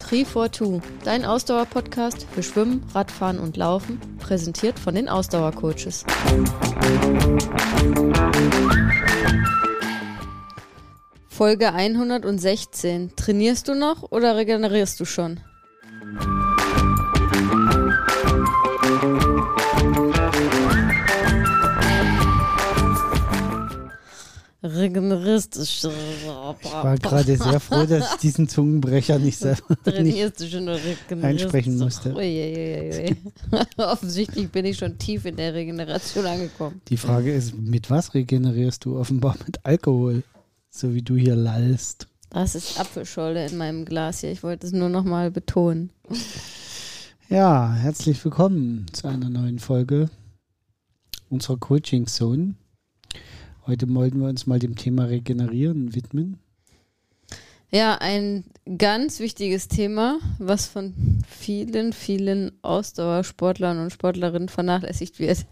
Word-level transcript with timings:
Tri42, 0.00 0.82
dein 1.04 1.24
Ausdauer-Podcast 1.24 2.26
für 2.32 2.42
Schwimmen, 2.42 2.82
Radfahren 2.92 3.38
und 3.38 3.56
Laufen, 3.56 4.00
präsentiert 4.18 4.80
von 4.80 4.96
den 4.96 5.08
Ausdauercoaches. 5.08 6.04
Folge 11.36 11.72
116. 11.72 13.10
Trainierst 13.16 13.66
du 13.66 13.74
noch 13.74 14.12
oder 14.12 14.36
regenerierst 14.36 15.00
du 15.00 15.04
schon? 15.04 15.40
Regenerierst 24.62 25.56
du 25.56 25.62
Ich 25.62 25.84
war 25.84 26.98
gerade 26.98 27.36
sehr 27.36 27.58
froh, 27.58 27.84
dass 27.84 28.14
ich 28.14 28.20
diesen 28.20 28.48
Zungenbrecher 28.48 29.18
nicht 29.18 29.36
selber 29.36 29.76
schon 29.84 30.68
regenerierst 30.68 31.10
einsprechen 31.10 31.78
musste. 31.78 32.14
Uiuiui. 32.14 33.16
Offensichtlich 33.78 34.48
bin 34.50 34.66
ich 34.66 34.78
schon 34.78 34.96
tief 34.98 35.24
in 35.24 35.34
der 35.34 35.52
Regeneration 35.52 36.26
angekommen. 36.26 36.80
Die 36.86 36.96
Frage 36.96 37.34
ist, 37.34 37.58
mit 37.58 37.90
was 37.90 38.14
regenerierst 38.14 38.84
du? 38.84 38.96
Offenbar 38.96 39.34
mit 39.44 39.58
Alkohol, 39.64 40.22
so 40.74 40.92
wie 40.92 41.02
du 41.02 41.14
hier 41.14 41.36
lallst. 41.36 42.08
Das 42.30 42.56
ist 42.56 42.80
Apfelschorle 42.80 43.46
in 43.46 43.56
meinem 43.56 43.84
Glas 43.84 44.20
hier. 44.20 44.32
Ich 44.32 44.42
wollte 44.42 44.66
es 44.66 44.72
nur 44.72 44.88
noch 44.88 45.04
mal 45.04 45.30
betonen. 45.30 45.90
Ja, 47.28 47.72
herzlich 47.72 48.22
willkommen 48.24 48.86
zu 48.92 49.06
einer 49.06 49.30
neuen 49.30 49.60
Folge 49.60 50.10
unserer 51.30 51.58
Coaching 51.58 52.08
Zone. 52.08 52.56
Heute 53.66 53.92
wollten 53.94 54.20
wir 54.20 54.28
uns 54.28 54.46
mal 54.46 54.58
dem 54.58 54.74
Thema 54.74 55.04
Regenerieren 55.04 55.94
widmen. 55.94 56.38
Ja, 57.70 57.96
ein 57.98 58.44
ganz 58.76 59.20
wichtiges 59.20 59.68
Thema, 59.68 60.18
was 60.38 60.66
von 60.66 61.22
vielen, 61.28 61.92
vielen 61.92 62.50
Ausdauersportlern 62.62 63.78
und 63.78 63.92
Sportlerinnen 63.92 64.48
vernachlässigt 64.48 65.20
wird. 65.20 65.46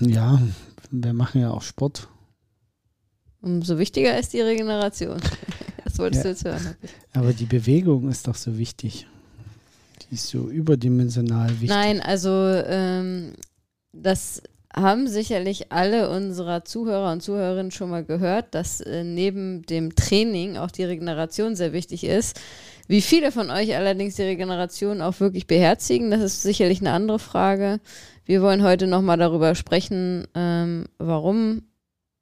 Ja, 0.00 0.40
wir 0.90 1.12
machen 1.14 1.40
ja 1.40 1.50
auch 1.50 1.62
Sport. 1.62 2.08
Umso 3.46 3.78
wichtiger 3.78 4.18
ist 4.18 4.32
die 4.32 4.40
Regeneration. 4.40 5.20
Das 5.84 6.00
wolltest 6.00 6.24
Ja. 6.24 6.30
du 6.30 6.34
jetzt 6.34 6.44
hören. 6.44 6.76
Aber 7.14 7.32
die 7.32 7.44
Bewegung 7.46 8.10
ist 8.10 8.26
doch 8.28 8.34
so 8.34 8.58
wichtig. 8.58 9.06
Die 10.10 10.16
ist 10.16 10.26
so 10.26 10.48
überdimensional 10.50 11.48
wichtig. 11.52 11.68
Nein, 11.70 12.00
also 12.02 12.28
ähm, 12.30 13.32
das 13.92 14.42
haben 14.74 15.06
sicherlich 15.08 15.72
alle 15.72 16.10
unserer 16.10 16.64
Zuhörer 16.66 17.12
und 17.12 17.22
Zuhörerinnen 17.22 17.70
schon 17.70 17.88
mal 17.88 18.04
gehört, 18.04 18.54
dass 18.54 18.80
äh, 18.82 19.04
neben 19.04 19.62
dem 19.62 19.94
Training 19.94 20.58
auch 20.58 20.70
die 20.72 20.84
Regeneration 20.84 21.54
sehr 21.56 21.72
wichtig 21.72 22.04
ist. 22.04 22.38
Wie 22.88 23.00
viele 23.00 23.32
von 23.32 23.50
euch 23.50 23.74
allerdings 23.74 24.16
die 24.16 24.22
Regeneration 24.22 25.00
auch 25.00 25.18
wirklich 25.20 25.46
beherzigen, 25.46 26.10
das 26.10 26.20
ist 26.20 26.42
sicherlich 26.42 26.80
eine 26.80 26.90
andere 26.92 27.20
Frage. 27.20 27.80
Wir 28.26 28.42
wollen 28.42 28.62
heute 28.62 28.86
nochmal 28.86 29.16
darüber 29.18 29.54
sprechen, 29.54 30.26
ähm, 30.34 30.86
warum 30.98 31.62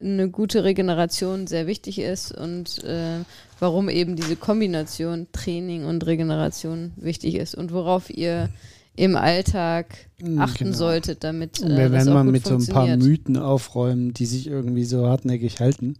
eine 0.04 0.28
gute 0.28 0.64
Regeneration 0.64 1.46
sehr 1.46 1.66
wichtig 1.66 1.98
ist 1.98 2.32
und 2.32 2.84
äh, 2.84 3.20
warum 3.58 3.88
eben 3.88 4.16
diese 4.16 4.36
Kombination 4.36 5.26
Training 5.32 5.84
und 5.84 6.06
Regeneration 6.06 6.92
wichtig 6.96 7.34
ist 7.36 7.54
und 7.54 7.72
worauf 7.72 8.10
ihr 8.10 8.50
im 8.96 9.16
Alltag 9.16 9.86
Mm, 10.24 10.40
achten 10.40 10.64
genau. 10.64 10.76
solltet, 10.76 11.22
damit 11.22 11.60
Und 11.60 11.72
äh, 11.72 11.76
wir 11.76 11.88
das 11.90 12.06
werden 12.06 12.14
mal 12.14 12.24
mit 12.24 12.46
so 12.46 12.54
ein 12.54 12.66
paar. 12.66 12.96
Mythen 12.96 13.36
aufräumen, 13.36 14.14
die 14.14 14.26
sich 14.26 14.46
irgendwie 14.46 14.84
so 14.84 15.06
hartnäckig 15.06 15.60
halten. 15.60 15.96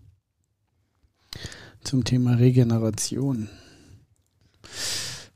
Zum 1.82 2.04
Thema 2.04 2.34
Regeneration. 2.34 3.48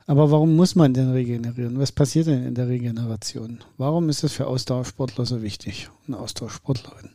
Aber 0.07 0.31
warum 0.31 0.57
muss 0.57 0.75
man 0.75 0.95
denn 0.95 1.11
regenerieren? 1.11 1.79
Was 1.79 1.93
passiert 1.93 2.29
denn 2.29 2.43
in 2.43 2.55
der 2.55 2.69
Regeneration? 2.69 3.59
Warum 3.77 4.09
ist 4.09 4.25
das 4.25 4.33
für 4.33 4.47
Ausdauersportler 4.47 5.27
so 5.27 5.43
wichtig? 5.43 5.91
Und 6.07 6.15
Ausdauersportlerin? 6.15 7.11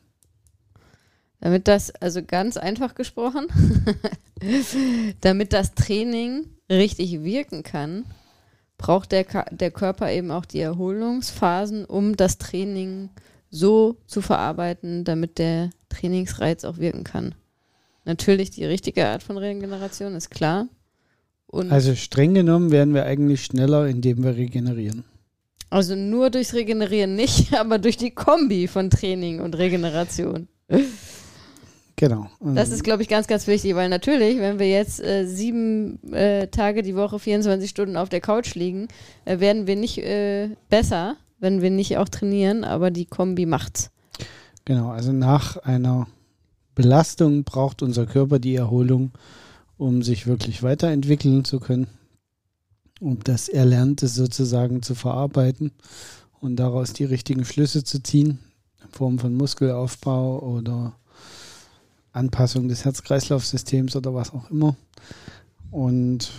Damit 1.43 1.67
das, 1.67 1.91
also 1.95 2.23
ganz 2.23 2.55
einfach 2.55 2.95
gesprochen, 2.95 3.47
damit 5.19 5.51
das 5.51 5.75
Training 5.75 6.45
richtig 6.69 7.21
wirken 7.21 7.63
kann, 7.63 8.05
braucht 8.77 9.11
der, 9.11 9.25
der 9.51 9.69
Körper 9.69 10.09
eben 10.09 10.31
auch 10.31 10.45
die 10.45 10.61
Erholungsphasen, 10.61 11.83
um 11.83 12.15
das 12.15 12.37
Training 12.37 13.09
so 13.49 13.97
zu 14.07 14.21
verarbeiten, 14.21 15.03
damit 15.03 15.37
der 15.37 15.71
Trainingsreiz 15.89 16.63
auch 16.63 16.77
wirken 16.77 17.03
kann. 17.03 17.35
Natürlich 18.05 18.51
die 18.51 18.63
richtige 18.63 19.05
Art 19.05 19.21
von 19.21 19.37
Regeneration, 19.37 20.15
ist 20.15 20.29
klar. 20.31 20.69
Und 21.47 21.73
Also 21.73 21.93
streng 21.95 22.35
genommen 22.35 22.71
werden 22.71 22.93
wir 22.93 23.05
eigentlich 23.05 23.43
schneller, 23.43 23.87
indem 23.87 24.23
wir 24.23 24.37
regenerieren. 24.37 25.03
also 25.69 25.93
nur 25.93 26.29
durchs 26.29 26.53
Regenerieren 26.53 27.15
nicht, 27.15 27.53
aber 27.59 27.79
durch 27.79 27.97
die 27.97 28.11
Kombi 28.11 28.69
von 28.69 28.89
Training 28.89 29.41
und 29.41 29.57
Regeneration. 29.57 30.47
Genau. 31.95 32.27
Das 32.39 32.69
ist, 32.69 32.83
glaube 32.83 33.03
ich, 33.03 33.07
ganz, 33.07 33.27
ganz 33.27 33.45
wichtig, 33.45 33.75
weil 33.75 33.87
natürlich, 33.87 34.39
wenn 34.39 34.57
wir 34.57 34.67
jetzt 34.67 34.99
äh, 34.99 35.25
sieben 35.25 36.01
äh, 36.11 36.47
Tage 36.47 36.81
die 36.81 36.95
Woche, 36.95 37.19
24 37.19 37.69
Stunden 37.69 37.97
auf 37.97 38.09
der 38.09 38.19
Couch 38.19 38.55
liegen, 38.55 38.87
äh, 39.25 39.39
werden 39.39 39.67
wir 39.67 39.75
nicht 39.75 39.99
äh, 39.99 40.49
besser, 40.69 41.17
wenn 41.39 41.61
wir 41.61 41.69
nicht 41.69 41.97
auch 41.97 42.09
trainieren, 42.09 42.63
aber 42.63 42.89
die 42.89 43.05
Kombi 43.05 43.45
macht's. 43.45 43.91
Genau, 44.65 44.89
also 44.89 45.11
nach 45.11 45.57
einer 45.57 46.07
Belastung 46.73 47.43
braucht 47.43 47.83
unser 47.83 48.05
Körper 48.05 48.39
die 48.39 48.55
Erholung, 48.55 49.11
um 49.77 50.01
sich 50.01 50.25
wirklich 50.25 50.63
weiterentwickeln 50.63 51.45
zu 51.45 51.59
können, 51.59 51.87
um 52.99 53.19
das 53.23 53.49
Erlernte 53.49 54.07
sozusagen 54.07 54.81
zu 54.81 54.95
verarbeiten 54.95 55.71
und 56.39 56.55
daraus 56.55 56.93
die 56.93 57.05
richtigen 57.05 57.45
Schlüsse 57.45 57.83
zu 57.83 58.01
ziehen, 58.01 58.39
in 58.83 58.89
Form 58.89 59.19
von 59.19 59.35
Muskelaufbau 59.35 60.39
oder 60.39 60.95
Anpassung 62.13 62.69
des 62.69 62.85
Herz-Kreislauf-Systems 62.85 63.95
oder 63.95 64.13
was 64.13 64.33
auch 64.33 64.49
immer. 64.49 64.75
Und 65.71 66.31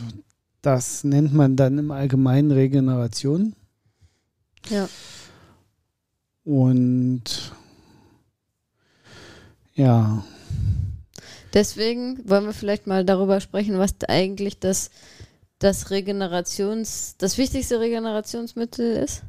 das 0.63 1.05
nennt 1.05 1.35
man 1.35 1.57
dann 1.57 1.79
im 1.79 1.91
Allgemeinen 1.91 2.51
Regeneration. 2.51 3.55
Ja. 4.71 4.89
Und 6.45 7.53
ja, 9.75 10.25
Deswegen 11.55 12.19
wollen 12.29 12.47
wir 12.47 12.53
vielleicht 12.53 12.89
mal 12.89 13.05
darüber 13.05 13.41
sprechen, 13.41 13.79
was 13.79 13.95
eigentlich 14.09 14.59
das, 14.59 14.91
das 15.61 15.93
Regenerations, 15.93 17.15
das 17.17 17.39
wichtigste 17.39 17.79
Regenerationsmittel 17.79 18.97
ist. 18.97 19.23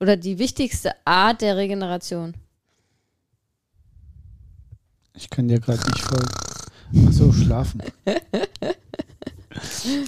Oder 0.00 0.16
die 0.16 0.40
wichtigste 0.40 0.90
Art 1.04 1.42
der 1.42 1.56
Regeneration. 1.56 2.34
Ich 5.16 5.30
kann 5.30 5.48
dir 5.48 5.60
gerade 5.60 5.80
nicht 5.90 6.02
folgen. 6.02 6.28
Ach 7.08 7.12
so, 7.12 7.32
schlafen. 7.32 7.82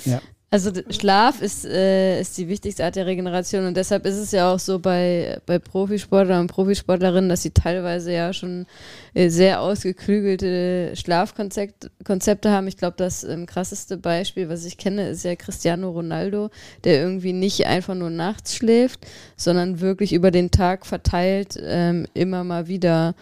ja, 0.04 0.20
Also 0.48 0.70
Schlaf 0.90 1.42
ist, 1.42 1.64
äh, 1.64 2.20
ist 2.20 2.38
die 2.38 2.46
wichtigste 2.46 2.84
Art 2.84 2.94
der 2.94 3.06
Regeneration 3.06 3.66
und 3.66 3.76
deshalb 3.76 4.06
ist 4.06 4.16
es 4.16 4.30
ja 4.30 4.52
auch 4.52 4.60
so 4.60 4.78
bei, 4.78 5.40
bei 5.44 5.58
Profisportlern 5.58 6.42
und 6.42 6.46
Profisportlerinnen, 6.46 7.28
dass 7.28 7.42
sie 7.42 7.50
teilweise 7.50 8.12
ja 8.12 8.32
schon 8.32 8.66
äh, 9.12 9.28
sehr 9.28 9.60
ausgeklügelte 9.60 10.92
Schlafkonzepte 10.94 11.90
Konzepte 12.04 12.52
haben. 12.52 12.68
Ich 12.68 12.76
glaube, 12.76 12.94
das 12.96 13.24
ähm, 13.24 13.46
krasseste 13.46 13.96
Beispiel, 13.96 14.48
was 14.48 14.64
ich 14.64 14.78
kenne, 14.78 15.08
ist 15.08 15.24
ja 15.24 15.34
Cristiano 15.34 15.90
Ronaldo, 15.90 16.50
der 16.84 17.00
irgendwie 17.00 17.32
nicht 17.32 17.66
einfach 17.66 17.96
nur 17.96 18.10
nachts 18.10 18.54
schläft, 18.54 19.04
sondern 19.36 19.80
wirklich 19.80 20.12
über 20.12 20.30
den 20.30 20.52
Tag 20.52 20.86
verteilt 20.86 21.58
ähm, 21.60 22.06
immer 22.14 22.44
mal 22.44 22.68
wieder 22.68 23.16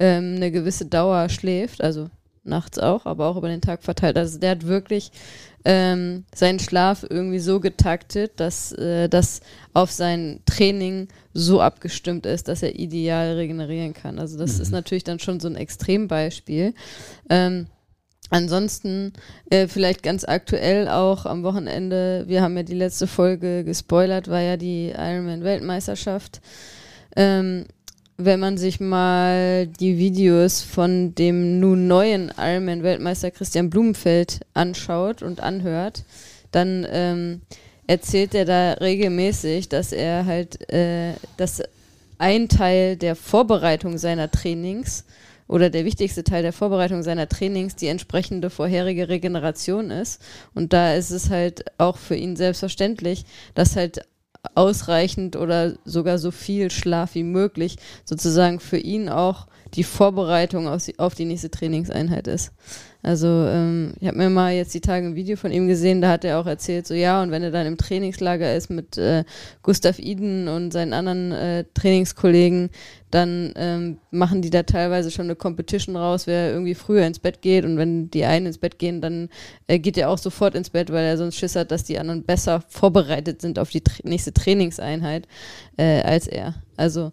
ähm, 0.00 0.34
eine 0.36 0.50
gewisse 0.50 0.86
Dauer 0.86 1.28
schläft, 1.28 1.80
also 1.82 2.10
nachts 2.42 2.78
auch, 2.78 3.06
aber 3.06 3.26
auch 3.26 3.36
über 3.36 3.48
den 3.48 3.60
Tag 3.60 3.84
verteilt. 3.84 4.16
Also 4.16 4.38
der 4.38 4.52
hat 4.52 4.66
wirklich 4.66 5.12
ähm, 5.64 6.24
seinen 6.34 6.58
Schlaf 6.58 7.04
irgendwie 7.08 7.38
so 7.38 7.60
getaktet, 7.60 8.32
dass 8.36 8.72
äh, 8.72 9.08
das 9.08 9.42
auf 9.74 9.92
sein 9.92 10.40
Training 10.46 11.08
so 11.34 11.60
abgestimmt 11.60 12.26
ist, 12.26 12.48
dass 12.48 12.62
er 12.62 12.78
ideal 12.78 13.34
regenerieren 13.34 13.92
kann. 13.92 14.18
Also 14.18 14.38
das 14.38 14.58
ist 14.58 14.72
natürlich 14.72 15.04
dann 15.04 15.18
schon 15.18 15.38
so 15.38 15.48
ein 15.48 15.56
Extrembeispiel. 15.56 16.74
Ähm, 17.28 17.66
Ansonsten 18.32 19.12
äh, 19.50 19.66
vielleicht 19.66 20.04
ganz 20.04 20.24
aktuell 20.24 20.88
auch 20.88 21.26
am 21.26 21.42
Wochenende, 21.42 22.24
wir 22.28 22.42
haben 22.42 22.56
ja 22.56 22.62
die 22.62 22.74
letzte 22.74 23.08
Folge 23.08 23.64
gespoilert, 23.64 24.28
war 24.28 24.40
ja 24.40 24.56
die 24.56 24.90
Ironman-Weltmeisterschaft. 24.96 26.40
Ähm, 27.16 27.66
wenn 28.24 28.40
man 28.40 28.58
sich 28.58 28.80
mal 28.80 29.66
die 29.66 29.98
Videos 29.98 30.62
von 30.62 31.14
dem 31.14 31.60
nun 31.60 31.86
neuen 31.86 32.32
Ironman-Weltmeister 32.36 33.30
Christian 33.30 33.70
Blumenfeld 33.70 34.40
anschaut 34.54 35.22
und 35.22 35.40
anhört, 35.40 36.04
dann 36.50 36.86
ähm, 36.90 37.40
erzählt 37.86 38.34
er 38.34 38.44
da 38.44 38.72
regelmäßig, 38.74 39.68
dass 39.68 39.92
er 39.92 40.26
halt, 40.26 40.70
äh, 40.72 41.14
dass 41.36 41.62
ein 42.18 42.48
Teil 42.48 42.96
der 42.96 43.16
Vorbereitung 43.16 43.98
seiner 43.98 44.30
Trainings 44.30 45.04
oder 45.48 45.68
der 45.68 45.84
wichtigste 45.84 46.22
Teil 46.22 46.42
der 46.42 46.52
Vorbereitung 46.52 47.02
seiner 47.02 47.28
Trainings 47.28 47.74
die 47.74 47.88
entsprechende 47.88 48.50
vorherige 48.50 49.08
Regeneration 49.08 49.90
ist. 49.90 50.22
Und 50.54 50.72
da 50.72 50.94
ist 50.94 51.10
es 51.10 51.30
halt 51.30 51.64
auch 51.78 51.96
für 51.96 52.14
ihn 52.14 52.36
selbstverständlich, 52.36 53.24
dass 53.54 53.74
halt 53.74 54.02
ausreichend 54.54 55.36
oder 55.36 55.74
sogar 55.84 56.18
so 56.18 56.30
viel 56.30 56.70
Schlaf 56.70 57.14
wie 57.14 57.22
möglich 57.22 57.76
sozusagen 58.04 58.60
für 58.60 58.78
ihn 58.78 59.08
auch 59.08 59.46
die 59.74 59.84
Vorbereitung 59.84 60.66
auf 60.68 61.14
die 61.14 61.24
nächste 61.24 61.50
Trainingseinheit 61.50 62.26
ist. 62.26 62.52
Also 63.02 63.26
ähm, 63.28 63.94
ich 63.98 64.08
habe 64.08 64.18
mir 64.18 64.28
mal 64.28 64.52
jetzt 64.52 64.74
die 64.74 64.82
Tage 64.82 65.06
ein 65.06 65.14
Video 65.14 65.36
von 65.36 65.52
ihm 65.52 65.66
gesehen, 65.66 66.02
da 66.02 66.10
hat 66.10 66.24
er 66.24 66.38
auch 66.38 66.46
erzählt, 66.46 66.86
so 66.86 66.92
ja, 66.92 67.22
und 67.22 67.30
wenn 67.30 67.42
er 67.42 67.50
dann 67.50 67.66
im 67.66 67.78
Trainingslager 67.78 68.54
ist 68.54 68.68
mit 68.68 68.98
äh, 68.98 69.24
Gustav 69.62 69.98
Iden 69.98 70.48
und 70.48 70.70
seinen 70.70 70.92
anderen 70.92 71.32
äh, 71.32 71.64
Trainingskollegen, 71.72 72.68
dann 73.10 73.54
ähm, 73.56 73.98
machen 74.10 74.42
die 74.42 74.50
da 74.50 74.64
teilweise 74.64 75.10
schon 75.10 75.26
eine 75.26 75.34
Competition 75.34 75.96
raus, 75.96 76.26
wer 76.26 76.52
irgendwie 76.52 76.74
früher 76.74 77.06
ins 77.06 77.18
Bett 77.18 77.40
geht 77.40 77.64
und 77.64 77.78
wenn 77.78 78.10
die 78.10 78.24
einen 78.26 78.46
ins 78.46 78.58
Bett 78.58 78.78
gehen, 78.78 79.00
dann 79.00 79.30
äh, 79.66 79.78
geht 79.78 79.96
er 79.96 80.10
auch 80.10 80.18
sofort 80.18 80.54
ins 80.54 80.68
Bett, 80.68 80.92
weil 80.92 81.06
er 81.06 81.16
sonst 81.16 81.36
Schiss 81.36 81.56
hat, 81.56 81.70
dass 81.70 81.84
die 81.84 81.98
anderen 81.98 82.22
besser 82.22 82.62
vorbereitet 82.68 83.40
sind 83.40 83.58
auf 83.58 83.70
die 83.70 83.80
tra 83.80 83.94
nächste 84.04 84.34
Trainingseinheit 84.34 85.26
äh, 85.78 86.02
als 86.02 86.26
er. 86.26 86.54
Also 86.76 87.12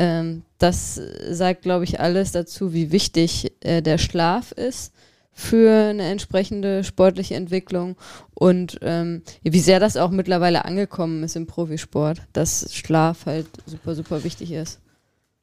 ähm, 0.00 0.42
das 0.58 1.00
sagt, 1.30 1.62
glaube 1.62 1.84
ich, 1.84 2.00
alles 2.00 2.32
dazu, 2.32 2.72
wie 2.72 2.90
wichtig 2.90 3.52
äh, 3.60 3.82
der 3.82 3.98
Schlaf 3.98 4.50
ist 4.52 4.92
für 5.38 5.90
eine 5.90 6.02
entsprechende 6.02 6.82
sportliche 6.82 7.36
Entwicklung 7.36 7.94
und 8.34 8.80
ähm, 8.82 9.22
wie 9.44 9.60
sehr 9.60 9.78
das 9.78 9.96
auch 9.96 10.10
mittlerweile 10.10 10.64
angekommen 10.64 11.22
ist 11.22 11.36
im 11.36 11.46
Profisport, 11.46 12.22
dass 12.32 12.74
Schlaf 12.74 13.24
halt 13.26 13.46
super, 13.64 13.94
super 13.94 14.24
wichtig 14.24 14.50
ist. 14.50 14.80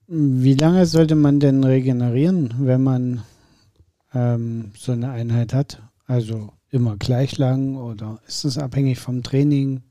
Wie 0.08 0.54
lange 0.54 0.86
sollte 0.86 1.16
man 1.16 1.40
denn 1.40 1.64
regenerieren, 1.64 2.54
wenn 2.60 2.84
man 2.84 3.24
ähm, 4.14 4.72
so 4.78 4.92
eine 4.92 5.12
Einheit 5.12 5.54
hat? 5.54 5.82
Also 6.08 6.50
immer 6.72 6.98
gleich 6.98 7.38
lang 7.38 7.78
oder 7.78 8.20
ist 8.28 8.44
es 8.44 8.58
abhängig 8.58 9.00
vom 9.00 9.24
Training? 9.24 9.82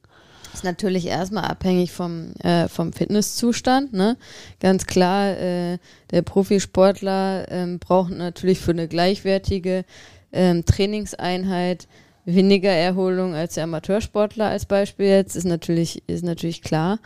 Ist 0.55 0.65
natürlich 0.65 1.07
erstmal 1.07 1.45
abhängig 1.45 1.91
vom, 1.91 2.33
äh, 2.43 2.69
vom 2.69 2.93
Fitnesszustand. 2.93 3.93
Ne? 3.93 4.17
Ganz 4.61 4.87
klar, 4.87 5.37
äh, 5.37 5.79
der 6.13 6.23
Profisportler 6.23 7.51
ähm, 7.51 7.81
braucht 7.81 8.13
natürlich 8.13 8.61
für 8.61 8.71
eine 8.71 8.87
gleichwertige 8.87 9.85
ähm, 10.33 10.65
Trainingseinheit 10.65 11.89
weniger 12.25 12.71
Erholung 12.71 13.35
als 13.35 13.55
der 13.55 13.65
Amateursportler 13.65 14.47
als 14.47 14.65
Beispiel 14.65 15.07
jetzt, 15.07 15.37
ist 15.37 15.45
natürlich, 15.45 16.03
ist 16.07 16.25
natürlich 16.25 16.63
klar. 16.63 16.99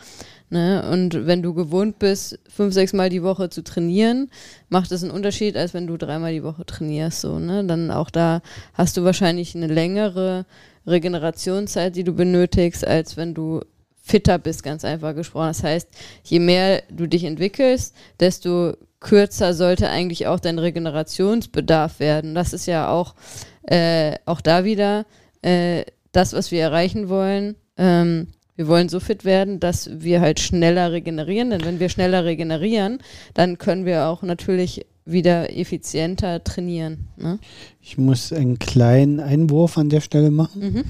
Ne? 0.51 0.89
Und 0.91 1.27
wenn 1.27 1.43
du 1.43 1.55
gewohnt 1.55 1.99
bist, 1.99 2.39
fünf, 2.49 2.73
sechs 2.73 2.93
Mal 2.93 3.11
die 3.11 3.23
Woche 3.23 3.51
zu 3.51 3.63
trainieren, 3.63 4.31
macht 4.69 4.93
es 4.93 5.03
einen 5.03 5.13
Unterschied, 5.13 5.57
als 5.57 5.75
wenn 5.75 5.87
du 5.87 5.97
dreimal 5.97 6.33
die 6.33 6.45
Woche 6.45 6.65
trainierst. 6.65 7.21
So, 7.21 7.39
ne? 7.39 7.65
Dann 7.65 7.91
auch 7.91 8.11
da 8.11 8.41
hast 8.75 8.97
du 8.97 9.05
wahrscheinlich 9.05 9.55
eine 9.55 9.67
längere 9.67 10.47
Regenerationszeit, 10.89 11.97
die 11.97 12.05
du 12.05 12.13
benötigst, 12.13 12.87
als 12.87 13.17
wenn 13.17 13.35
du 13.35 13.61
fitter 14.03 14.39
bist, 14.39 14.63
ganz 14.63 14.85
einfach 14.85 15.15
gesprochen. 15.15 15.49
Das 15.49 15.63
heißt, 15.63 15.89
je 16.25 16.39
mehr 16.39 16.83
du 16.91 17.07
dich 17.07 17.25
entwickelst, 17.25 17.95
desto 18.21 18.75
kürzer 19.01 19.55
sollte 19.55 19.89
eigentlich 19.91 20.27
auch 20.27 20.41
dein 20.41 20.59
Regenerationsbedarf 20.59 22.01
werden. 22.01 22.35
Das 22.35 22.53
ist 22.53 22.67
ja 22.67 22.91
auch, 22.91 23.15
äh, 23.63 24.15
auch 24.25 24.41
da 24.41 24.65
wieder 24.65 25.07
äh, 25.43 25.85
das, 26.13 26.33
was 26.33 26.51
wir 26.51 26.63
erreichen 26.63 27.09
wollen. 27.09 27.57
Ähm, 27.77 28.29
wir 28.57 28.67
wollen 28.67 28.89
so 28.89 28.99
fit 28.99 29.25
werden, 29.25 29.61
dass 29.61 29.89
wir 30.01 30.21
halt 30.21 30.41
schneller 30.41 30.91
regenerieren. 30.91 31.51
Denn 31.51 31.65
wenn 31.65 31.79
wir 31.79 31.89
schneller 31.91 32.25
regenerieren, 32.25 32.99
dann 33.35 33.59
können 33.59 33.85
wir 33.85 34.07
auch 34.07 34.23
natürlich 34.23 34.85
wieder 35.11 35.57
effizienter 35.57 36.45
trainieren. 36.45 37.09
Ne? 37.17 37.39
Ich 37.81 37.99
muss 37.99 38.33
einen 38.33 38.59
kleinen 38.59 39.21
Einwurf 39.21 39.79
an 39.79 39.89
der 39.89 40.01
Stelle 40.01 40.31
machen. 40.31 40.61
Mhm. 40.61 40.85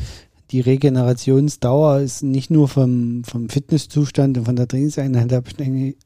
Die 0.51 0.61
Regenerationsdauer 0.61 2.01
ist 2.01 2.23
nicht 2.23 2.51
nur 2.51 2.69
vom, 2.69 3.23
vom 3.25 3.51
Fitnesszustand 3.51 4.39
und 4.39 4.45
von 4.47 4.57
der 4.57 4.67
Trainingseinheit 4.67 5.31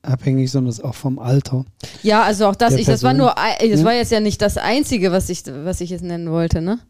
abhängig, 0.03 0.51
sondern 0.51 0.85
auch 0.85 0.97
vom 0.97 1.21
Alter. 1.21 1.65
Ja, 2.03 2.25
also 2.25 2.47
auch 2.47 2.57
das, 2.57 2.75
ich, 2.75 2.87
das 2.87 3.05
war 3.05 3.15
nur, 3.15 3.35
das 3.37 3.69
ja? 3.69 3.85
war 3.85 3.95
jetzt 3.95 4.11
ja 4.11 4.19
nicht 4.19 4.43
das 4.43 4.59
Einzige, 4.59 5.13
was 5.13 5.29
ich, 5.29 5.45
was 5.47 5.81
ich 5.81 5.91
jetzt 5.91 6.03
nennen 6.03 6.31
wollte, 6.31 6.61
ne? 6.61 6.81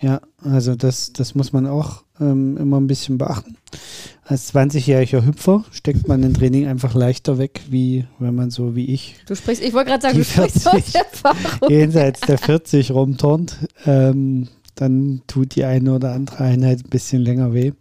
Ja, 0.00 0.20
also 0.42 0.76
das, 0.76 1.12
das 1.12 1.34
muss 1.34 1.52
man 1.52 1.66
auch 1.66 2.04
ähm, 2.20 2.56
immer 2.56 2.80
ein 2.80 2.86
bisschen 2.86 3.18
beachten. 3.18 3.56
Als 4.30 4.54
20-jähriger 4.54 5.26
Hüpfer 5.26 5.64
steckt 5.72 6.06
man 6.06 6.22
den 6.22 6.34
Training 6.34 6.68
einfach 6.68 6.94
leichter 6.94 7.38
weg, 7.38 7.62
wie 7.68 8.04
wenn 8.20 8.36
man 8.36 8.50
so 8.50 8.76
wie 8.76 8.84
ich. 8.84 9.16
Du 9.26 9.34
sprichst, 9.34 9.60
ich 9.60 9.72
wollte 9.72 9.90
gerade 9.90 10.02
sagen, 10.02 10.18
du 10.18 10.24
40, 10.24 10.62
sprichst 10.62 10.94
aus 10.94 10.94
Erfahrung. 10.94 11.68
Jenseits 11.68 12.20
der 12.20 12.38
40 12.38 12.92
rumturnt, 12.92 13.56
ähm, 13.86 14.46
dann 14.76 15.22
tut 15.26 15.56
die 15.56 15.64
eine 15.64 15.96
oder 15.96 16.12
andere 16.12 16.44
Einheit 16.44 16.84
ein 16.84 16.90
bisschen 16.90 17.22
länger 17.22 17.52
weh. 17.54 17.72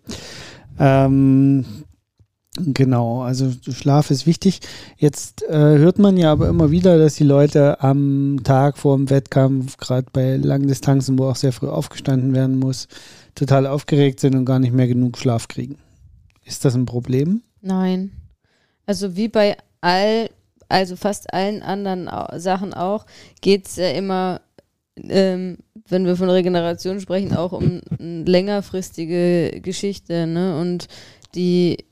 Ähm, 0.79 1.65
Genau, 2.57 3.21
also 3.21 3.51
Schlaf 3.71 4.09
ist 4.09 4.25
wichtig. 4.25 4.59
Jetzt 4.97 5.43
äh, 5.43 5.53
hört 5.53 5.99
man 5.99 6.17
ja 6.17 6.31
aber 6.31 6.49
immer 6.49 6.71
wieder, 6.71 6.97
dass 6.97 7.13
die 7.13 7.23
Leute 7.23 7.79
am 7.81 8.39
Tag 8.43 8.77
vor 8.79 8.97
dem 8.97 9.09
Wettkampf, 9.11 9.77
gerade 9.77 10.07
bei 10.11 10.35
Langdistanzen, 10.35 11.19
wo 11.19 11.25
auch 11.25 11.35
sehr 11.35 11.53
früh 11.53 11.67
aufgestanden 11.67 12.33
werden 12.33 12.57
muss, 12.57 12.87
total 13.35 13.67
aufgeregt 13.67 14.19
sind 14.19 14.35
und 14.35 14.45
gar 14.45 14.59
nicht 14.59 14.73
mehr 14.73 14.87
genug 14.87 15.19
Schlaf 15.19 15.47
kriegen. 15.47 15.77
Ist 16.49 16.65
das 16.65 16.75
ein 16.75 16.85
Problem? 16.85 17.41
Nein. 17.61 18.11
Also 18.85 19.15
wie 19.15 19.29
bei 19.29 19.55
all, 19.79 20.29
also 20.67 20.97
fast 20.97 21.33
allen 21.33 21.61
anderen 21.61 22.09
Sachen 22.39 22.73
auch, 22.73 23.05
geht 23.39 23.67
es 23.67 23.77
ja 23.77 23.91
immer, 23.91 24.41
ähm, 24.97 25.59
wenn 25.87 26.05
wir 26.05 26.17
von 26.17 26.29
Regeneration 26.29 26.99
sprechen, 26.99 27.33
auch 27.33 27.53
um 27.53 27.79
eine 27.99 28.23
längerfristige 28.23 29.61
Geschichte. 29.61 30.27
Ne? 30.27 30.59
Und 30.59 30.89
die 31.35 31.85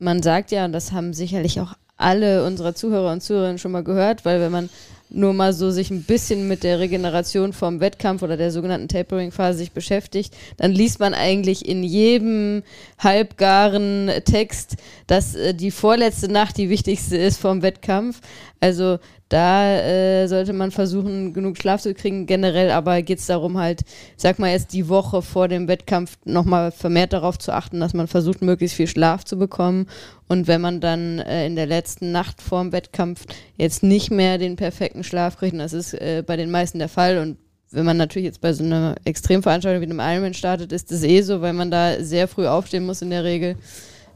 man 0.00 0.22
sagt 0.22 0.50
ja, 0.50 0.64
und 0.64 0.72
das 0.72 0.92
haben 0.92 1.12
sicherlich 1.12 1.60
auch 1.60 1.74
alle 1.96 2.44
unserer 2.44 2.74
Zuhörer 2.74 3.12
und 3.12 3.22
Zuhörerinnen 3.22 3.58
schon 3.58 3.72
mal 3.72 3.84
gehört, 3.84 4.24
weil 4.24 4.40
wenn 4.40 4.50
man 4.50 4.70
nur 5.10 5.32
mal 5.32 5.52
so 5.52 5.70
sich 5.70 5.90
ein 5.90 6.04
bisschen 6.04 6.48
mit 6.48 6.62
der 6.62 6.78
Regeneration 6.78 7.52
vom 7.52 7.80
Wettkampf 7.80 8.22
oder 8.22 8.36
der 8.36 8.50
sogenannten 8.50 8.88
Tapering-Phase 8.88 9.58
sich 9.58 9.72
beschäftigt, 9.72 10.34
dann 10.56 10.72
liest 10.72 11.00
man 11.00 11.14
eigentlich 11.14 11.68
in 11.68 11.82
jedem 11.82 12.62
halbgaren 12.98 14.10
Text, 14.24 14.76
dass 15.06 15.34
äh, 15.34 15.54
die 15.54 15.70
vorletzte 15.70 16.30
Nacht 16.30 16.56
die 16.56 16.70
wichtigste 16.70 17.16
ist 17.16 17.40
vom 17.40 17.62
Wettkampf. 17.62 18.20
Also 18.60 18.98
da 19.30 19.78
äh, 19.80 20.26
sollte 20.26 20.52
man 20.52 20.70
versuchen, 20.70 21.32
genug 21.32 21.56
Schlaf 21.56 21.80
zu 21.80 21.94
kriegen. 21.94 22.26
Generell 22.26 22.70
aber 22.70 23.00
geht 23.00 23.18
es 23.18 23.26
darum, 23.26 23.58
halt, 23.58 23.82
sag 24.16 24.38
mal 24.38 24.50
jetzt 24.50 24.72
die 24.74 24.88
Woche 24.88 25.22
vor 25.22 25.48
dem 25.48 25.66
Wettkampf 25.66 26.18
nochmal 26.24 26.70
vermehrt 26.70 27.12
darauf 27.12 27.38
zu 27.38 27.52
achten, 27.52 27.80
dass 27.80 27.94
man 27.94 28.06
versucht, 28.06 28.42
möglichst 28.42 28.76
viel 28.76 28.86
Schlaf 28.86 29.24
zu 29.24 29.38
bekommen. 29.38 29.86
Und 30.28 30.46
wenn 30.46 30.60
man 30.60 30.80
dann 30.80 31.20
äh, 31.20 31.46
in 31.46 31.56
der 31.56 31.66
letzten 31.66 32.12
Nacht 32.12 32.42
vor 32.42 32.60
dem 32.60 32.72
Wettkampf 32.72 33.24
jetzt 33.56 33.82
nicht 33.82 34.10
mehr 34.10 34.36
den 34.36 34.56
perfekten 34.56 35.04
Schlaf 35.04 35.38
kriegt, 35.38 35.54
und 35.54 35.60
das 35.60 35.72
ist 35.72 35.94
äh, 35.94 36.22
bei 36.26 36.36
den 36.36 36.50
meisten 36.50 36.78
der 36.78 36.88
Fall 36.88 37.18
und 37.18 37.38
wenn 37.72 37.84
man 37.84 37.96
natürlich 37.96 38.26
jetzt 38.26 38.40
bei 38.40 38.52
so 38.52 38.64
einer 38.64 38.96
Extremveranstaltung 39.04 39.80
wie 39.80 39.90
einem 39.90 40.00
Ironman 40.00 40.34
startet, 40.34 40.72
ist 40.72 40.90
das 40.90 41.04
eh 41.04 41.22
so, 41.22 41.40
weil 41.40 41.52
man 41.52 41.70
da 41.70 42.02
sehr 42.02 42.26
früh 42.26 42.46
aufstehen 42.46 42.84
muss 42.84 43.00
in 43.00 43.10
der 43.10 43.22
Regel. 43.24 43.56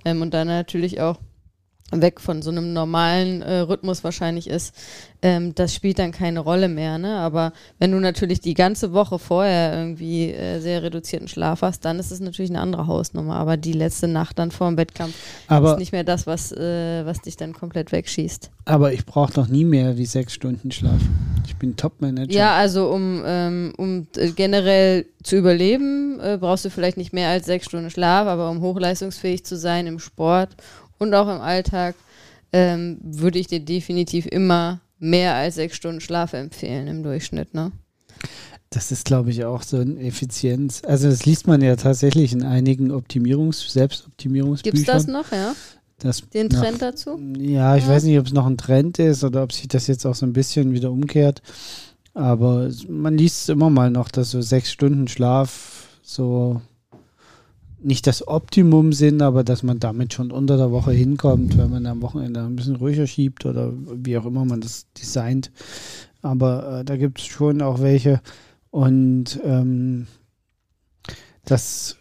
Ähm, 0.04 0.22
und 0.22 0.34
dann 0.34 0.48
natürlich 0.48 1.00
auch 1.00 1.18
weg 2.02 2.20
von 2.20 2.42
so 2.42 2.50
einem 2.50 2.72
normalen 2.72 3.42
äh, 3.42 3.60
Rhythmus 3.60 4.04
wahrscheinlich 4.04 4.48
ist, 4.48 4.74
ähm, 5.24 5.54
das 5.54 5.74
spielt 5.74 5.98
dann 5.98 6.12
keine 6.12 6.40
Rolle 6.40 6.68
mehr. 6.68 6.98
Ne? 6.98 7.16
Aber 7.16 7.52
wenn 7.78 7.90
du 7.92 7.98
natürlich 7.98 8.40
die 8.40 8.52
ganze 8.52 8.92
Woche 8.92 9.18
vorher 9.18 9.74
irgendwie 9.74 10.30
äh, 10.30 10.60
sehr 10.60 10.82
reduzierten 10.82 11.28
Schlaf 11.28 11.62
hast, 11.62 11.84
dann 11.84 11.98
ist 11.98 12.10
es 12.10 12.20
natürlich 12.20 12.50
eine 12.50 12.60
andere 12.60 12.86
Hausnummer. 12.86 13.36
Aber 13.36 13.56
die 13.56 13.72
letzte 13.72 14.06
Nacht 14.06 14.38
dann 14.38 14.50
vor 14.50 14.68
dem 14.68 14.76
Wettkampf 14.76 15.14
aber 15.48 15.72
ist 15.72 15.78
nicht 15.78 15.92
mehr 15.92 16.04
das, 16.04 16.26
was, 16.26 16.52
äh, 16.52 17.06
was 17.06 17.22
dich 17.22 17.38
dann 17.38 17.54
komplett 17.54 17.90
wegschießt. 17.90 18.50
Aber 18.66 18.92
ich 18.92 19.06
brauche 19.06 19.32
doch 19.32 19.48
nie 19.48 19.64
mehr 19.64 19.96
wie 19.96 20.06
sechs 20.06 20.34
Stunden 20.34 20.70
Schlaf. 20.70 21.00
Ich 21.46 21.56
bin 21.56 21.76
Top-Manager. 21.76 22.32
Ja, 22.32 22.54
also 22.54 22.90
um, 22.90 23.22
ähm, 23.24 23.72
um 23.78 24.06
äh, 24.16 24.30
generell 24.30 25.06
zu 25.22 25.36
überleben, 25.36 26.20
äh, 26.20 26.36
brauchst 26.38 26.66
du 26.66 26.70
vielleicht 26.70 26.98
nicht 26.98 27.14
mehr 27.14 27.30
als 27.30 27.46
sechs 27.46 27.66
Stunden 27.66 27.90
Schlaf, 27.90 28.26
aber 28.26 28.50
um 28.50 28.60
hochleistungsfähig 28.60 29.44
zu 29.44 29.56
sein 29.56 29.86
im 29.86 29.98
Sport 29.98 30.50
und 31.04 31.14
auch 31.14 31.28
im 31.34 31.40
Alltag 31.40 31.94
ähm, 32.52 32.98
würde 33.02 33.38
ich 33.38 33.46
dir 33.46 33.60
definitiv 33.60 34.26
immer 34.26 34.80
mehr 34.98 35.34
als 35.34 35.56
sechs 35.56 35.76
Stunden 35.76 36.00
Schlaf 36.00 36.32
empfehlen 36.32 36.86
im 36.88 37.02
Durchschnitt, 37.02 37.54
ne? 37.54 37.72
Das 38.70 38.90
ist, 38.90 39.04
glaube 39.04 39.30
ich, 39.30 39.44
auch 39.44 39.62
so 39.62 39.76
eine 39.78 40.00
Effizienz. 40.00 40.82
Also 40.84 41.08
das 41.08 41.24
liest 41.26 41.46
man 41.46 41.62
ja 41.62 41.76
tatsächlich 41.76 42.32
in 42.32 42.42
einigen 42.42 42.90
Optimierungs-, 42.90 43.70
Selbstoptimierungsbüchern. 43.70 44.74
Gibt 44.76 44.88
es 44.88 44.92
das 44.92 45.06
noch, 45.06 45.30
ja? 45.30 45.54
Das 45.98 46.22
Den 46.30 46.48
Trend 46.50 46.82
dazu? 46.82 47.20
Ja, 47.38 47.76
ich 47.76 47.84
Ja. 47.84 47.90
weiß 47.90 48.02
nicht, 48.04 48.18
ob 48.18 48.26
es 48.26 48.32
noch 48.32 48.46
ein 48.46 48.56
Trend 48.56 48.98
ist 48.98 49.22
oder 49.22 49.44
ob 49.44 49.52
sich 49.52 49.68
das 49.68 49.86
jetzt 49.86 50.04
auch 50.06 50.14
so 50.16 50.26
ein 50.26 50.32
bisschen 50.32 50.72
wieder 50.72 50.90
umkehrt. 50.90 51.40
Aber 52.14 52.68
man 52.88 53.16
liest 53.16 53.42
es 53.42 53.48
immer 53.48 53.70
mal 53.70 53.90
noch, 53.90 54.08
dass 54.10 54.32
so 54.32 54.40
sechs 54.42 54.72
Stunden 54.72 55.06
Schlaf 55.06 55.88
so 56.02 56.60
nicht 57.84 58.06
das 58.06 58.26
Optimum 58.26 58.92
sind, 58.92 59.22
aber 59.22 59.44
dass 59.44 59.62
man 59.62 59.78
damit 59.78 60.14
schon 60.14 60.30
unter 60.30 60.56
der 60.56 60.70
Woche 60.70 60.92
hinkommt, 60.92 61.58
wenn 61.58 61.70
man 61.70 61.86
am 61.86 62.02
Wochenende 62.02 62.40
ein 62.40 62.56
bisschen 62.56 62.76
ruhiger 62.76 63.06
schiebt 63.06 63.46
oder 63.46 63.72
wie 63.74 64.16
auch 64.18 64.26
immer 64.26 64.44
man 64.44 64.60
das 64.60 64.86
designt. 64.92 65.50
Aber 66.22 66.80
äh, 66.80 66.84
da 66.84 66.96
gibt 66.96 67.20
es 67.20 67.26
schon 67.26 67.60
auch 67.60 67.80
welche. 67.80 68.20
Und 68.70 69.38
ähm, 69.44 70.06
das 71.44 71.96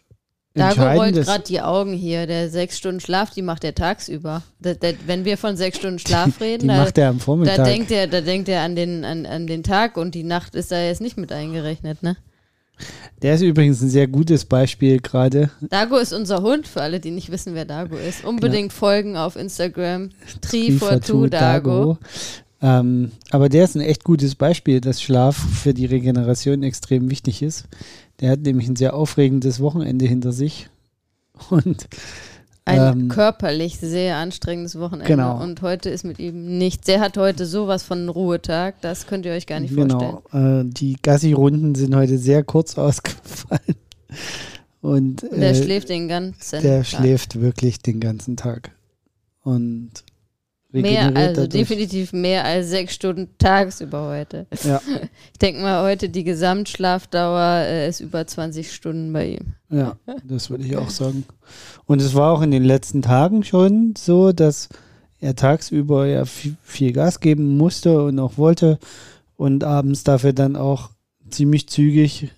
Dago 0.56 0.84
rollt 0.84 1.16
gerade 1.16 1.44
die 1.44 1.62
Augen 1.62 1.94
hier. 1.94 2.28
Der 2.28 2.50
sechs 2.50 2.78
Stunden 2.78 3.00
Schlaf, 3.00 3.32
die 3.32 3.42
macht 3.42 3.64
er 3.64 3.74
tagsüber. 3.74 4.44
Da, 4.60 4.76
da, 4.76 4.90
wenn 5.06 5.26
wir 5.26 5.38
von 5.38 5.58
sechs 5.58 5.78
Stunden 5.78 6.00
Schlaf 6.00 6.38
die 6.38 6.44
reden, 6.44 6.68
da, 6.68 6.78
macht 6.78 6.98
er 6.98 7.10
am 7.10 7.18
da 7.18 7.24
Vormittag. 7.24 7.66
denkt 7.66 7.92
er, 7.92 8.08
da 8.08 8.22
denkt 8.22 8.48
er 8.50 8.62
an 8.62 8.76
den, 8.76 9.04
an, 9.04 9.26
an 9.26 9.48
den 9.48 9.64
Tag 9.64 9.98
und 9.98 10.16
die 10.16 10.24
Nacht 10.24 10.56
ist 10.56 10.72
da 10.72 10.82
jetzt 10.82 11.02
nicht 11.02 11.18
mit 11.18 11.32
eingerechnet, 11.32 12.04
ne? 12.04 12.18
Der 13.22 13.36
ist 13.36 13.42
übrigens 13.42 13.82
ein 13.82 13.90
sehr 13.90 14.08
gutes 14.08 14.46
Beispiel 14.46 15.00
gerade. 15.00 15.50
Dago 15.62 15.98
ist 15.98 16.12
unser 16.12 16.42
Hund, 16.42 16.68
für 16.68 16.82
alle, 16.82 17.00
die 17.00 17.12
nicht 17.12 17.32
wissen, 17.32 17.56
wer 17.56 17.66
Dago 17.66 17.96
ist. 17.96 18.26
Unbedingt 18.26 18.74
folgen 18.74 19.16
auf 19.16 19.36
Instagram. 19.36 20.10
Tri 20.42 20.72
for 20.72 21.00
two 21.00 21.28
Dago. 21.28 21.98
Ähm, 22.62 23.12
aber 23.30 23.50
der 23.50 23.66
ist 23.66 23.76
ein 23.76 23.82
echt 23.82 24.04
gutes 24.04 24.36
Beispiel, 24.36 24.82
dass 24.82 25.02
Schlaf 25.02 25.36
für 25.36 25.74
die 25.74 25.86
Regeneration 25.86 26.64
extrem 26.64 27.10
wichtig 27.10 27.42
ist. 27.42 27.66
Der 28.20 28.32
hat 28.32 28.42
nämlich 28.42 28.68
ein 28.68 28.76
sehr 28.76 28.94
aufregendes 28.94 29.60
Wochenende 29.60 30.06
hinter 30.06 30.32
sich. 30.32 30.70
Und 31.50 31.88
Ein 32.66 32.80
Ähm, 33.02 33.08
körperlich 33.10 33.78
sehr 33.78 34.16
anstrengendes 34.18 34.80
Wochenende. 34.80 35.08
Genau. 35.08 35.42
Und 35.42 35.62
heute 35.62 35.90
ist 35.90 36.06
mit 36.06 36.20
ihm 36.20 36.58
nichts. 36.58 36.86
Der 36.86 37.02
hat 37.02 37.18
heute 37.18 37.46
sowas 37.46 37.84
von 37.84 38.08
Ruhetag, 38.08 38.76
das 38.82 39.06
könnt 39.06 39.26
ihr 39.26 39.34
euch 39.34 39.48
gar 39.48 39.60
nicht 39.60 39.74
vorstellen. 39.74 40.18
genau, 40.32 40.60
äh, 40.62 40.64
die 40.66 40.96
Gassi-Runden 41.02 41.76
sind 41.76 41.94
heute 41.94 42.18
sehr 42.18 42.44
kurz 42.44 42.78
ausgefallen. 42.78 43.76
Und 44.82 45.24
Und 45.24 45.40
der 45.42 45.52
äh, 45.52 45.56
schläft 45.56 45.90
den 45.90 46.08
ganzen 46.08 46.62
der 46.62 46.84
Tag. 46.84 46.86
schläft 46.88 47.42
wirklich 47.42 47.80
den 47.80 48.00
ganzen 48.00 48.38
Tag. 48.38 48.72
Und 49.44 49.92
Mehr, 50.74 51.16
also 51.16 51.46
definitiv 51.46 52.14
mehr 52.14 52.44
als 52.44 52.70
sechs 52.70 52.96
Stunden 52.96 53.30
tagsüber 53.38 54.10
heute. 54.10 54.48
Ja. 54.64 54.82
Ich 55.32 55.40
denke 55.40 55.62
mal, 55.62 55.84
heute 55.84 56.10
die 56.10 56.24
Gesamtschlafdauer 56.24 57.66
äh, 57.66 57.90
ist 57.90 58.00
über 58.00 58.26
20 58.26 58.72
Stunden 58.72 59.12
bei 59.12 59.32
ihm. 59.32 59.54
Ja, 59.70 59.98
das 60.24 60.50
würde 60.50 60.64
ich 60.64 60.78
auch 60.78 60.90
sagen. 60.90 61.26
Und 61.86 62.02
es 62.02 62.16
war 62.16 62.32
auch 62.32 62.42
in 62.42 62.52
den 62.52 62.64
letzten 62.64 63.02
Tagen 63.02 63.44
schon 63.44 63.94
so, 63.98 64.32
dass 64.32 64.70
er 65.20 65.36
tagsüber 65.36 66.06
ja 66.06 66.26
viel, 66.26 66.56
viel 66.64 66.94
Gas 66.94 67.20
geben 67.20 67.58
musste 67.58 68.04
und 68.04 68.20
auch 68.20 68.38
wollte 68.38 68.80
und 69.36 69.64
abends 69.64 70.04
dafür 70.04 70.34
dann 70.34 70.56
auch 70.56 70.92
ziemlich 71.30 71.68
zügig 71.68 72.32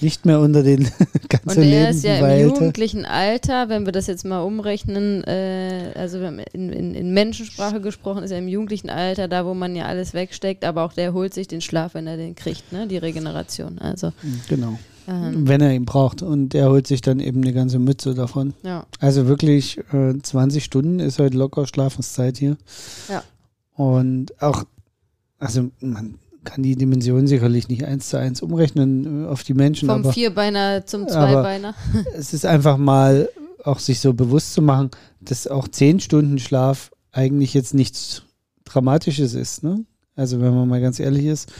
nicht 0.00 0.26
mehr 0.26 0.40
unter 0.40 0.62
den 0.62 0.80
Und 1.12 1.28
ganzen 1.28 1.62
er 1.62 1.90
ist 1.90 2.04
ja 2.04 2.16
im 2.18 2.48
jugendlichen 2.48 3.04
Alter, 3.04 3.68
wenn 3.68 3.86
wir 3.86 3.92
das 3.92 4.06
jetzt 4.06 4.24
mal 4.24 4.40
umrechnen, 4.40 5.24
äh, 5.24 5.92
also 5.94 6.18
in, 6.18 6.70
in, 6.70 6.94
in 6.94 7.14
Menschensprache 7.14 7.80
gesprochen, 7.80 8.24
ist 8.24 8.30
er 8.30 8.38
im 8.38 8.48
jugendlichen 8.48 8.90
Alter 8.90 9.28
da, 9.28 9.46
wo 9.46 9.54
man 9.54 9.76
ja 9.76 9.86
alles 9.86 10.14
wegsteckt, 10.14 10.64
aber 10.64 10.82
auch 10.84 10.92
der 10.92 11.12
holt 11.12 11.34
sich 11.34 11.48
den 11.48 11.60
Schlaf, 11.60 11.94
wenn 11.94 12.06
er 12.06 12.16
den 12.16 12.34
kriegt, 12.34 12.72
ne? 12.72 12.86
die 12.86 12.98
Regeneration. 12.98 13.78
Also, 13.78 14.12
Genau, 14.48 14.78
ähm, 15.08 15.48
wenn 15.48 15.60
er 15.60 15.72
ihn 15.72 15.84
braucht. 15.84 16.22
Und 16.22 16.54
er 16.54 16.68
holt 16.68 16.86
sich 16.86 17.00
dann 17.00 17.20
eben 17.20 17.42
eine 17.42 17.52
ganze 17.52 17.78
Mütze 17.78 18.14
davon. 18.14 18.54
ja. 18.62 18.86
Also 19.00 19.26
wirklich 19.26 19.78
äh, 19.92 20.18
20 20.20 20.64
Stunden 20.64 21.00
ist 21.00 21.18
heute 21.18 21.36
locker 21.36 21.66
Schlafenszeit 21.66 22.38
hier. 22.38 22.56
Ja. 23.08 23.22
Und 23.74 24.40
auch, 24.40 24.64
also 25.38 25.70
man 25.80 26.18
kann 26.44 26.62
die 26.62 26.76
Dimension 26.76 27.26
sicherlich 27.26 27.68
nicht 27.68 27.84
eins 27.84 28.08
zu 28.08 28.18
eins 28.18 28.42
umrechnen 28.42 29.24
äh, 29.24 29.28
auf 29.28 29.44
die 29.44 29.54
Menschen, 29.54 29.88
Vom 29.88 30.00
aber 30.00 30.12
Vierbeiner 30.12 30.86
zum 30.86 31.08
Zweibeiner. 31.08 31.74
es 32.14 32.32
ist 32.32 32.46
einfach 32.46 32.76
mal 32.76 33.28
auch 33.64 33.78
sich 33.78 34.00
so 34.00 34.12
bewusst 34.12 34.54
zu 34.54 34.62
machen, 34.62 34.90
dass 35.20 35.46
auch 35.46 35.68
10 35.68 36.00
Stunden 36.00 36.38
Schlaf 36.38 36.90
eigentlich 37.12 37.54
jetzt 37.54 37.74
nichts 37.74 38.22
Dramatisches 38.64 39.34
ist. 39.34 39.62
Ne? 39.62 39.84
Also 40.16 40.40
wenn 40.40 40.54
man 40.54 40.68
mal 40.68 40.80
ganz 40.80 40.98
ehrlich 40.98 41.26
ist. 41.26 41.52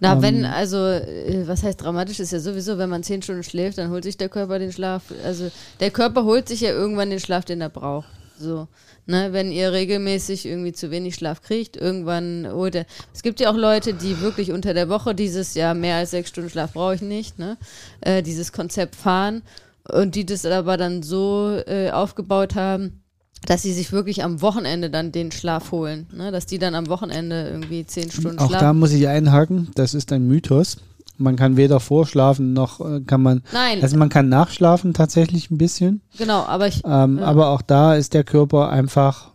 Na, 0.00 0.14
Ähm, 0.14 0.22
wenn, 0.22 0.44
also, 0.44 0.76
äh, 0.78 1.46
was 1.46 1.62
heißt 1.62 1.80
dramatisch, 1.80 2.20
ist 2.20 2.32
ja 2.32 2.40
sowieso, 2.40 2.76
wenn 2.76 2.90
man 2.90 3.02
zehn 3.02 3.22
Stunden 3.22 3.44
schläft, 3.44 3.78
dann 3.78 3.90
holt 3.90 4.02
sich 4.02 4.16
der 4.16 4.28
Körper 4.28 4.58
den 4.58 4.72
Schlaf. 4.72 5.04
Also, 5.24 5.50
der 5.78 5.90
Körper 5.90 6.24
holt 6.24 6.48
sich 6.48 6.60
ja 6.60 6.70
irgendwann 6.70 7.10
den 7.10 7.20
Schlaf, 7.20 7.44
den 7.44 7.60
er 7.60 7.68
braucht. 7.68 8.08
So. 8.42 8.68
Ne, 9.06 9.32
wenn 9.32 9.50
ihr 9.50 9.72
regelmäßig 9.72 10.46
irgendwie 10.46 10.72
zu 10.72 10.90
wenig 10.90 11.14
Schlaf 11.14 11.42
kriegt, 11.42 11.76
irgendwann 11.76 12.48
holt 12.50 12.74
er. 12.74 12.86
Es 13.14 13.22
gibt 13.22 13.40
ja 13.40 13.50
auch 13.50 13.56
Leute, 13.56 13.94
die 13.94 14.20
wirklich 14.20 14.52
unter 14.52 14.74
der 14.74 14.88
Woche 14.88 15.14
dieses 15.14 15.54
Jahr 15.54 15.74
mehr 15.74 15.96
als 15.96 16.10
sechs 16.10 16.28
Stunden 16.28 16.50
Schlaf 16.50 16.72
brauche 16.72 16.96
ich 16.96 17.02
nicht, 17.02 17.38
ne? 17.38 17.56
Äh, 18.00 18.22
dieses 18.22 18.52
Konzept 18.52 18.96
fahren 18.96 19.42
und 19.88 20.14
die 20.14 20.26
das 20.26 20.44
aber 20.44 20.76
dann 20.76 21.02
so 21.02 21.60
äh, 21.66 21.90
aufgebaut 21.90 22.54
haben, 22.54 23.02
dass 23.46 23.62
sie 23.62 23.72
sich 23.72 23.90
wirklich 23.90 24.22
am 24.22 24.40
Wochenende 24.40 24.88
dann 24.88 25.10
den 25.10 25.32
Schlaf 25.32 25.72
holen, 25.72 26.06
ne? 26.12 26.30
Dass 26.30 26.46
die 26.46 26.58
dann 26.58 26.74
am 26.74 26.88
Wochenende 26.88 27.48
irgendwie 27.50 27.84
zehn 27.86 28.10
Stunden 28.10 28.38
Auch 28.38 28.48
schlafen. 28.48 28.64
da 28.64 28.72
muss 28.72 28.92
ich 28.92 29.08
einhaken, 29.08 29.70
das 29.74 29.94
ist 29.94 30.12
ein 30.12 30.26
Mythos. 30.26 30.76
Man 31.18 31.36
kann 31.36 31.56
weder 31.56 31.78
vorschlafen 31.80 32.52
noch 32.52 32.80
äh, 32.80 33.00
kann 33.00 33.22
man, 33.22 33.42
Nein, 33.52 33.82
also 33.82 33.96
man 33.96 34.08
kann 34.08 34.28
nachschlafen 34.28 34.94
tatsächlich 34.94 35.50
ein 35.50 35.58
bisschen. 35.58 36.00
genau, 36.18 36.42
aber 36.44 36.66
ich, 36.66 36.82
Ähm, 36.84 37.18
Ja. 37.18 37.26
Aber 37.26 37.48
auch 37.50 37.62
da 37.62 37.94
ist 37.94 38.14
der 38.14 38.24
Körper 38.24 38.70
einfach, 38.70 39.32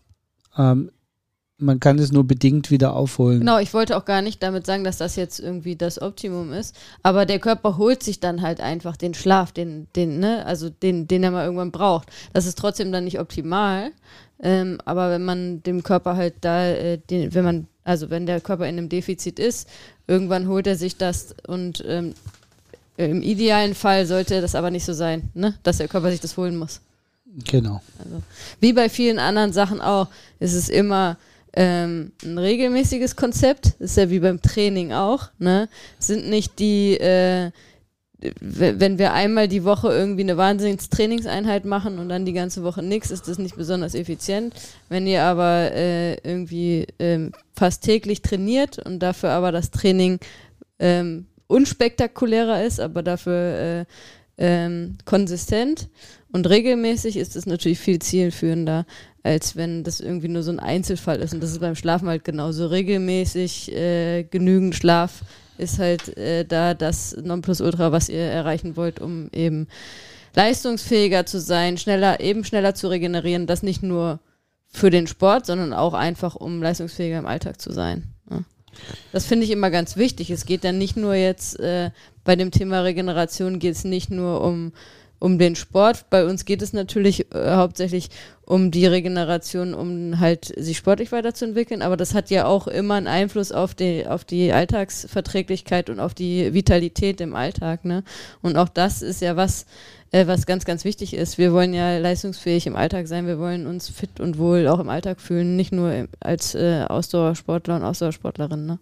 ähm, 0.58 0.92
man 1.60 1.80
kann 1.80 1.98
es 1.98 2.12
nur 2.12 2.24
bedingt 2.26 2.70
wieder 2.70 2.94
aufholen. 2.94 3.40
Genau, 3.40 3.58
ich 3.58 3.74
wollte 3.74 3.98
auch 3.98 4.06
gar 4.06 4.22
nicht 4.22 4.44
damit 4.44 4.66
sagen, 4.66 4.84
dass 4.84 4.98
das 4.98 5.16
jetzt 5.16 5.40
irgendwie 5.40 5.76
das 5.76 6.00
Optimum 6.02 6.54
ist. 6.54 6.76
Aber 7.02 7.26
der 7.26 7.40
Körper 7.40 7.78
holt 7.78 8.04
sich 8.04 8.20
dann 8.20 8.42
halt 8.42 8.62
einfach 8.62 8.96
den 8.96 9.16
Schlaf, 9.16 9.52
den, 9.52 9.88
den, 9.96 10.20
ne, 10.20 10.46
also 10.46 10.70
den, 10.70 11.08
den 11.08 11.24
er 11.24 11.32
mal 11.32 11.46
irgendwann 11.46 11.72
braucht. 11.72 12.10
Das 12.34 12.46
ist 12.46 12.60
trotzdem 12.60 12.92
dann 12.92 13.06
nicht 13.06 13.20
optimal. 13.20 13.92
Ähm, 14.40 14.80
aber 14.86 15.10
wenn 15.10 15.26
man 15.26 15.64
dem 15.64 15.82
Körper 15.82 16.16
halt 16.16 16.36
da, 16.42 16.68
äh, 16.68 17.00
den, 17.10 17.34
wenn 17.34 17.44
man, 17.44 17.68
also 17.84 18.12
wenn 18.12 18.28
der 18.28 18.40
Körper 18.40 18.68
in 18.68 18.78
einem 18.78 18.90
Defizit 18.90 19.40
ist, 19.40 19.68
irgendwann 20.08 20.48
holt 20.48 20.68
er 20.68 20.76
sich 20.76 20.98
das 20.98 21.36
und 21.46 21.84
ähm, 21.88 22.14
im 22.98 23.22
idealen 23.22 23.76
Fall 23.76 24.06
sollte 24.06 24.42
das 24.42 24.56
aber 24.56 24.72
nicht 24.72 24.86
so 24.86 24.94
sein, 24.94 25.30
ne? 25.36 25.54
dass 25.64 25.78
der 25.78 25.88
Körper 25.88 26.10
sich 26.10 26.20
das 26.20 26.36
holen 26.38 26.56
muss. 26.56 26.82
Genau. 27.46 27.82
Wie 28.60 28.74
bei 28.74 28.90
vielen 28.90 29.20
anderen 29.20 29.54
Sachen 29.54 29.80
auch, 29.82 30.08
ist 30.40 30.54
es 30.54 30.70
immer 30.70 31.18
ähm, 31.54 32.12
ein 32.24 32.38
regelmäßiges 32.38 33.16
Konzept. 33.16 33.76
ist 33.80 33.98
ja 33.98 34.10
wie 34.10 34.20
beim 34.20 34.42
Training 34.42 34.94
auch. 34.94 35.30
Ne? 35.38 35.70
Sind 36.00 36.30
nicht 36.30 36.58
die, 36.58 36.98
äh, 36.98 37.52
wenn 38.20 38.98
wir 38.98 39.14
einmal 39.14 39.48
die 39.48 39.64
Woche 39.64 39.90
irgendwie 39.90 40.24
eine 40.24 40.38
Wahnsinnstrainingseinheit 40.38 41.66
machen 41.66 42.00
und 42.00 42.10
dann 42.10 42.26
die 42.26 42.34
ganze 42.34 42.64
Woche 42.64 42.82
nichts, 42.82 43.12
ist 43.12 43.28
das 43.28 43.38
nicht 43.38 43.56
besonders 43.56 43.94
effizient. 43.94 44.56
Wenn 44.90 45.06
ihr 45.06 45.24
aber 45.24 45.72
äh, 45.72 46.16
irgendwie 46.28 46.88
ähm, 46.98 47.32
fast 47.56 47.84
täglich 47.84 48.24
trainiert 48.24 48.80
und 48.80 49.00
dafür 49.00 49.30
aber 49.32 49.52
das 49.52 49.70
Training 49.70 50.20
ähm, 50.80 51.28
unspektakulärer 51.46 52.64
ist, 52.64 52.80
aber 52.80 53.04
dafür 53.04 53.36
äh, 53.80 53.86
ähm, 54.40 54.98
konsistent 55.06 55.88
und 56.32 56.50
regelmäßig 56.50 57.18
ist 57.18 57.36
es 57.36 57.46
natürlich 57.46 57.80
viel 57.80 58.00
zielführender, 58.00 58.86
als 59.24 59.56
wenn 59.56 59.84
das 59.84 60.00
irgendwie 60.00 60.28
nur 60.28 60.44
so 60.44 60.52
ein 60.52 60.60
Einzelfall 60.60 61.20
ist. 61.22 61.34
Und 61.34 61.42
das 61.42 61.52
ist 61.52 61.60
beim 61.60 61.76
Schlafen 61.76 62.08
halt 62.08 62.24
genauso. 62.24 62.68
Regelmäßig 62.68 63.74
äh, 63.74 64.24
genügend 64.24 64.76
Schlaf 64.76 65.24
ist 65.58 65.80
halt 65.80 66.18
äh, 66.18 66.46
da 66.46 66.74
das 66.74 67.16
Nonplusultra, 67.16 67.92
was 67.92 68.10
ihr 68.10 68.22
erreichen 68.22 68.76
wollt, 68.76 69.00
um 69.00 69.30
eben 69.32 69.68
leistungsfähiger 70.36 71.26
zu 71.26 71.40
sein, 71.40 71.78
schneller, 71.78 72.20
eben 72.20 72.44
schneller 72.44 72.76
zu 72.76 72.88
regenerieren. 72.88 73.48
Das 73.48 73.64
nicht 73.64 73.84
nur 73.84 74.20
für 74.68 74.90
den 74.90 75.08
Sport, 75.08 75.46
sondern 75.46 75.74
auch 75.74 75.94
einfach, 75.94 76.36
um 76.36 76.62
leistungsfähiger 76.62 77.18
im 77.18 77.26
Alltag 77.26 77.60
zu 77.62 77.72
sein. 77.72 78.04
Ja. 78.30 78.44
Das 79.12 79.26
finde 79.26 79.46
ich 79.46 79.52
immer 79.52 79.72
ganz 79.72 79.98
wichtig. 79.98 80.30
Es 80.30 80.46
geht 80.46 80.64
dann 80.64 80.78
nicht 80.78 80.98
nur 80.98 81.16
jetzt 81.16 81.60
äh, 81.60 81.92
bei 82.24 82.36
dem 82.36 82.52
Thema 82.52 82.82
Regeneration 82.82 83.58
geht 83.58 83.74
es 83.74 83.84
nicht 83.84 84.12
nur 84.12 84.42
um 84.42 84.74
um 85.20 85.40
den 85.40 85.56
Sport. 85.56 86.06
Bei 86.10 86.26
uns 86.26 86.46
geht 86.46 86.62
es 86.62 86.74
natürlich 86.74 87.34
äh, 87.34 87.56
hauptsächlich 87.56 88.10
um 88.46 88.72
die 88.72 88.86
Regeneration, 88.86 89.74
um 89.74 90.20
halt 90.20 90.54
sich 90.58 90.78
sportlich 90.78 91.12
weiterzuentwickeln, 91.12 91.82
aber 91.82 91.98
das 91.98 92.14
hat 92.14 92.30
ja 92.30 92.46
auch 92.46 92.68
immer 92.68 92.94
einen 92.94 93.08
Einfluss 93.08 93.52
auf 93.52 93.76
die, 93.76 94.08
auf 94.08 94.24
die 94.24 94.54
Alltagsverträglichkeit 94.54 95.90
und 95.90 96.00
auf 96.00 96.14
die 96.14 96.54
Vitalität 96.54 97.20
im 97.20 97.36
Alltag. 97.36 97.84
Ne? 97.84 98.04
Und 98.42 98.56
auch 98.56 98.70
das 98.70 99.02
ist 99.02 99.22
ja 99.22 99.36
was, 99.36 99.66
äh, 100.12 100.28
was 100.28 100.46
ganz, 100.46 100.64
ganz 100.64 100.86
wichtig 100.86 101.14
ist. 101.14 101.38
Wir 101.38 101.52
wollen 101.52 101.74
ja 101.74 101.98
leistungsfähig 101.98 102.68
im 102.68 102.76
Alltag 102.76 103.08
sein, 103.08 103.28
wir 103.28 103.40
wollen 103.40 103.68
uns 103.68 103.90
fit 103.90 104.20
und 104.20 104.38
wohl 104.38 104.68
auch 104.68 104.80
im 104.80 104.90
Alltag 104.90 105.20
fühlen, 105.20 105.58
nicht 105.58 105.74
nur 105.74 106.08
als 106.22 106.56
äh, 106.56 106.86
Ausdauersportler 106.88 107.76
und 107.76 107.84
Ausdauersportlerin. 107.84 108.66
Ne? 108.66 108.80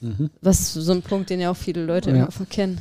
Mhm. 0.00 0.30
Was 0.40 0.60
ist 0.60 0.72
so 0.74 0.92
ein 0.92 1.02
Punkt, 1.02 1.30
den 1.30 1.40
ja 1.40 1.50
auch 1.50 1.56
viele 1.56 1.84
Leute 1.84 2.10
Ja. 2.10 2.16
immer 2.16 2.30
verkennen. 2.32 2.80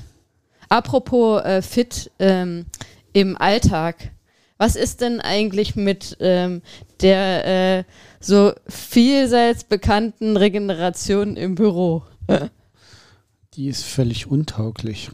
Apropos 0.69 1.41
äh, 1.43 1.61
fit 1.61 2.11
ähm, 2.19 2.65
im 3.13 3.37
Alltag. 3.37 4.11
Was 4.57 4.75
ist 4.75 5.01
denn 5.01 5.21
eigentlich 5.21 5.75
mit 5.75 6.17
ähm, 6.19 6.61
der 7.01 7.45
äh, 7.79 7.83
so 8.19 8.53
vielseits 8.67 9.63
bekannten 9.63 10.35
Regeneration 10.35 11.35
im 11.37 11.55
Büro? 11.55 12.03
Die 13.53 13.67
ist 13.67 13.83
völlig 13.83 14.27
untauglich. 14.27 15.11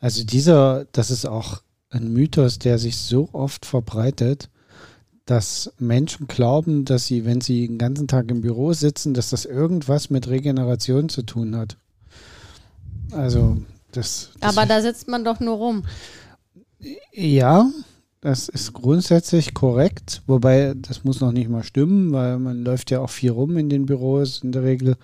Also 0.00 0.24
dieser, 0.24 0.86
das 0.92 1.10
ist 1.10 1.26
auch 1.26 1.62
ein 1.90 2.12
Mythos, 2.12 2.58
der 2.58 2.78
sich 2.78 2.96
so 2.96 3.28
oft 3.32 3.66
verbreitet, 3.66 4.48
dass 5.26 5.72
Menschen 5.78 6.26
glauben, 6.26 6.84
dass 6.84 7.06
sie, 7.06 7.24
wenn 7.24 7.40
sie 7.40 7.66
den 7.66 7.78
ganzen 7.78 8.08
Tag 8.08 8.30
im 8.30 8.40
Büro 8.40 8.72
sitzen, 8.72 9.14
dass 9.14 9.30
das 9.30 9.44
irgendwas 9.44 10.08
mit 10.08 10.28
Regeneration 10.28 11.08
zu 11.08 11.22
tun 11.22 11.56
hat. 11.56 11.76
Also 13.12 13.58
das. 13.96 14.30
das 14.40 14.56
Aber 14.56 14.66
da 14.66 14.80
sitzt 14.82 15.08
man 15.08 15.24
doch 15.24 15.40
nur 15.40 15.56
rum. 15.56 15.84
Ja, 17.12 17.70
das 18.20 18.48
ist 18.50 18.74
grundsätzlich 18.74 19.54
korrekt, 19.54 20.22
wobei 20.26 20.74
das 20.76 21.04
muss 21.04 21.20
noch 21.20 21.32
nicht 21.32 21.48
mal 21.48 21.62
stimmen, 21.62 22.12
weil 22.12 22.38
man 22.38 22.62
läuft 22.64 22.90
ja 22.90 23.00
auch 23.00 23.10
viel 23.10 23.30
rum 23.30 23.56
in 23.56 23.70
den 23.70 23.86
Büros 23.86 24.42
in 24.42 24.52
der 24.52 24.62
Regel. 24.62 24.96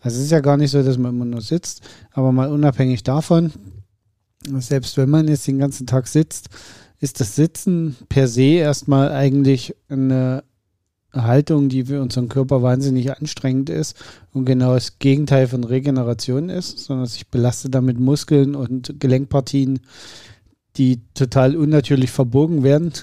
Also 0.00 0.18
es 0.18 0.24
ist 0.24 0.30
ja 0.30 0.40
gar 0.40 0.56
nicht 0.56 0.70
so, 0.70 0.82
dass 0.82 0.96
man 0.96 1.14
immer 1.14 1.26
nur 1.26 1.42
sitzt, 1.42 1.82
aber 2.12 2.32
mal 2.32 2.50
unabhängig 2.50 3.02
davon, 3.02 3.52
selbst 4.58 4.96
wenn 4.96 5.10
man 5.10 5.28
jetzt 5.28 5.46
den 5.46 5.58
ganzen 5.58 5.86
Tag 5.86 6.06
sitzt, 6.06 6.48
ist 7.00 7.20
das 7.20 7.36
Sitzen 7.36 7.96
per 8.08 8.28
se 8.28 8.42
erstmal 8.42 9.12
eigentlich 9.12 9.74
eine 9.88 10.42
Haltung, 11.14 11.68
die 11.68 11.84
für 11.84 12.02
unseren 12.02 12.28
Körper 12.28 12.62
wahnsinnig 12.62 13.16
anstrengend 13.16 13.70
ist 13.70 13.96
und 14.32 14.44
genau 14.44 14.74
das 14.74 14.98
Gegenteil 14.98 15.46
von 15.46 15.64
Regeneration 15.64 16.48
ist, 16.48 16.80
sondern 16.80 17.06
sich 17.06 17.28
belastet 17.28 17.74
damit 17.74 17.98
Muskeln 17.98 18.54
und 18.54 19.00
Gelenkpartien, 19.00 19.80
die 20.76 21.00
total 21.14 21.56
unnatürlich 21.56 22.10
verbogen 22.10 22.62
werden. 22.62 22.92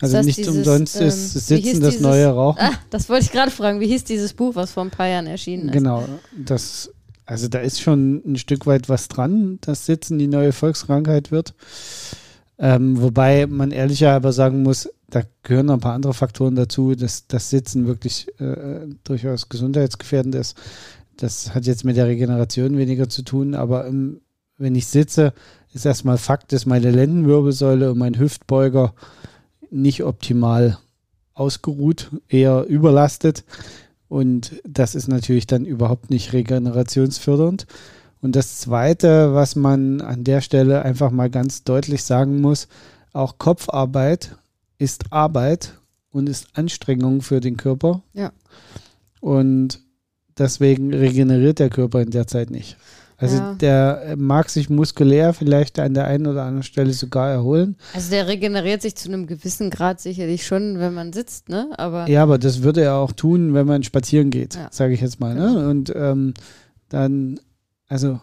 Also 0.00 0.16
das 0.16 0.26
nicht 0.26 0.38
dieses, 0.38 0.56
umsonst 0.56 1.00
ähm, 1.00 1.06
ist 1.06 1.32
Sitzen 1.46 1.80
das 1.80 1.90
dieses, 1.90 2.00
neue 2.00 2.26
Rauchen. 2.26 2.58
Ah, 2.60 2.72
das 2.90 3.08
wollte 3.08 3.26
ich 3.26 3.30
gerade 3.30 3.52
fragen. 3.52 3.78
Wie 3.78 3.86
hieß 3.86 4.02
dieses 4.02 4.32
Buch, 4.32 4.56
was 4.56 4.72
vor 4.72 4.82
ein 4.82 4.90
paar 4.90 5.06
Jahren 5.06 5.28
erschienen 5.28 5.68
ist? 5.68 5.74
Genau, 5.74 6.04
das, 6.36 6.90
also 7.24 7.46
da 7.46 7.60
ist 7.60 7.80
schon 7.80 8.20
ein 8.26 8.36
Stück 8.36 8.66
weit 8.66 8.88
was 8.88 9.06
dran, 9.06 9.58
dass 9.60 9.86
Sitzen 9.86 10.18
die 10.18 10.26
neue 10.26 10.50
Volkskrankheit 10.50 11.30
wird. 11.30 11.54
Ähm, 12.58 13.00
wobei 13.00 13.46
man 13.46 13.70
ehrlicher 13.70 14.12
aber 14.12 14.32
sagen 14.32 14.64
muss, 14.64 14.88
da 15.12 15.22
gehören 15.42 15.66
noch 15.66 15.74
ein 15.74 15.80
paar 15.80 15.92
andere 15.92 16.14
Faktoren 16.14 16.56
dazu, 16.56 16.94
dass 16.94 17.26
das 17.26 17.50
Sitzen 17.50 17.86
wirklich 17.86 18.28
äh, 18.40 18.86
durchaus 19.04 19.50
gesundheitsgefährdend 19.50 20.34
ist. 20.34 20.56
Das 21.18 21.54
hat 21.54 21.66
jetzt 21.66 21.84
mit 21.84 21.98
der 21.98 22.06
Regeneration 22.06 22.78
weniger 22.78 23.10
zu 23.10 23.22
tun, 23.22 23.54
aber 23.54 23.86
ähm, 23.86 24.22
wenn 24.56 24.74
ich 24.74 24.86
sitze, 24.86 25.34
ist 25.74 25.84
erstmal 25.84 26.16
Fakt, 26.16 26.52
dass 26.52 26.64
meine 26.64 26.90
Lendenwirbelsäule 26.90 27.92
und 27.92 27.98
mein 27.98 28.18
Hüftbeuger 28.18 28.94
nicht 29.70 30.02
optimal 30.02 30.78
ausgeruht, 31.34 32.10
eher 32.28 32.64
überlastet. 32.66 33.44
Und 34.08 34.62
das 34.64 34.94
ist 34.94 35.08
natürlich 35.08 35.46
dann 35.46 35.66
überhaupt 35.66 36.08
nicht 36.08 36.32
regenerationsfördernd. 36.32 37.66
Und 38.22 38.34
das 38.34 38.60
Zweite, 38.60 39.34
was 39.34 39.56
man 39.56 40.00
an 40.00 40.24
der 40.24 40.40
Stelle 40.40 40.82
einfach 40.82 41.10
mal 41.10 41.28
ganz 41.28 41.64
deutlich 41.64 42.02
sagen 42.02 42.40
muss, 42.40 42.68
auch 43.12 43.36
Kopfarbeit 43.36 44.36
ist 44.82 45.12
Arbeit 45.12 45.78
und 46.10 46.28
ist 46.28 46.48
Anstrengung 46.54 47.22
für 47.22 47.40
den 47.40 47.56
Körper. 47.56 48.02
Ja. 48.12 48.32
Und 49.20 49.80
deswegen 50.36 50.92
regeneriert 50.92 51.60
der 51.60 51.70
Körper 51.70 52.00
in 52.00 52.10
der 52.10 52.26
Zeit 52.26 52.50
nicht. 52.50 52.76
Also 53.16 53.36
ja. 53.36 53.54
der 53.54 54.16
mag 54.18 54.50
sich 54.50 54.68
muskulär 54.68 55.32
vielleicht 55.32 55.78
an 55.78 55.94
der 55.94 56.06
einen 56.06 56.26
oder 56.26 56.42
anderen 56.42 56.64
Stelle 56.64 56.92
sogar 56.92 57.30
erholen. 57.30 57.76
Also 57.94 58.10
der 58.10 58.26
regeneriert 58.26 58.82
sich 58.82 58.96
zu 58.96 59.08
einem 59.08 59.28
gewissen 59.28 59.70
Grad 59.70 60.00
sicherlich 60.00 60.44
schon, 60.44 60.80
wenn 60.80 60.92
man 60.92 61.12
sitzt, 61.12 61.48
ne? 61.48 61.70
Aber 61.78 62.08
ja, 62.08 62.24
aber 62.24 62.38
das 62.38 62.64
würde 62.64 62.82
er 62.82 62.96
auch 62.96 63.12
tun, 63.12 63.54
wenn 63.54 63.68
man 63.68 63.84
spazieren 63.84 64.30
geht, 64.30 64.56
ja. 64.56 64.68
sage 64.72 64.94
ich 64.94 65.00
jetzt 65.00 65.20
mal. 65.20 65.36
Ne? 65.36 65.46
Genau. 65.54 65.70
Und 65.70 65.92
ähm, 65.94 66.34
dann, 66.88 67.38
also 67.86 68.20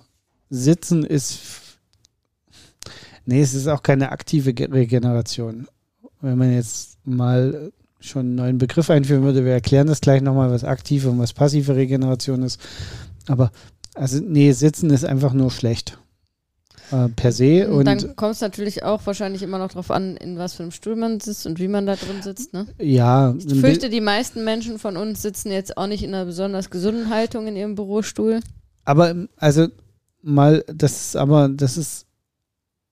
sitzen 0.49 1.05
ist, 1.05 1.39
nee, 3.25 3.41
es 3.41 3.53
ist 3.53 3.67
auch 3.67 3.83
keine 3.83 4.11
aktive 4.11 4.49
Regeneration. 4.49 5.69
Wenn 6.21 6.37
man 6.37 6.53
jetzt 6.53 6.97
mal 7.05 7.71
schon 7.99 8.21
einen 8.21 8.35
neuen 8.35 8.57
Begriff 8.57 8.89
einführen 8.89 9.23
würde, 9.23 9.45
wir 9.45 9.51
erklären 9.51 9.87
das 9.87 10.01
gleich 10.01 10.21
nochmal, 10.21 10.51
was 10.51 10.63
aktive 10.63 11.09
und 11.09 11.19
was 11.19 11.33
passive 11.33 11.75
Regeneration 11.75 12.43
ist. 12.43 12.59
Aber 13.27 13.51
also, 13.95 14.21
nee, 14.23 14.51
sitzen 14.51 14.89
ist 14.91 15.05
einfach 15.05 15.33
nur 15.33 15.51
schlecht. 15.51 15.97
Äh, 16.91 17.09
per 17.09 17.31
se. 17.31 17.69
Und 17.69 17.85
dann 17.85 18.15
kommt 18.15 18.35
es 18.35 18.41
natürlich 18.41 18.83
auch 18.83 19.05
wahrscheinlich 19.05 19.43
immer 19.43 19.59
noch 19.59 19.69
darauf 19.69 19.91
an, 19.91 20.17
in 20.17 20.37
was 20.37 20.53
für 20.53 20.63
einem 20.63 20.71
Stuhl 20.71 20.95
man 20.95 21.19
sitzt 21.19 21.45
und 21.45 21.59
wie 21.59 21.67
man 21.67 21.85
da 21.85 21.95
drin 21.95 22.21
sitzt. 22.21 22.53
Ne? 22.53 22.67
Ja. 22.79 23.35
Ich 23.37 23.59
fürchte, 23.59 23.89
die 23.89 24.01
meisten 24.01 24.43
Menschen 24.43 24.79
von 24.79 24.97
uns 24.97 25.21
sitzen 25.21 25.51
jetzt 25.51 25.77
auch 25.77 25.87
nicht 25.87 26.03
in 26.03 26.13
einer 26.13 26.25
besonders 26.25 26.69
gesunden 26.69 27.09
Haltung 27.09 27.47
in 27.47 27.55
ihrem 27.55 27.75
Bürostuhl. 27.75 28.39
Aber, 28.85 29.27
also, 29.37 29.67
mal, 30.21 30.63
das 30.73 30.99
ist 30.99 31.15
aber, 31.15 31.49
das 31.49 31.77
ist 31.77 32.07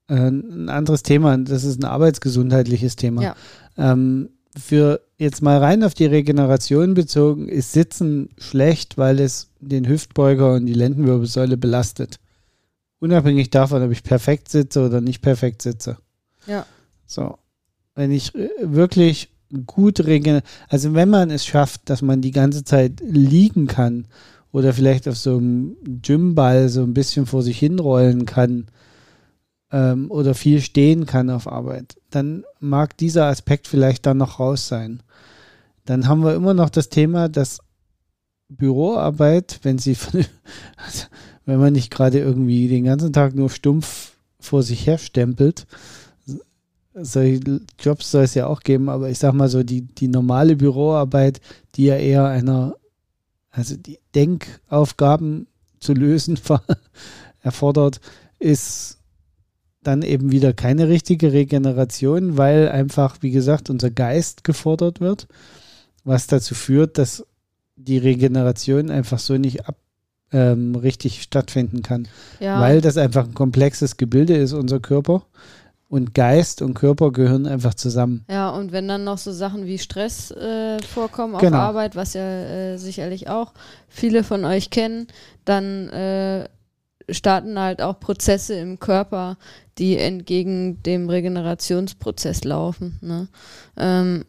äh, 0.07 0.15
ein 0.15 0.69
anderes 0.69 1.03
Thema. 1.03 1.37
Das 1.37 1.63
ist 1.63 1.81
ein 1.81 1.85
arbeitsgesundheitliches 1.85 2.95
Thema. 2.95 3.21
Ja. 3.21 3.35
Ähm, 3.77 4.29
für 4.57 5.01
jetzt 5.17 5.41
mal 5.41 5.57
rein 5.59 5.83
auf 5.83 5.93
die 5.93 6.05
Regeneration 6.05 6.93
bezogen, 6.93 7.47
ist 7.47 7.73
Sitzen 7.73 8.29
schlecht, 8.37 8.97
weil 8.97 9.19
es 9.19 9.49
den 9.59 9.87
Hüftbeuger 9.87 10.55
und 10.55 10.65
die 10.65 10.73
Lendenwirbelsäule 10.73 11.57
belastet. 11.57 12.19
Unabhängig 12.99 13.49
davon, 13.49 13.83
ob 13.83 13.91
ich 13.91 14.03
perfekt 14.03 14.49
sitze 14.49 14.85
oder 14.85 15.01
nicht 15.01 15.21
perfekt 15.21 15.61
sitze. 15.61 15.97
Ja. 16.47 16.65
So. 17.05 17.37
Wenn 17.95 18.11
ich 18.11 18.33
äh, 18.35 18.49
wirklich 18.61 19.29
gut 19.65 20.05
regeneriere, 20.05 20.43
also 20.67 20.93
wenn 20.93 21.09
man 21.09 21.29
es 21.29 21.45
schafft, 21.45 21.89
dass 21.89 22.01
man 22.01 22.21
die 22.21 22.31
ganze 22.31 22.63
Zeit 22.63 23.01
liegen 23.01 23.67
kann 23.67 24.05
oder 24.51 24.73
vielleicht 24.73 25.07
auf 25.07 25.17
so 25.17 25.37
einem 25.37 25.77
Gymball 26.01 26.69
so 26.69 26.81
ein 26.83 26.93
bisschen 26.93 27.25
vor 27.25 27.43
sich 27.43 27.59
hinrollen 27.59 28.25
kann, 28.25 28.67
ähm, 29.71 30.09
oder 30.11 30.33
viel 30.33 30.61
stehen 30.61 31.05
kann 31.05 31.29
auf 31.29 31.47
Arbeit, 31.47 31.97
dann 32.09 32.43
mag 32.59 32.97
dieser 32.97 33.25
Aspekt 33.25 33.67
vielleicht 33.67 34.05
dann 34.05 34.17
noch 34.17 34.39
raus 34.39 34.67
sein. 34.67 35.03
Dann 35.85 36.07
haben 36.07 36.23
wir 36.23 36.35
immer 36.35 36.53
noch 36.53 36.69
das 36.69 36.89
Thema, 36.89 37.29
dass 37.29 37.59
Büroarbeit, 38.49 39.59
wenn 39.63 39.77
sie, 39.77 39.97
also 40.77 41.05
wenn 41.45 41.59
man 41.59 41.73
nicht 41.73 41.91
gerade 41.91 42.19
irgendwie 42.19 42.67
den 42.67 42.85
ganzen 42.85 43.13
Tag 43.13 43.35
nur 43.35 43.49
stumpf 43.49 44.13
vor 44.39 44.63
sich 44.63 44.85
her 44.85 44.97
stempelt, 44.97 45.65
solche 46.93 47.61
Jobs 47.79 48.11
soll 48.11 48.23
es 48.23 48.33
ja 48.33 48.47
auch 48.47 48.61
geben, 48.61 48.89
aber 48.89 49.09
ich 49.09 49.19
sag 49.19 49.33
mal 49.33 49.49
so, 49.49 49.63
die, 49.63 49.81
die 49.81 50.07
normale 50.07 50.55
Büroarbeit, 50.55 51.41
die 51.75 51.85
ja 51.85 51.95
eher 51.95 52.25
einer, 52.25 52.75
also 53.51 53.75
die 53.75 53.99
Denkaufgaben 54.15 55.47
zu 55.79 55.93
lösen 55.93 56.39
erfordert, 57.41 58.01
ist 58.39 58.96
dann 59.87 60.01
eben 60.01 60.31
wieder 60.31 60.53
keine 60.53 60.89
richtige 60.89 61.31
Regeneration, 61.31 62.37
weil 62.37 62.69
einfach, 62.69 63.17
wie 63.21 63.31
gesagt, 63.31 63.69
unser 63.69 63.89
Geist 63.89 64.43
gefordert 64.43 64.99
wird, 64.99 65.27
was 66.03 66.27
dazu 66.27 66.55
führt, 66.55 66.97
dass 66.97 67.25
die 67.77 67.97
Regeneration 67.97 68.91
einfach 68.91 69.19
so 69.19 69.37
nicht 69.37 69.67
ab, 69.67 69.77
ähm, 70.31 70.75
richtig 70.75 71.21
stattfinden 71.21 71.83
kann. 71.83 72.07
Ja. 72.39 72.59
Weil 72.59 72.81
das 72.81 72.97
einfach 72.97 73.25
ein 73.25 73.33
komplexes 73.33 73.97
Gebilde 73.97 74.35
ist, 74.35 74.53
unser 74.53 74.79
Körper. 74.79 75.23
Und 75.89 76.13
Geist 76.13 76.61
und 76.61 76.73
Körper 76.73 77.13
gehören 77.13 77.47
einfach 77.47 77.73
zusammen. 77.73 78.25
Ja, 78.29 78.49
und 78.49 78.73
wenn 78.73 78.89
dann 78.89 79.05
noch 79.05 79.17
so 79.17 79.31
Sachen 79.31 79.65
wie 79.65 79.77
Stress 79.77 80.31
äh, 80.31 80.79
vorkommen 80.79 81.35
auf 81.35 81.41
genau. 81.41 81.59
Arbeit, 81.59 81.95
was 81.95 82.13
ja 82.13 82.23
äh, 82.23 82.77
sicherlich 82.77 83.29
auch 83.29 83.53
viele 83.87 84.25
von 84.25 84.43
euch 84.43 84.69
kennen, 84.69 85.07
dann 85.45 85.87
äh, 85.87 86.49
starten 87.09 87.59
halt 87.59 87.81
auch 87.81 87.99
Prozesse 87.99 88.55
im 88.55 88.79
Körper, 88.79 89.37
die 89.77 89.97
entgegen 89.97 90.81
dem 90.83 91.09
Regenerationsprozess 91.09 92.43
laufen. 92.43 92.97
Ne? 93.01 93.27
Ähm, 93.77 94.25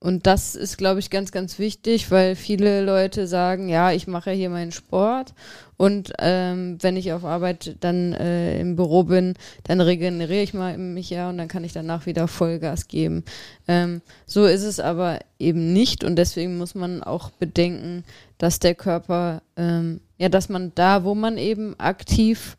und 0.00 0.28
das 0.28 0.54
ist, 0.54 0.78
glaube 0.78 1.00
ich, 1.00 1.10
ganz, 1.10 1.32
ganz 1.32 1.58
wichtig, 1.58 2.12
weil 2.12 2.36
viele 2.36 2.84
Leute 2.84 3.26
sagen, 3.26 3.68
ja, 3.68 3.90
ich 3.90 4.06
mache 4.06 4.30
hier 4.30 4.48
meinen 4.48 4.70
Sport 4.70 5.34
und 5.76 6.12
ähm, 6.20 6.78
wenn 6.80 6.96
ich 6.96 7.12
auf 7.12 7.24
Arbeit 7.24 7.76
dann 7.80 8.12
äh, 8.12 8.60
im 8.60 8.76
Büro 8.76 9.02
bin, 9.02 9.34
dann 9.64 9.80
regeneriere 9.80 10.42
ich 10.42 10.54
mal 10.54 10.78
mich 10.78 11.10
ja 11.10 11.28
und 11.28 11.38
dann 11.38 11.48
kann 11.48 11.64
ich 11.64 11.72
danach 11.72 12.06
wieder 12.06 12.28
Vollgas 12.28 12.86
geben. 12.86 13.24
Ähm, 13.66 14.00
so 14.24 14.44
ist 14.44 14.62
es 14.62 14.78
aber 14.78 15.18
eben 15.40 15.72
nicht 15.72 16.04
und 16.04 16.14
deswegen 16.14 16.58
muss 16.58 16.76
man 16.76 17.02
auch 17.02 17.30
bedenken, 17.30 18.04
dass 18.38 18.60
der 18.60 18.76
Körper, 18.76 19.42
ähm, 19.56 20.00
ja, 20.18 20.28
dass 20.28 20.48
man 20.48 20.72
da, 20.74 21.04
wo 21.04 21.14
man 21.14 21.38
eben 21.38 21.78
aktiv 21.78 22.56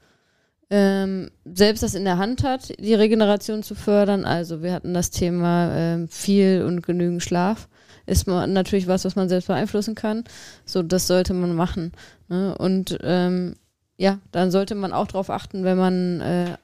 ähm, 0.72 1.32
selbst 1.46 1.82
das 1.84 1.96
in 1.96 2.06
der 2.06 2.18
Hand 2.18 2.44
hat, 2.44 2.70
die 2.80 2.94
Regeneration 2.94 3.64
zu 3.64 3.76
fördern. 3.76 4.24
Also 4.26 4.62
wir 4.62 4.72
hatten 4.74 4.94
das 4.94 5.10
Thema 5.10 5.72
ähm, 5.76 6.08
viel 6.08 6.64
und 6.66 6.84
genügend 6.84 7.24
Schlaf. 7.24 7.68
Ist 8.06 8.28
man 8.28 8.54
natürlich 8.54 8.88
was, 8.88 9.06
was 9.06 9.16
man 9.16 9.30
selbst 9.30 9.48
beeinflussen 9.48 9.96
kann. 9.96 10.24
So, 10.66 10.82
das 10.84 11.08
sollte 11.08 11.34
man 11.34 11.56
machen. 11.56 11.92
Ne? 12.28 12.56
Und 12.58 12.98
ähm, 13.04 13.56
ja, 13.98 14.20
dann 14.32 14.52
sollte 14.52 14.76
man 14.76 14.94
auch 14.94 15.08
darauf 15.08 15.30
achten, 15.30 15.64
wenn 15.64 15.78
man 15.78 16.22
äh, 16.22 16.56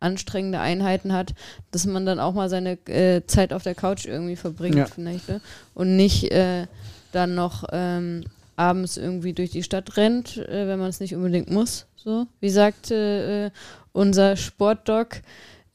anstrengende 0.00 0.60
Einheiten 0.60 1.12
hat, 1.12 1.34
dass 1.70 1.86
man 1.86 2.06
dann 2.06 2.20
auch 2.20 2.34
mal 2.34 2.48
seine 2.48 2.72
äh, 2.88 3.24
Zeit 3.26 3.52
auf 3.52 3.62
der 3.62 3.74
Couch 3.74 4.04
irgendwie 4.06 4.36
verbringt, 4.36 4.76
Ja. 4.76 4.86
vielleicht. 4.86 5.28
Ne? 5.28 5.40
Und 5.74 5.96
nicht 5.96 6.30
äh, 6.30 6.66
dann 7.12 7.34
noch 7.34 7.64
ähm, 7.72 8.24
abends 8.58 8.96
irgendwie 8.96 9.32
durch 9.32 9.50
die 9.50 9.62
Stadt 9.62 9.96
rennt, 9.96 10.36
äh, 10.36 10.66
wenn 10.66 10.78
man 10.78 10.88
es 10.88 11.00
nicht 11.00 11.14
unbedingt 11.14 11.50
muss. 11.50 11.86
So, 11.96 12.26
wie 12.40 12.50
sagte 12.50 13.52
äh, 13.52 13.58
unser 13.92 14.36
Sportdoc, 14.36 15.22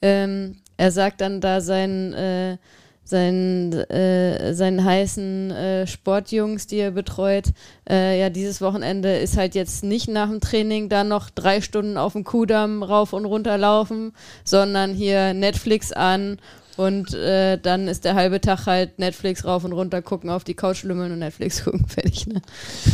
ähm, 0.01 0.57
er 0.77 0.91
sagt 0.91 1.21
dann 1.21 1.41
da 1.41 1.61
seinen, 1.61 2.13
äh, 2.13 2.57
seinen, 3.05 3.73
äh, 3.73 4.53
seinen 4.53 4.83
heißen 4.83 5.51
äh, 5.51 5.87
Sportjungs, 5.87 6.67
die 6.67 6.77
er 6.77 6.91
betreut, 6.91 7.45
äh, 7.89 8.19
ja, 8.19 8.29
dieses 8.29 8.61
Wochenende 8.61 9.17
ist 9.17 9.37
halt 9.37 9.55
jetzt 9.55 9.83
nicht 9.83 10.07
nach 10.07 10.29
dem 10.29 10.39
Training 10.39 10.89
da 10.89 11.03
noch 11.03 11.29
drei 11.29 11.61
Stunden 11.61 11.97
auf 11.97 12.13
dem 12.13 12.23
Kudamm 12.23 12.81
rauf 12.81 13.13
und 13.13 13.25
runter 13.25 13.57
laufen, 13.57 14.13
sondern 14.43 14.93
hier 14.93 15.33
Netflix 15.33 15.91
an 15.91 16.37
und 16.77 17.13
äh, 17.13 17.57
dann 17.57 17.87
ist 17.87 18.03
der 18.05 18.15
halbe 18.15 18.41
Tag 18.41 18.65
halt 18.65 18.99
Netflix 18.99 19.45
rauf 19.45 19.63
und 19.63 19.73
runter 19.73 20.01
gucken, 20.01 20.29
auf 20.29 20.43
die 20.43 20.53
Couch 20.55 20.83
lümmeln 20.83 21.11
und 21.11 21.19
Netflix 21.19 21.63
gucken, 21.65 21.85
fertig, 21.87 22.27
ne? 22.27 22.41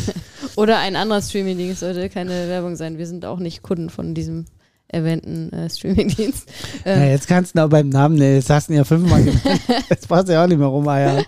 Oder 0.56 0.80
ein 0.80 0.96
anderer 0.96 1.22
Streaming-Dienst, 1.22 1.80
sollte 1.80 2.10
keine 2.10 2.48
Werbung 2.50 2.76
sein. 2.76 2.98
Wir 2.98 3.08
sind 3.08 3.26
auch 3.26 3.40
nicht 3.40 3.62
Kunden 3.64 3.90
von 3.90 4.14
diesem 4.14 4.46
erwähnten 4.92 5.54
äh, 5.54 5.70
Streaming-Dienst. 5.70 6.50
Ja, 6.86 6.94
Ähm, 6.96 7.10
jetzt 7.12 7.28
kannst 7.28 7.56
du 7.56 7.64
auch 7.64 7.70
beim 7.70 7.90
Namen, 7.90 8.16
ne, 8.16 8.38
das 8.38 8.50
hast 8.50 8.70
du 8.70 8.74
ja 8.74 8.84
fünfmal 8.84 9.24
genannt. 9.24 9.62
Jetzt 9.90 10.08
brauchst 10.08 10.28
du 10.30 10.34
ja 10.34 10.44
auch 10.44 10.48
nicht 10.48 10.58
mehr 10.58 10.68
rumeiern. 10.68 11.24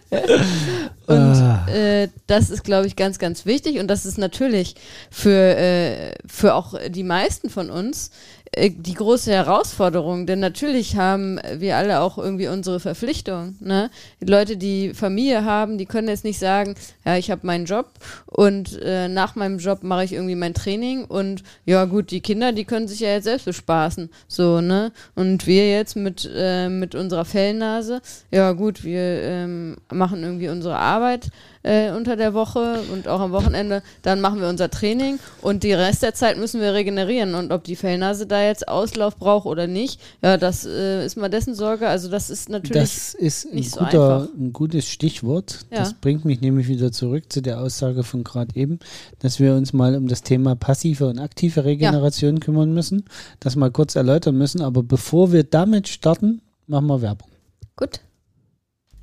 Und 1.07 1.17
Ah. 1.17 1.67
äh, 1.67 2.07
das 2.27 2.49
ist, 2.49 2.63
glaube 2.63 2.87
ich, 2.87 2.95
ganz, 2.95 3.19
ganz 3.19 3.45
wichtig. 3.45 3.79
Und 3.79 3.87
das 3.87 4.05
ist 4.05 4.17
natürlich 4.17 4.75
für, 5.11 5.55
äh, 5.57 6.13
für 6.25 6.55
auch 6.55 6.73
die 6.89 7.03
meisten 7.03 7.49
von 7.49 7.69
uns 7.69 8.09
die 8.57 8.93
große 8.93 9.31
Herausforderung. 9.31 10.25
Denn 10.25 10.39
natürlich 10.39 10.97
haben 10.97 11.39
wir 11.55 11.77
alle 11.77 12.01
auch 12.01 12.17
irgendwie 12.17 12.49
unsere 12.49 12.79
Verpflichtung. 12.79 13.55
Ne? 13.61 13.89
Die 14.19 14.25
Leute, 14.25 14.57
die 14.57 14.93
Familie 14.93 15.45
haben, 15.45 15.77
die 15.77 15.85
können 15.85 16.09
jetzt 16.09 16.25
nicht 16.25 16.39
sagen, 16.39 16.75
ja, 17.05 17.15
ich 17.15 17.31
habe 17.31 17.47
meinen 17.47 17.65
Job 17.65 17.91
und 18.25 18.77
äh, 18.81 19.07
nach 19.07 19.35
meinem 19.35 19.59
Job 19.59 19.83
mache 19.83 20.03
ich 20.03 20.13
irgendwie 20.13 20.35
mein 20.35 20.53
Training 20.53 21.05
und 21.05 21.43
ja 21.65 21.85
gut, 21.85 22.11
die 22.11 22.21
Kinder, 22.21 22.51
die 22.51 22.65
können 22.65 22.89
sich 22.89 22.99
ja 22.99 23.09
jetzt 23.09 23.23
selbst 23.23 23.45
bespaßen. 23.45 24.09
So, 24.27 24.59
ne? 24.59 24.91
Und 25.15 25.47
wir 25.47 25.69
jetzt 25.69 25.95
mit, 25.95 26.29
äh, 26.35 26.67
mit 26.67 26.93
unserer 26.93 27.25
Fellnase, 27.25 28.01
ja 28.31 28.51
gut, 28.51 28.83
wir 28.83 29.01
ähm, 29.01 29.77
machen 29.91 30.23
irgendwie 30.23 30.49
unsere 30.49 30.77
Arbeit 30.77 31.29
äh, 31.63 31.91
unter 31.91 32.15
der 32.15 32.33
Woche 32.33 32.79
und 32.91 33.07
auch 33.07 33.19
am 33.19 33.31
Wochenende, 33.31 33.83
dann 34.01 34.21
machen 34.21 34.41
wir 34.41 34.47
unser 34.47 34.69
Training 34.69 35.19
und 35.41 35.63
die 35.63 35.73
Rest 35.73 36.03
der 36.03 36.13
Zeit 36.13 36.37
müssen 36.37 36.61
wir 36.61 36.73
regenerieren. 36.73 37.35
Und 37.35 37.51
ob 37.51 37.63
die 37.63 37.75
Fellnase 37.75 38.25
da 38.25 38.43
jetzt 38.43 38.67
Auslauf 38.67 39.17
braucht 39.17 39.45
oder 39.45 39.67
nicht, 39.67 39.99
ja, 40.21 40.37
das 40.37 40.65
äh, 40.65 41.05
ist 41.05 41.17
mal 41.17 41.29
dessen 41.29 41.55
Sorge. 41.55 41.87
Also 41.87 42.09
das 42.09 42.29
ist 42.29 42.49
natürlich. 42.49 42.81
Das 42.81 43.13
ist 43.13 43.45
ein, 43.45 43.55
nicht 43.55 43.71
so 43.71 43.79
guter, 43.79 44.19
einfach. 44.21 44.33
ein 44.37 44.53
gutes 44.53 44.87
Stichwort. 44.87 45.59
Ja. 45.71 45.79
Das 45.79 45.93
bringt 45.93 46.25
mich 46.25 46.41
nämlich 46.41 46.67
wieder 46.67 46.91
zurück 46.91 47.31
zu 47.31 47.41
der 47.41 47.61
Aussage 47.61 48.03
von 48.03 48.23
gerade 48.23 48.55
eben, 48.55 48.79
dass 49.19 49.39
wir 49.39 49.55
uns 49.55 49.73
mal 49.73 49.95
um 49.95 50.07
das 50.07 50.23
Thema 50.23 50.55
passive 50.55 51.07
und 51.07 51.19
aktive 51.19 51.65
Regeneration 51.65 52.39
kümmern 52.39 52.73
müssen, 52.73 53.05
das 53.39 53.55
mal 53.55 53.71
kurz 53.71 53.95
erläutern 53.95 54.37
müssen. 54.37 54.61
Aber 54.61 54.83
bevor 54.83 55.31
wir 55.31 55.43
damit 55.43 55.87
starten, 55.87 56.41
machen 56.67 56.87
wir 56.87 57.01
Werbung. 57.01 57.29
gut. 57.75 57.99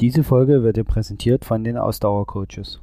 Diese 0.01 0.23
Folge 0.23 0.63
wird 0.63 0.77
dir 0.77 0.85
präsentiert 0.85 1.45
von 1.45 1.65
den 1.65 1.77
Ausdauercoaches. 1.77 2.79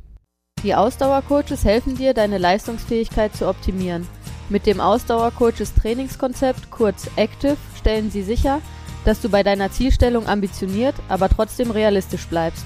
Die 0.63 0.75
Ausdauercoaches 0.75 1.63
helfen 1.63 1.95
dir, 1.95 2.13
deine 2.13 2.37
Leistungsfähigkeit 2.37 3.33
zu 3.33 3.47
optimieren. 3.47 4.05
Mit 4.49 4.65
dem 4.65 4.81
Ausdauercoaches 4.81 5.73
Trainingskonzept, 5.75 6.69
kurz 6.71 7.09
Active, 7.15 7.55
stellen 7.77 8.11
sie 8.11 8.21
sicher, 8.21 8.59
dass 9.05 9.21
du 9.21 9.29
bei 9.29 9.43
deiner 9.43 9.71
Zielstellung 9.71 10.27
ambitioniert, 10.27 10.95
aber 11.07 11.29
trotzdem 11.29 11.71
realistisch 11.71 12.27
bleibst. 12.27 12.65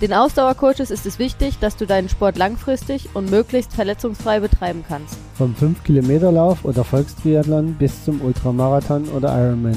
Den 0.00 0.14
Ausdauercoaches 0.14 0.90
ist 0.90 1.06
es 1.06 1.20
wichtig, 1.20 1.60
dass 1.60 1.76
du 1.76 1.86
deinen 1.86 2.08
Sport 2.08 2.38
langfristig 2.38 3.10
und 3.14 3.30
möglichst 3.30 3.72
verletzungsfrei 3.72 4.40
betreiben 4.40 4.82
kannst. 4.88 5.16
Vom 5.34 5.54
5-Kilometer-Lauf 5.54 6.64
oder 6.64 6.82
Volkstriathlon 6.82 7.74
bis 7.74 8.04
zum 8.04 8.20
Ultramarathon 8.20 9.08
oder 9.10 9.28
Ironman. 9.28 9.76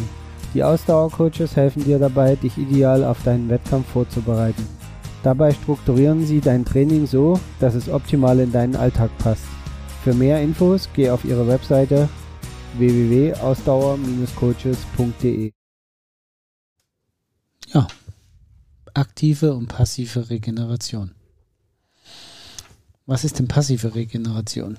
Die 0.53 0.63
Ausdauercoaches 0.63 1.55
helfen 1.55 1.83
dir 1.83 1.97
dabei, 1.97 2.35
dich 2.35 2.55
ideal 2.57 3.03
auf 3.03 3.23
deinen 3.23 3.49
Wettkampf 3.49 3.87
vorzubereiten. 3.87 4.67
Dabei 5.23 5.51
strukturieren 5.53 6.25
sie 6.25 6.41
dein 6.41 6.65
Training 6.65 7.07
so, 7.07 7.39
dass 7.59 7.75
es 7.75 7.89
optimal 7.89 8.39
in 8.39 8.51
deinen 8.51 8.75
Alltag 8.75 9.09
passt. 9.17 9.45
Für 10.03 10.13
mehr 10.13 10.39
Infos 10.41 10.89
geh 10.93 11.09
auf 11.09 11.25
ihre 11.25 11.47
Webseite 11.47 12.07
www.ausdauer-coaches.de. 12.77 15.51
Ja. 17.73 17.87
Aktive 18.93 19.55
und 19.55 19.69
passive 19.69 20.29
Regeneration. 20.29 21.15
Was 23.07 23.23
ist 23.23 23.39
denn 23.39 23.47
passive 23.47 23.95
Regeneration? 23.95 24.77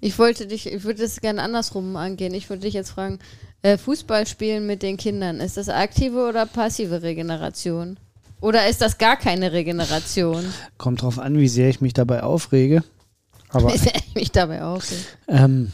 Ich 0.00 0.18
wollte 0.18 0.46
dich, 0.46 0.66
ich 0.66 0.84
würde 0.84 1.02
das 1.02 1.20
gerne 1.20 1.42
andersrum 1.42 1.96
angehen. 1.96 2.34
Ich 2.34 2.48
würde 2.48 2.62
dich 2.62 2.74
jetzt 2.74 2.90
fragen, 2.90 3.18
äh, 3.62 3.78
Fußball 3.78 4.26
spielen 4.26 4.66
mit 4.66 4.82
den 4.82 4.96
Kindern, 4.96 5.40
ist 5.40 5.56
das 5.56 5.68
aktive 5.68 6.28
oder 6.28 6.46
passive 6.46 7.02
Regeneration? 7.02 7.98
Oder 8.40 8.68
ist 8.68 8.82
das 8.82 8.98
gar 8.98 9.16
keine 9.16 9.52
Regeneration? 9.52 10.44
Kommt 10.78 11.02
drauf 11.02 11.18
an, 11.18 11.38
wie 11.38 11.48
sehr 11.48 11.68
ich 11.68 11.80
mich 11.80 11.94
dabei 11.94 12.22
aufrege. 12.22 12.84
Aber 13.48 13.72
Ist 13.72 13.86
mich 14.14 14.32
dabei 14.32 14.64
auch. 14.64 14.82
Ähm, 15.28 15.72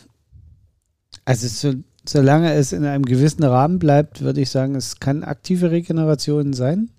also 1.25 1.49
so, 1.49 1.79
solange 2.07 2.53
es 2.55 2.73
in 2.73 2.85
einem 2.85 3.05
gewissen 3.05 3.45
Rahmen 3.45 3.79
bleibt, 3.79 4.21
würde 4.21 4.41
ich 4.41 4.51
sagen, 4.51 4.75
es 4.75 5.01
kann 5.01 5.25
aktive 5.25 5.71
Regeneration 5.71 6.53
sein. 6.53 6.91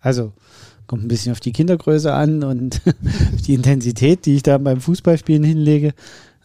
Also 0.00 0.32
kommt 0.88 1.04
ein 1.04 1.08
bisschen 1.08 1.30
auf 1.30 1.40
die 1.40 1.52
Kindergröße 1.52 2.12
an 2.12 2.42
und 2.42 2.80
die 3.46 3.54
Intensität, 3.54 4.26
die 4.26 4.36
ich 4.36 4.42
da 4.42 4.58
beim 4.58 4.80
Fußballspielen 4.80 5.44
hinlege. 5.44 5.92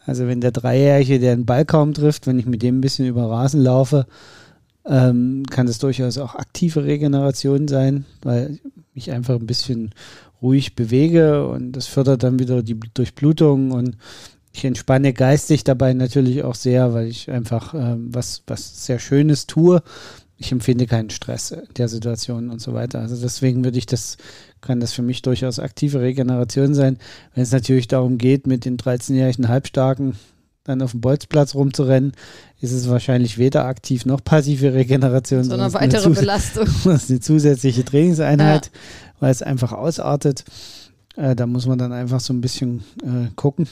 Also 0.06 0.28
wenn 0.28 0.42
der 0.42 0.52
Dreijährige, 0.52 1.20
der 1.20 1.32
einen 1.32 1.46
Ball 1.46 1.66
kaum 1.66 1.94
trifft, 1.94 2.28
wenn 2.28 2.38
ich 2.38 2.46
mit 2.46 2.62
dem 2.62 2.78
ein 2.78 2.82
bisschen 2.82 3.08
über 3.08 3.30
Rasen 3.30 3.64
laufe, 3.64 4.06
ähm, 4.86 5.44
kann 5.50 5.66
das 5.66 5.80
durchaus 5.80 6.18
auch 6.18 6.36
aktive 6.36 6.84
Regeneration 6.84 7.68
sein, 7.68 8.06
weil 8.22 8.60
ich 8.94 9.12
einfach 9.12 9.36
ein 9.36 9.48
bisschen 9.48 9.92
ruhig 10.42 10.76
bewege 10.76 11.48
und 11.48 11.72
das 11.72 11.88
fördert 11.88 12.24
dann 12.24 12.38
wieder 12.38 12.62
die 12.62 12.78
Durchblutung 12.94 13.72
und 13.72 13.96
ich 14.52 14.66
entspanne 14.66 15.14
geistig 15.14 15.64
dabei 15.64 15.94
natürlich 15.94 16.44
auch 16.44 16.56
sehr, 16.56 16.94
weil 16.94 17.08
ich 17.08 17.32
einfach 17.32 17.74
ähm, 17.74 18.10
was, 18.14 18.44
was 18.46 18.86
sehr 18.86 19.00
Schönes 19.00 19.48
tue. 19.48 19.82
Ich 20.38 20.52
empfinde 20.52 20.88
keinen 20.88 21.10
Stress 21.10 21.52
in 21.52 21.62
der 21.78 21.88
Situation 21.88 22.50
und 22.50 22.60
so 22.60 22.74
weiter. 22.74 23.00
Also 23.00 23.16
deswegen 23.16 23.64
würde 23.64 23.78
ich 23.78 23.86
das, 23.86 24.18
kann 24.62 24.80
das 24.80 24.94
für 24.94 25.02
mich 25.02 25.22
durchaus 25.22 25.60
aktive 25.60 26.02
Regeneration 26.02 26.74
sein. 26.74 26.98
Wenn 27.34 27.44
es 27.44 27.52
natürlich 27.52 27.88
darum 27.88 28.18
geht, 28.18 28.48
mit 28.48 28.66
den 28.66 28.78
13-jährigen 28.78 29.48
Halbstarken 29.48 30.16
dann 30.64 30.82
auf 30.82 30.92
dem 30.92 31.02
Bolzplatz 31.02 31.56
rumzurennen, 31.56 32.14
ist 32.62 32.72
es 32.72 32.90
wahrscheinlich 32.90 33.38
weder 33.38 33.66
aktiv 33.66 34.06
noch 34.06 34.24
passive 34.24 34.74
Regeneration, 34.74 35.44
sondern 35.44 35.68
ist 35.68 35.74
weitere 35.74 36.10
Belastung. 36.10 36.68
das 36.86 37.04
ist 37.04 37.10
eine 37.10 37.20
zusätzliche 37.20 37.84
Trainingseinheit, 37.84 38.72
weil 39.20 39.32
es 39.32 39.42
einfach 39.42 39.74
ausartet. 39.74 40.46
Äh, 41.16 41.36
da 41.36 41.46
muss 41.48 41.66
man 41.66 41.78
dann 41.78 41.92
einfach 41.92 42.20
so 42.20 42.34
ein 42.34 42.42
bisschen 42.42 42.84
äh, 43.04 43.30
gucken. 43.36 43.68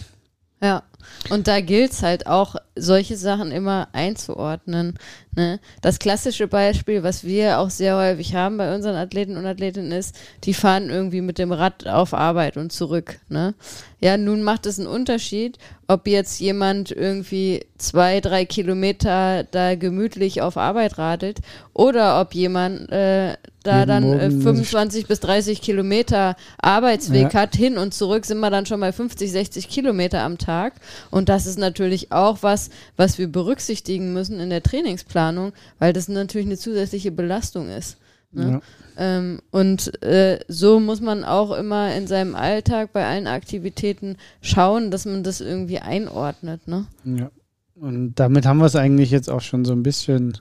Ja, 0.61 0.83
und 1.29 1.47
da 1.47 1.59
gilt 1.61 1.91
es 1.91 2.03
halt 2.03 2.27
auch, 2.27 2.55
solche 2.75 3.17
Sachen 3.17 3.51
immer 3.51 3.89
einzuordnen. 3.93 4.97
Ne? 5.35 5.59
Das 5.81 5.99
klassische 5.99 6.47
Beispiel, 6.47 7.03
was 7.03 7.23
wir 7.23 7.59
auch 7.59 7.69
sehr 7.69 7.97
häufig 7.97 8.33
haben 8.33 8.57
bei 8.57 8.73
unseren 8.73 8.95
Athleten 8.95 9.37
und 9.37 9.45
Athletinnen 9.45 9.91
ist, 9.91 10.15
die 10.43 10.53
fahren 10.53 10.89
irgendwie 10.89 11.21
mit 11.21 11.37
dem 11.37 11.51
Rad 11.51 11.87
auf 11.87 12.13
Arbeit 12.13 12.57
und 12.57 12.71
zurück. 12.71 13.19
Ne? 13.29 13.53
Ja, 13.99 14.17
nun 14.17 14.43
macht 14.43 14.65
es 14.65 14.79
einen 14.79 14.87
Unterschied, 14.87 15.57
ob 15.87 16.07
jetzt 16.07 16.39
jemand 16.39 16.91
irgendwie 16.91 17.65
zwei, 17.77 18.21
drei 18.21 18.45
Kilometer 18.45 19.43
da 19.43 19.75
gemütlich 19.75 20.41
auf 20.41 20.57
Arbeit 20.57 20.97
radelt 20.97 21.39
oder 21.73 22.21
ob 22.21 22.33
jemand 22.33 22.89
äh, 22.91 23.35
da 23.63 23.85
dann 23.85 24.03
äh, 24.03 24.29
Morgen 24.29 24.41
25 24.41 25.07
bis 25.07 25.19
30 25.19 25.61
Kilometer 25.61 26.35
Arbeitsweg 26.61 27.33
Ja. 27.33 27.41
hat, 27.41 27.55
hin 27.55 27.77
und 27.77 27.93
zurück 27.93 28.25
sind 28.25 28.39
wir 28.39 28.49
dann 28.49 28.65
schon 28.65 28.79
bei 28.79 28.91
50, 28.91 29.31
60 29.31 29.69
Kilometer 29.69 30.21
am 30.21 30.37
Tag. 30.37 30.73
Und 31.11 31.29
das 31.29 31.45
ist 31.45 31.59
natürlich 31.59 32.11
auch 32.11 32.39
was, 32.41 32.69
was 32.97 33.17
wir 33.17 33.27
berücksichtigen 33.31 34.13
müssen 34.13 34.39
in 34.39 34.49
der 34.49 34.63
Trainingsplanung, 34.63 35.53
weil 35.79 35.93
das 35.93 36.07
natürlich 36.07 36.47
eine 36.47 36.57
zusätzliche 36.57 37.11
Belastung 37.11 37.69
ist. 37.69 37.97
Ne? 38.31 38.51
Ja. 38.53 38.61
Ähm, 38.97 39.41
und 39.51 40.01
äh, 40.03 40.39
so 40.47 40.79
muss 40.79 41.01
man 41.01 41.23
auch 41.23 41.51
immer 41.51 41.93
in 41.95 42.07
seinem 42.07 42.35
Alltag 42.35 42.91
bei 42.93 43.05
allen 43.05 43.27
Aktivitäten 43.27 44.17
schauen, 44.41 44.89
dass 44.91 45.05
man 45.05 45.23
das 45.23 45.41
irgendwie 45.41 45.79
einordnet. 45.79 46.67
Ne? 46.67 46.85
Ja. 47.05 47.29
Und 47.75 48.15
damit 48.15 48.45
haben 48.45 48.59
wir 48.59 48.65
es 48.65 48.75
eigentlich 48.75 49.11
jetzt 49.11 49.29
auch 49.29 49.41
schon 49.41 49.65
so 49.65 49.73
ein 49.73 49.83
bisschen 49.83 50.37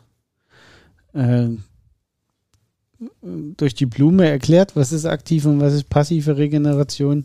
äh, 1.14 1.48
durch 3.22 3.74
die 3.74 3.86
Blume 3.86 4.28
erklärt, 4.28 4.76
was 4.76 4.92
ist 4.92 5.06
aktiv 5.06 5.46
und 5.46 5.60
was 5.60 5.72
ist 5.72 5.88
passive 5.88 6.36
Regeneration. 6.36 7.24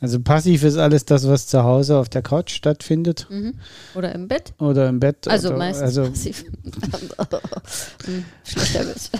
Also 0.00 0.18
passiv 0.18 0.62
ist 0.64 0.78
alles 0.78 1.04
das, 1.04 1.28
was 1.28 1.46
zu 1.46 1.62
Hause 1.62 1.98
auf 1.98 2.08
der 2.08 2.22
Couch 2.22 2.52
stattfindet 2.52 3.26
Mhm. 3.28 3.54
Oder 3.94 4.14
im 4.14 4.28
Bett. 4.28 4.54
oder 4.58 4.88
im 4.88 4.98
Bett. 4.98 5.28
Also 5.28 5.48
oder, 5.48 5.58
meistens 5.58 5.82
also 5.98 6.04
passiv. 6.10 6.44
Schlechter 8.44 8.88
Witz. 8.88 9.10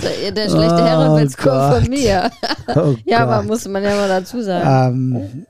Der 0.00 0.48
schlechte 0.48 0.74
oh, 0.74 0.78
Herrenwitz 0.78 1.36
kommt 1.36 1.74
von 1.74 1.90
mir. 1.90 2.30
Oh 2.76 2.94
ja, 3.04 3.26
aber 3.26 3.42
muss 3.42 3.66
man 3.66 3.82
ja 3.82 3.96
mal 3.96 4.08
dazu 4.08 4.40
sagen. 4.40 5.16
Ähm, 5.16 5.46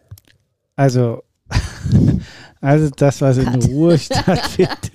also, 0.74 1.22
also 2.62 2.88
das, 2.96 3.20
was 3.20 3.36
in 3.36 3.48
Ruhe 3.48 3.98
stattfindet. 3.98 4.92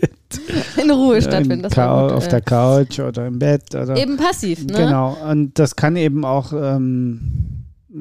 In 0.83 0.91
Ruhe 0.91 1.19
gut, 1.19 2.15
auf 2.17 2.27
der 2.27 2.41
Couch 2.41 2.99
oder 2.99 3.27
im 3.27 3.39
Bett. 3.39 3.73
Oder, 3.73 3.95
eben 3.95 4.17
passiv, 4.17 4.65
ne? 4.65 4.73
Genau. 4.73 5.17
Und 5.29 5.57
das 5.57 5.75
kann 5.75 5.95
eben 5.95 6.25
auch 6.25 6.53
ähm, 6.53 7.19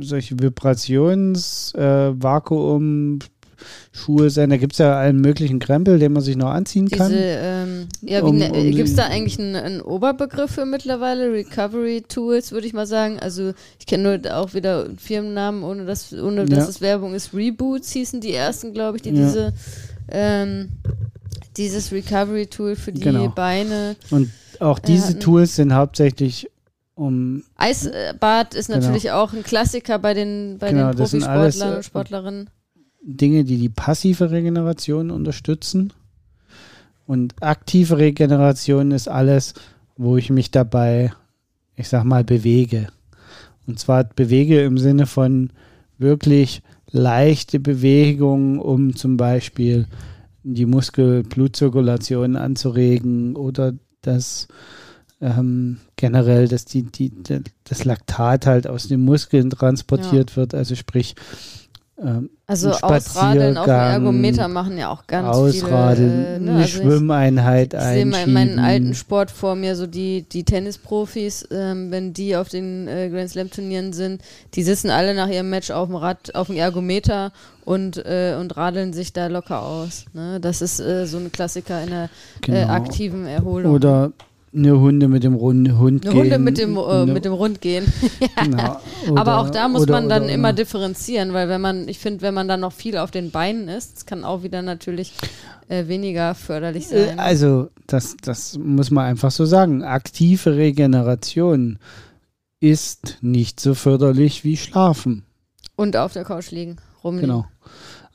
solche 0.00 0.38
Vibrations, 0.38 1.74
äh, 1.74 2.12
Vakuum, 2.22 3.20
Schuhe 3.92 4.30
sein. 4.30 4.50
Da 4.50 4.56
gibt 4.56 4.72
es 4.72 4.78
ja 4.78 4.96
allen 4.96 5.20
möglichen 5.20 5.58
Krempel, 5.58 5.98
den 5.98 6.12
man 6.12 6.22
sich 6.22 6.36
noch 6.36 6.50
anziehen 6.50 6.86
Diese, 6.86 6.98
kann. 6.98 7.12
Ähm, 7.14 7.88
ja, 8.00 8.22
um, 8.22 8.36
ne, 8.36 8.52
um 8.52 8.70
gibt 8.70 8.88
es 8.88 8.96
da 8.96 9.04
eigentlich 9.04 9.38
einen, 9.38 9.56
einen, 9.56 9.80
Oberbegriff 9.80 10.50
für 10.50 10.64
mittlerweile? 10.64 11.32
Recovery 11.32 12.02
Tools, 12.08 12.52
würde 12.52 12.66
ich 12.66 12.72
mal 12.72 12.86
sagen. 12.86 13.18
Also 13.20 13.52
ich 13.78 13.86
kenne 13.86 14.18
nur 14.18 14.36
auch 14.36 14.54
wieder 14.54 14.86
Firmennamen, 14.96 15.62
ohne 15.62 15.84
dass, 15.84 16.12
ohne 16.12 16.46
dass 16.46 16.68
es 16.68 16.80
Werbung 16.80 17.14
ist. 17.14 17.34
Reboots 17.34 17.92
hießen 17.92 18.20
die 18.20 18.32
ersten, 18.32 18.72
glaube 18.72 18.96
ich, 18.96 19.02
die 19.02 19.10
ja. 19.10 19.24
diese 19.24 19.52
ähm, 20.10 20.68
dieses 21.56 21.92
Recovery 21.92 22.46
Tool 22.46 22.76
für 22.76 22.92
die 22.92 23.00
genau. 23.00 23.28
Beine. 23.28 23.96
Und 24.10 24.30
auch 24.60 24.78
diese 24.78 25.12
äh, 25.12 25.18
Tools 25.18 25.56
sind 25.56 25.74
hauptsächlich 25.74 26.50
um. 26.94 27.42
Eisbad 27.56 28.54
ist 28.54 28.66
genau. 28.66 28.80
natürlich 28.80 29.04
genau. 29.04 29.22
auch 29.22 29.32
ein 29.32 29.42
Klassiker 29.42 29.98
bei 29.98 30.14
den, 30.14 30.58
bei 30.58 30.70
genau, 30.70 30.90
den 30.90 30.98
Profisportlern 30.98 31.72
und 31.72 31.78
äh, 31.78 31.82
Sportlerinnen. 31.82 32.50
Dinge, 33.02 33.44
die 33.44 33.58
die 33.58 33.68
passive 33.68 34.30
Regeneration 34.30 35.10
unterstützen. 35.10 35.92
Und 37.06 37.34
aktive 37.42 37.98
Regeneration 37.98 38.92
ist 38.92 39.08
alles, 39.08 39.54
wo 39.96 40.16
ich 40.16 40.30
mich 40.30 40.50
dabei, 40.50 41.12
ich 41.74 41.88
sag 41.88 42.04
mal, 42.04 42.24
bewege. 42.24 42.88
Und 43.66 43.78
zwar 43.78 44.04
bewege 44.04 44.62
im 44.62 44.78
Sinne 44.78 45.06
von 45.06 45.50
wirklich 45.98 46.62
leichte 46.90 47.58
Bewegungen, 47.58 48.58
um 48.58 48.94
zum 48.94 49.16
Beispiel 49.16 49.86
die 50.42 50.66
Muskelblutzirkulation 50.66 52.36
anzuregen 52.36 53.36
oder 53.36 53.74
das 54.02 54.48
ähm, 55.20 55.78
generell, 55.96 56.48
dass 56.48 56.64
die, 56.64 56.82
die, 56.82 57.12
das 57.64 57.84
Laktat 57.84 58.46
halt 58.46 58.66
aus 58.66 58.88
den 58.88 59.00
Muskeln 59.04 59.50
transportiert 59.50 60.30
ja. 60.30 60.36
wird. 60.36 60.54
Also 60.54 60.74
sprich, 60.74 61.14
ähm, 62.04 62.30
also 62.46 62.70
Ausradeln 62.70 63.56
auf 63.56 63.64
dem 63.64 63.74
Ergometer 63.74 64.48
machen 64.48 64.76
ja 64.76 64.90
auch 64.90 65.06
ganz 65.06 65.28
Ausradeln, 65.28 66.10
viele. 66.10 66.36
Äh, 66.36 66.38
ne? 66.40 66.50
eine 66.50 66.62
also 66.62 66.82
Schwimmeinheit 66.82 67.74
ich, 67.74 67.80
ich 67.80 67.86
sehe 67.86 68.06
mal 68.06 68.24
in 68.24 68.32
meinen 68.32 68.58
alten 68.58 68.94
Sport 68.94 69.30
vor 69.30 69.54
mir 69.54 69.76
so 69.76 69.86
die, 69.86 70.22
die 70.22 70.44
Tennisprofis, 70.44 71.48
ähm, 71.50 71.90
wenn 71.90 72.12
die 72.12 72.36
auf 72.36 72.48
den 72.48 72.88
äh, 72.88 73.08
Grand 73.08 73.30
Slam 73.30 73.50
Turnieren 73.50 73.92
sind, 73.92 74.22
die 74.54 74.62
sitzen 74.62 74.90
alle 74.90 75.14
nach 75.14 75.28
ihrem 75.28 75.50
Match 75.50 75.70
auf 75.70 75.88
dem 75.88 75.96
Rad, 75.96 76.34
auf 76.34 76.48
dem 76.48 76.56
Ergometer 76.56 77.32
und, 77.64 77.96
äh, 78.04 78.36
und 78.38 78.56
radeln 78.56 78.92
sich 78.92 79.12
da 79.12 79.28
locker 79.28 79.62
aus. 79.62 80.06
Ne? 80.12 80.40
Das 80.40 80.60
ist 80.60 80.80
äh, 80.80 81.06
so 81.06 81.18
ein 81.18 81.30
Klassiker 81.30 81.82
in 81.82 81.90
der 81.90 82.04
äh, 82.04 82.08
genau. 82.40 82.68
aktiven 82.68 83.26
Erholung. 83.26 83.72
Oder 83.72 84.12
eine 84.54 84.78
Hunde 84.78 85.08
mit 85.08 85.24
dem 85.24 85.34
Rund, 85.34 85.72
Hund 85.78 86.04
eine 86.04 86.12
gehen. 86.14 86.22
Hunde 86.22 86.38
mit 86.38 86.58
dem, 86.58 86.76
äh, 86.76 87.06
mit 87.06 87.24
dem 87.24 87.32
Rund 87.32 87.60
gehen. 87.60 87.90
genau. 88.42 88.80
Oder, 89.08 89.20
Aber 89.20 89.38
auch 89.38 89.50
da 89.50 89.68
muss 89.68 89.82
oder, 89.82 89.94
man 89.94 90.08
dann 90.08 90.24
oder, 90.24 90.32
immer 90.32 90.52
differenzieren, 90.52 91.32
weil 91.32 91.48
wenn 91.48 91.60
man, 91.60 91.88
ich 91.88 91.98
finde, 91.98 92.22
wenn 92.22 92.34
man 92.34 92.48
dann 92.48 92.60
noch 92.60 92.72
viel 92.72 92.98
auf 92.98 93.10
den 93.10 93.30
Beinen 93.30 93.68
ist, 93.68 94.06
kann 94.06 94.24
auch 94.24 94.42
wieder 94.42 94.62
natürlich 94.62 95.14
äh, 95.68 95.88
weniger 95.88 96.34
förderlich 96.34 96.88
sein. 96.88 97.18
Also, 97.18 97.70
das, 97.86 98.16
das 98.22 98.58
muss 98.58 98.90
man 98.90 99.06
einfach 99.06 99.30
so 99.30 99.46
sagen. 99.46 99.82
Aktive 99.82 100.56
Regeneration 100.56 101.78
ist 102.60 103.18
nicht 103.22 103.58
so 103.58 103.74
förderlich 103.74 104.44
wie 104.44 104.56
Schlafen. 104.56 105.24
Und 105.76 105.96
auf 105.96 106.12
der 106.12 106.24
Couch 106.24 106.50
liegen, 106.50 106.76
rumliegen. 107.02 107.30
Genau. 107.30 107.46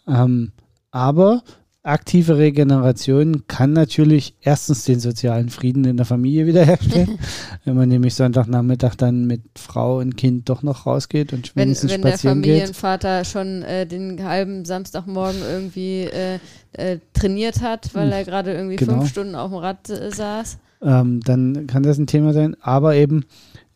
Ähm, 0.08 0.52
aber 0.91 1.43
aktive 1.88 2.38
Regeneration 2.38 3.47
kann 3.47 3.73
natürlich 3.73 4.36
erstens 4.41 4.84
den 4.84 5.00
sozialen 5.00 5.50
Frieden 5.50 5.86
in 5.86 5.97
der 5.97 6.06
Familie 6.06 6.45
wiederherstellen, 6.45 7.17
wenn 7.65 7.76
man 7.76 7.89
nämlich 7.89 8.15
Sonntagnachmittag 8.15 8.95
dann 8.95 9.26
mit 9.26 9.41
Frau 9.56 10.00
und 10.00 10.17
Kind 10.17 10.50
doch 10.50 10.63
noch 10.63 10.86
rausgeht 10.86 11.34
und 11.34 11.56
wenn, 11.56 11.65
wenigstens 11.65 11.91
wenn 11.91 12.02
spazieren 12.02 12.41
geht. 12.41 12.52
Wenn 12.52 12.58
der 12.58 12.67
Familienvater 12.67 13.17
geht. 13.19 13.28
schon 13.28 13.63
äh, 13.63 13.86
den 13.88 14.23
halben 14.23 14.65
Samstagmorgen 14.65 15.41
irgendwie 15.41 16.02
äh, 16.02 16.39
äh, 16.73 17.00
trainiert 17.13 17.62
hat, 17.62 17.93
weil 17.95 18.08
hm. 18.08 18.13
er 18.13 18.23
gerade 18.26 18.54
irgendwie 18.54 18.76
genau. 18.76 19.00
fünf 19.00 19.10
Stunden 19.10 19.36
auf 19.36 19.52
dem 19.52 19.58
Rad 19.58 19.89
äh, 19.89 20.12
saß. 20.12 20.58
Ähm, 20.82 21.21
dann 21.21 21.67
kann 21.67 21.84
das 21.84 21.97
ein 21.97 22.08
Thema 22.08 22.34
sein, 22.34 22.56
aber 22.62 22.95
eben 22.95 23.26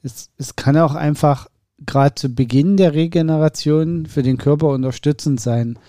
es, 0.04 0.30
es 0.38 0.56
kann 0.56 0.78
auch 0.78 0.96
einfach 0.96 1.48
gerade 1.86 2.16
zu 2.16 2.30
Beginn 2.30 2.78
der 2.78 2.94
Regeneration 2.94 4.06
für 4.06 4.22
den 4.22 4.38
Körper 4.38 4.68
unterstützend 4.68 5.40
sein 5.40 5.80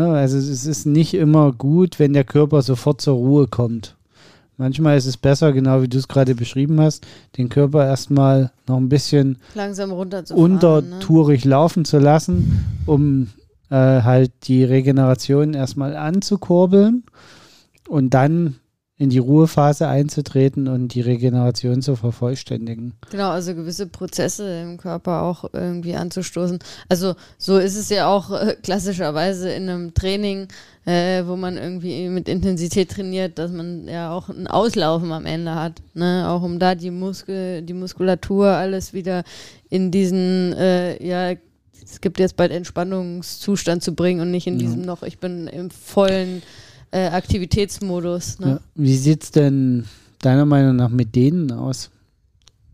also 0.00 0.38
es 0.38 0.66
ist 0.66 0.86
nicht 0.86 1.14
immer 1.14 1.52
gut, 1.52 1.98
wenn 1.98 2.12
der 2.12 2.24
Körper 2.24 2.62
sofort 2.62 3.00
zur 3.00 3.14
Ruhe 3.14 3.46
kommt. 3.46 3.96
Manchmal 4.56 4.96
ist 4.96 5.06
es 5.06 5.16
besser, 5.16 5.52
genau 5.52 5.82
wie 5.82 5.88
du 5.88 5.98
es 5.98 6.08
gerade 6.08 6.34
beschrieben 6.34 6.80
hast, 6.80 7.06
den 7.36 7.48
Körper 7.48 7.86
erstmal 7.86 8.52
noch 8.68 8.76
ein 8.76 8.88
bisschen 8.88 9.38
langsam 9.54 9.92
untertourig 9.92 11.44
ne? 11.44 11.50
laufen 11.50 11.84
zu 11.84 11.98
lassen, 11.98 12.64
um 12.86 13.28
äh, 13.70 13.74
halt 13.74 14.30
die 14.44 14.62
Regeneration 14.64 15.54
erstmal 15.54 15.96
anzukurbeln 15.96 17.04
und 17.88 18.14
dann 18.14 18.56
in 19.02 19.10
die 19.10 19.18
Ruhephase 19.18 19.88
einzutreten 19.88 20.68
und 20.68 20.94
die 20.94 21.00
Regeneration 21.00 21.82
zu 21.82 21.96
vervollständigen. 21.96 22.92
Genau, 23.10 23.30
also 23.30 23.52
gewisse 23.52 23.88
Prozesse 23.88 24.60
im 24.62 24.76
Körper 24.76 25.22
auch 25.22 25.44
irgendwie 25.52 25.96
anzustoßen. 25.96 26.60
Also 26.88 27.16
so 27.36 27.58
ist 27.58 27.76
es 27.76 27.88
ja 27.88 28.06
auch 28.06 28.30
äh, 28.30 28.54
klassischerweise 28.62 29.50
in 29.50 29.68
einem 29.68 29.92
Training, 29.92 30.46
äh, 30.84 31.24
wo 31.26 31.34
man 31.34 31.56
irgendwie 31.56 32.08
mit 32.10 32.28
Intensität 32.28 32.92
trainiert, 32.92 33.40
dass 33.40 33.50
man 33.50 33.88
ja 33.88 34.12
auch 34.12 34.28
ein 34.28 34.46
Auslaufen 34.46 35.10
am 35.10 35.26
Ende 35.26 35.56
hat. 35.56 35.82
Ne? 35.94 36.26
Auch 36.28 36.42
um 36.42 36.60
da 36.60 36.76
die 36.76 36.92
Muskel, 36.92 37.62
die 37.62 37.74
Muskulatur 37.74 38.50
alles 38.50 38.92
wieder 38.92 39.24
in 39.68 39.90
diesen, 39.90 40.52
äh, 40.52 41.04
ja, 41.04 41.36
es 41.84 42.00
gibt 42.00 42.20
jetzt 42.20 42.36
bald 42.36 42.52
Entspannungszustand 42.52 43.82
zu 43.82 43.96
bringen 43.96 44.20
und 44.20 44.30
nicht 44.30 44.46
in 44.46 44.54
ja. 44.54 44.60
diesem 44.60 44.82
noch, 44.82 45.02
ich 45.02 45.18
bin 45.18 45.48
im 45.48 45.72
vollen 45.72 46.42
äh, 46.92 47.08
Aktivitätsmodus. 47.08 48.38
Ne? 48.38 48.46
Ja. 48.46 48.60
Wie 48.74 48.96
sieht 48.96 49.24
es 49.24 49.30
denn 49.32 49.86
deiner 50.20 50.46
Meinung 50.46 50.76
nach 50.76 50.90
mit 50.90 51.16
denen 51.16 51.50
aus? 51.50 51.90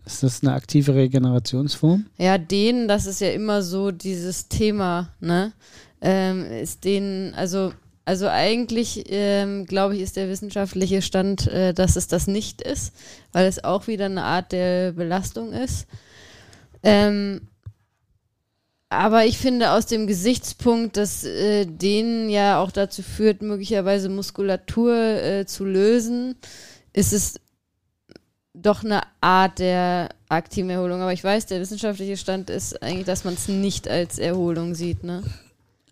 Ist 0.05 0.23
das 0.23 0.43
eine 0.43 0.55
aktive 0.55 0.95
Regenerationsform? 0.95 2.07
Ja, 2.17 2.39
denen, 2.39 2.89
das 2.89 3.07
ist 3.07 3.21
ja 3.21 3.31
immer 3.31 3.63
so 3.63 3.91
dieses 3.91 4.49
Thema, 4.49 5.11
ne? 5.21 5.53
Ähm, 6.01 6.45
ist 6.47 6.85
denen, 6.85 7.35
also, 7.35 7.73
also 8.05 8.29
eigentlich, 8.29 9.05
ähm, 9.09 9.67
glaube 9.67 9.97
ich, 9.97 10.03
ist 10.03 10.17
der 10.17 10.29
wissenschaftliche 10.29 11.03
Stand, 11.03 11.47
äh, 11.49 11.75
dass 11.75 11.97
es 11.97 12.09
das 12.09 12.27
nicht 12.27 12.63
ist, 12.63 12.95
weil 13.33 13.47
es 13.47 13.63
auch 13.63 13.87
wieder 13.87 14.07
eine 14.07 14.25
Art 14.25 14.53
der 14.53 14.93
Belastung 14.93 15.53
ist. 15.53 15.87
Ähm, 16.83 17.43
aber 18.91 19.27
ich 19.27 19.39
finde 19.39 19.73
aus 19.73 19.87
dem 19.87 20.07
Gesichtspunkt, 20.07 20.97
dass 20.97 21.25
äh, 21.25 21.67
denen 21.67 22.31
ja 22.31 22.61
auch 22.61 22.71
dazu 22.71 23.03
führt, 23.03 23.43
möglicherweise 23.43 24.09
Muskulatur 24.09 24.95
äh, 24.95 25.47
zu 25.47 25.65
lösen, 25.65 26.37
ist 26.95 27.13
es 27.13 27.39
doch 28.55 28.83
eine 28.83 29.03
Art 29.21 29.59
der 29.59 30.09
aktiven 30.29 30.71
Erholung. 30.71 31.03
Aber 31.03 31.13
ich 31.13 31.23
weiß, 31.23 31.47
der 31.47 31.61
wissenschaftliche 31.61 32.17
Stand 32.17 32.51
ist 32.51 32.83
eigentlich, 32.83 33.07
dass 33.07 33.25
man 33.25 33.35
es 33.35 33.47
nicht 33.49 33.89
als 33.89 34.19
Erholung 34.19 34.75
sieht, 34.75 35.05
ne? 35.05 35.23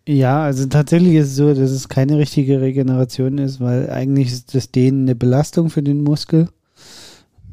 Ja, 0.08 0.44
also 0.44 0.66
tatsächlich 0.66 1.14
ist 1.16 1.28
es 1.28 1.36
so, 1.36 1.52
dass 1.52 1.70
es 1.70 1.88
keine 1.88 2.16
richtige 2.16 2.60
Regeneration 2.60 3.38
ist, 3.38 3.60
weil 3.60 3.90
eigentlich 3.90 4.28
ist 4.28 4.54
das 4.54 4.70
Dehnen 4.70 5.02
eine 5.02 5.16
Belastung 5.16 5.68
für 5.68 5.82
den 5.82 6.04
Muskel. 6.04 6.48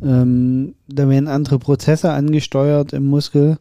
Ähm, 0.04 0.76
da 0.88 1.10
werden 1.10 1.28
andere 1.28 1.58
Prozesse 1.58 2.12
angesteuert 2.12 2.94
im 2.94 3.06
Muskel 3.06 3.58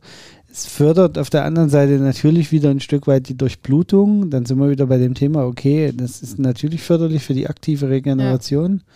es 0.52 0.66
fördert 0.66 1.16
auf 1.16 1.30
der 1.30 1.46
anderen 1.46 1.70
Seite 1.70 1.92
natürlich 1.94 2.52
wieder 2.52 2.68
ein 2.68 2.80
Stück 2.80 3.06
weit 3.06 3.28
die 3.28 3.36
Durchblutung. 3.36 4.28
Dann 4.28 4.44
sind 4.44 4.58
wir 4.58 4.68
wieder 4.68 4.86
bei 4.86 4.98
dem 4.98 5.14
Thema, 5.14 5.46
okay, 5.46 5.92
das 5.96 6.22
ist 6.22 6.38
natürlich 6.38 6.82
förderlich 6.82 7.24
für 7.24 7.32
die 7.32 7.48
aktive 7.48 7.88
Regeneration. 7.88 8.76
Ja. 8.76 8.92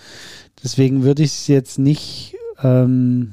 Deswegen 0.62 1.02
würde 1.02 1.22
ich 1.22 1.30
es 1.30 1.46
jetzt 1.46 1.78
nicht 1.78 2.36
ähm, 2.62 3.32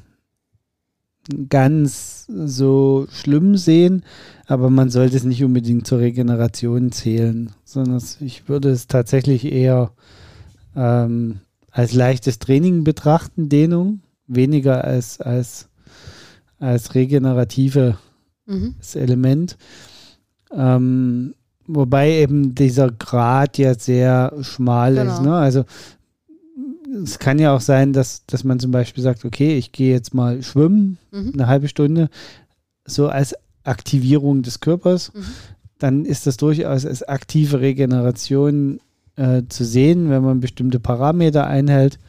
ganz 1.49 2.25
so 2.27 3.07
schlimm 3.11 3.57
sehen, 3.57 4.03
aber 4.47 4.69
man 4.69 4.89
sollte 4.89 5.17
es 5.17 5.25
nicht 5.25 5.43
unbedingt 5.43 5.85
zur 5.85 5.99
Regeneration 5.99 6.93
zählen, 6.93 7.51
sondern 7.65 8.01
ich 8.21 8.47
würde 8.47 8.69
es 8.69 8.87
tatsächlich 8.87 9.51
eher 9.51 9.91
ähm, 10.77 11.41
als 11.71 11.93
leichtes 11.93 12.39
Training 12.39 12.85
betrachten, 12.85 13.49
Dehnung, 13.49 13.99
weniger 14.27 14.85
als, 14.85 15.19
als, 15.19 15.67
als 16.59 16.95
regenerative 16.95 17.97
mhm. 18.45 18.75
das 18.77 18.95
Element. 18.95 19.57
Ähm, 20.51 21.33
wobei 21.67 22.11
eben 22.13 22.55
dieser 22.55 22.91
Grad 22.91 23.57
ja 23.57 23.73
sehr 23.73 24.33
schmal 24.41 24.95
genau. 24.95 25.13
ist. 25.13 25.21
Ne? 25.21 25.35
Also 25.35 25.65
es 27.03 27.19
kann 27.19 27.39
ja 27.39 27.55
auch 27.55 27.61
sein, 27.61 27.93
dass, 27.93 28.25
dass 28.27 28.43
man 28.43 28.59
zum 28.59 28.71
Beispiel 28.71 29.03
sagt, 29.03 29.25
okay, 29.25 29.57
ich 29.57 29.71
gehe 29.71 29.93
jetzt 29.93 30.13
mal 30.13 30.43
schwimmen, 30.43 30.97
Mhm. 31.11 31.31
eine 31.33 31.47
halbe 31.47 31.67
Stunde, 31.67 32.09
so 32.85 33.07
als 33.07 33.35
Aktivierung 33.63 34.41
des 34.41 34.59
Körpers. 34.59 35.11
Mhm. 35.13 35.23
Dann 35.79 36.05
ist 36.05 36.27
das 36.27 36.37
durchaus 36.37 36.85
als 36.85 37.03
aktive 37.03 37.61
Regeneration 37.61 38.79
äh, 39.15 39.43
zu 39.47 39.63
sehen, 39.63 40.09
wenn 40.09 40.23
man 40.23 40.39
bestimmte 40.39 40.79
Parameter 40.79 41.47
einhält. 41.47 41.99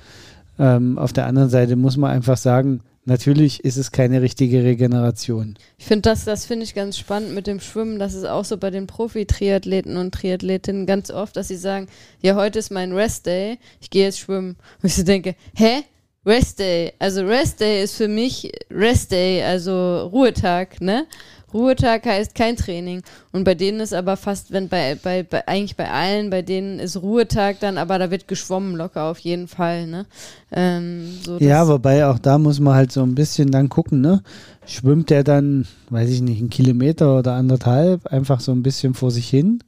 Ähm, 0.59 0.99
auf 0.99 1.13
der 1.13 1.27
anderen 1.27 1.51
Seite 1.51 1.77
muss 1.77 1.97
man 1.97 2.11
einfach 2.11 2.37
sagen, 2.37 2.81
natürlich 3.05 3.65
ist 3.65 3.77
es 3.77 3.93
keine 3.93 4.23
richtige 4.23 4.65
Regeneration. 4.65 5.57
Ich 5.79 5.87
finde 5.87 6.03
das, 6.03 6.25
das 6.25 6.47
finde 6.47 6.65
ich 6.65 6.75
ganz 6.75 6.99
spannend 6.99 7.35
mit 7.35 7.47
dem 7.47 7.61
Schwimmen. 7.61 7.99
Das 7.99 8.15
ist 8.15 8.25
auch 8.25 8.45
so 8.45 8.57
bei 8.57 8.71
den 8.71 8.87
Profi-Triathleten 8.87 9.97
und 9.97 10.13
Triathletinnen 10.13 10.87
ganz 10.87 11.11
oft, 11.11 11.37
dass 11.37 11.49
sie 11.49 11.57
sagen, 11.57 11.89
ja, 12.23 12.35
heute 12.35 12.59
ist 12.59 12.71
mein 12.71 12.93
Rest-Day, 12.93 13.59
ich 13.81 13.91
gehe 13.91 14.05
jetzt 14.05 14.19
schwimmen. 14.19 14.57
Und 14.83 14.89
ich 14.89 14.95
so 14.95 15.03
denke, 15.03 15.35
hä? 15.57 15.83
Rest-Day. 16.27 16.95
Also 16.99 17.25
Rest-Day 17.27 17.83
ist 17.83 17.97
für 17.97 18.09
mich 18.09 18.51
Rest-Day, 18.71 19.43
also 19.43 20.07
Ruhetag, 20.07 20.81
ne? 20.81 21.07
Ruhetag 21.55 22.05
heißt 22.05 22.35
kein 22.35 22.57
Training. 22.57 23.03
Und 23.33 23.45
bei 23.45 23.55
denen 23.55 23.81
ist 23.81 23.95
aber 23.95 24.17
fast, 24.17 24.53
wenn 24.53 24.69
bei, 24.69 24.97
bei, 24.97 25.23
bei 25.23 25.47
eigentlich 25.47 25.77
bei 25.77 25.89
allen, 25.91 26.29
bei 26.31 26.43
denen 26.43 26.81
ist 26.81 27.01
Ruhetag 27.01 27.61
dann, 27.61 27.79
aber 27.79 27.99
da 27.99 28.11
wird 28.11 28.27
geschwommen 28.29 28.75
locker 28.75 29.05
auf 29.05 29.21
jeden 29.21 29.47
Fall, 29.47 29.87
ne? 29.87 30.07
Ähm, 30.53 31.19
so 31.25 31.39
Ja, 31.39 31.67
wobei 31.69 32.07
auch 32.07 32.19
da 32.19 32.39
muss 32.39 32.59
man 32.59 32.75
halt 32.75 32.91
so 32.93 33.03
ein 33.03 33.15
bisschen 33.15 33.51
dann 33.53 33.69
gucken, 33.69 34.01
ne? 34.01 34.23
Schwimmt 34.67 35.11
der 35.11 35.23
dann, 35.23 35.67
weiß 35.91 36.11
ich 36.11 36.21
nicht, 36.21 36.41
einen 36.41 36.51
Kilometer 36.51 37.19
oder 37.19 37.35
anderthalb, 37.35 38.07
einfach 38.09 38.41
so 38.41 38.53
ein 38.53 38.63
bisschen 38.63 38.95
vor 38.95 39.11
sich 39.13 39.29
hin? 39.29 39.61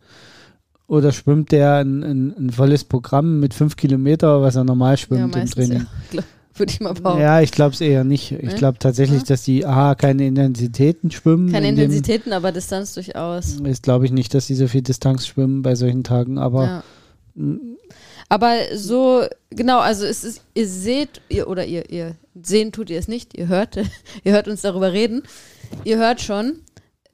Oder 0.89 1.13
schwimmt 1.13 1.53
der 1.53 1.77
ein, 1.77 2.03
ein, 2.03 2.35
ein 2.39 2.51
volles 2.51 2.85
Programm 2.85 3.41
mit 3.41 3.55
fünf 3.55 3.77
Kilometer, 3.77 4.41
was 4.43 4.57
er 4.57 4.65
normal 4.65 4.97
ja, 5.13 5.29
schwimmt 5.29 5.37
im 5.37 5.49
meistens, 5.49 5.51
Training? 5.51 5.87
ja, 6.13 6.23
würde 6.59 6.73
ich 6.73 6.81
mal 6.81 6.95
behaupten. 6.95 7.21
Ja, 7.21 7.41
ich 7.41 7.53
glaube 7.53 7.75
es 7.75 7.81
eher 7.81 8.05
nicht. 8.05 8.33
Ich 8.33 8.43
Ne? 8.43 8.55
glaube 8.55 8.79
tatsächlich, 8.79 9.21
Ja. 9.21 9.27
dass 9.27 9.43
die 9.43 9.65
A, 9.67 9.95
keine 9.95 10.27
Intensitäten 10.27 11.11
schwimmen. 11.11 11.53
Keine 11.53 11.69
in 11.69 11.77
Intensitäten, 11.77 12.33
aber 12.33 12.53
Distanz 12.53 12.95
durchaus. 12.95 13.61
Ist 13.61 13.83
glaube 13.83 14.05
ich 14.07 14.13
nicht, 14.13 14.35
dass 14.35 14.47
die 14.47 14.55
so 14.55 14.67
viel 14.69 14.83
Distanz 14.83 15.27
schwimmen 15.27 15.63
bei 15.63 15.75
solchen 15.75 16.05
Tagen, 16.05 16.39
aber 16.39 16.65
Ja. 16.65 16.83
Aber 18.29 18.55
so, 18.75 19.25
genau, 19.51 19.79
also 19.79 20.05
es 20.05 20.25
ist, 20.25 20.43
ihr 20.55 20.67
seht, 20.67 21.21
ihr, 21.29 21.49
oder 21.49 21.65
ihr, 21.65 21.91
ihr 21.91 22.17
sehen 22.43 22.73
tut 22.73 22.91
ihr 22.91 22.99
es 22.99 23.07
nicht, 23.09 23.37
ihr 23.39 23.47
hört, 23.49 23.77
ihr 24.25 24.33
hört 24.33 24.49
uns 24.49 24.63
darüber 24.63 24.93
reden. 24.93 25.23
Ihr 25.85 25.99
hört 25.99 26.21
schon, 26.21 26.61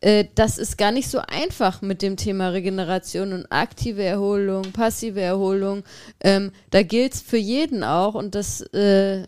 äh, 0.02 0.26
das 0.34 0.58
ist 0.58 0.76
gar 0.76 0.90
nicht 0.90 1.08
so 1.08 1.20
einfach 1.20 1.80
mit 1.80 2.02
dem 2.02 2.16
Thema 2.16 2.48
Regeneration 2.48 3.32
und 3.32 3.46
aktive 3.50 4.02
Erholung, 4.02 4.72
passive 4.72 5.20
Erholung. 5.20 5.84
Ähm, 6.20 6.50
da 6.70 6.82
gilt 6.82 7.14
es 7.14 7.22
für 7.22 7.38
jeden 7.38 7.84
auch 7.84 8.14
und 8.14 8.34
das 8.34 8.60
äh, 8.74 9.22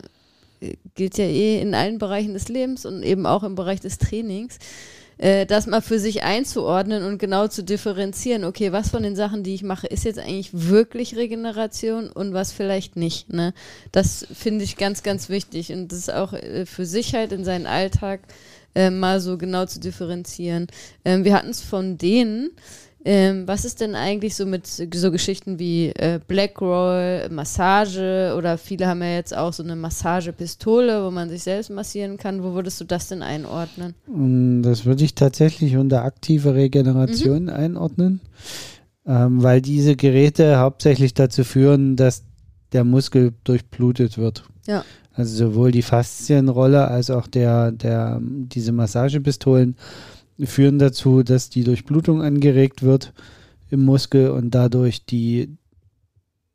gilt 0.95 1.17
ja 1.17 1.25
eh 1.25 1.61
in 1.61 1.73
allen 1.73 1.97
Bereichen 1.97 2.33
des 2.33 2.49
Lebens 2.49 2.85
und 2.85 3.03
eben 3.03 3.25
auch 3.25 3.43
im 3.43 3.55
Bereich 3.55 3.79
des 3.79 3.97
Trainings 3.97 4.59
äh, 5.17 5.45
das 5.45 5.67
mal 5.67 5.81
für 5.81 5.99
sich 5.99 6.23
einzuordnen 6.23 7.03
und 7.03 7.19
genau 7.19 7.47
zu 7.47 7.63
differenzieren, 7.63 8.43
okay, 8.43 8.71
was 8.71 8.89
von 8.89 9.03
den 9.03 9.15
Sachen, 9.15 9.43
die 9.43 9.53
ich 9.53 9.63
mache, 9.63 9.87
ist 9.87 10.03
jetzt 10.03 10.19
eigentlich 10.19 10.49
wirklich 10.51 11.15
Regeneration 11.15 12.09
und 12.09 12.33
was 12.33 12.51
vielleicht 12.51 12.95
nicht. 12.95 13.31
Ne? 13.31 13.53
Das 13.91 14.27
finde 14.33 14.63
ich 14.63 14.77
ganz, 14.77 15.03
ganz 15.03 15.29
wichtig 15.29 15.71
und 15.71 15.91
das 15.91 15.99
ist 15.99 16.13
auch 16.13 16.33
äh, 16.33 16.65
für 16.65 16.85
sich 16.85 17.15
halt 17.15 17.31
in 17.31 17.45
seinen 17.45 17.65
Alltag 17.65 18.21
äh, 18.75 18.89
mal 18.89 19.19
so 19.19 19.37
genau 19.37 19.65
zu 19.65 19.79
differenzieren. 19.79 20.67
Ähm, 21.03 21.23
wir 21.23 21.33
hatten 21.33 21.49
es 21.49 21.61
von 21.61 21.97
denen, 21.97 22.51
ähm, 23.07 23.47
was 23.47 23.65
ist 23.65 23.81
denn 23.81 23.93
eigentlich 23.93 24.35
so 24.35 24.45
mit 24.47 24.65
so 24.65 25.11
Geschichten 25.11 25.59
wie 25.59 25.89
äh, 25.89 26.19
Blackroll, 26.27 27.29
Massage 27.29 28.33
oder 28.35 28.57
viele 28.57 28.87
haben 28.87 29.01
ja 29.03 29.13
jetzt 29.15 29.35
auch 29.37 29.53
so 29.53 29.61
eine 29.61 29.75
Massagepistole, 29.75 31.03
wo 31.05 31.11
man 31.11 31.29
sich 31.29 31.43
selbst 31.43 31.69
massieren 31.69 32.17
kann. 32.17 32.43
Wo 32.43 32.53
würdest 32.55 32.81
du 32.81 32.85
das 32.85 33.07
denn 33.07 33.21
einordnen? 33.21 33.93
Mm, 34.07 34.63
Das 34.63 34.85
würde 34.85 35.03
ich 35.03 35.13
tatsächlich 35.13 35.77
unter 35.77 36.03
aktive 36.03 36.55
Regeneration 36.55 37.43
Mhm. 37.43 37.49
einordnen, 37.49 38.21
ähm, 39.05 39.43
weil 39.43 39.61
diese 39.61 39.95
Geräte 39.95 40.57
hauptsächlich 40.57 41.13
dazu 41.13 41.43
führen, 41.43 41.95
dass 41.95 42.23
der 42.71 42.83
Muskel 42.83 43.33
durchblutet 43.43 44.17
wird. 44.17 44.43
Ja. 44.65 44.83
Also 45.15 45.49
sowohl 45.49 45.71
die 45.71 45.81
Faszienrolle 45.81 46.87
als 46.87 47.09
auch 47.09 47.27
der, 47.27 47.71
der, 47.71 48.19
diese 48.21 48.71
Massagepistolen 48.71 49.75
führen 50.43 50.79
dazu, 50.79 51.23
dass 51.23 51.49
die 51.49 51.63
Durchblutung 51.63 52.21
angeregt 52.21 52.83
wird 52.83 53.13
im 53.69 53.85
Muskel 53.85 54.29
und 54.31 54.51
dadurch 54.51 55.05
die 55.05 55.57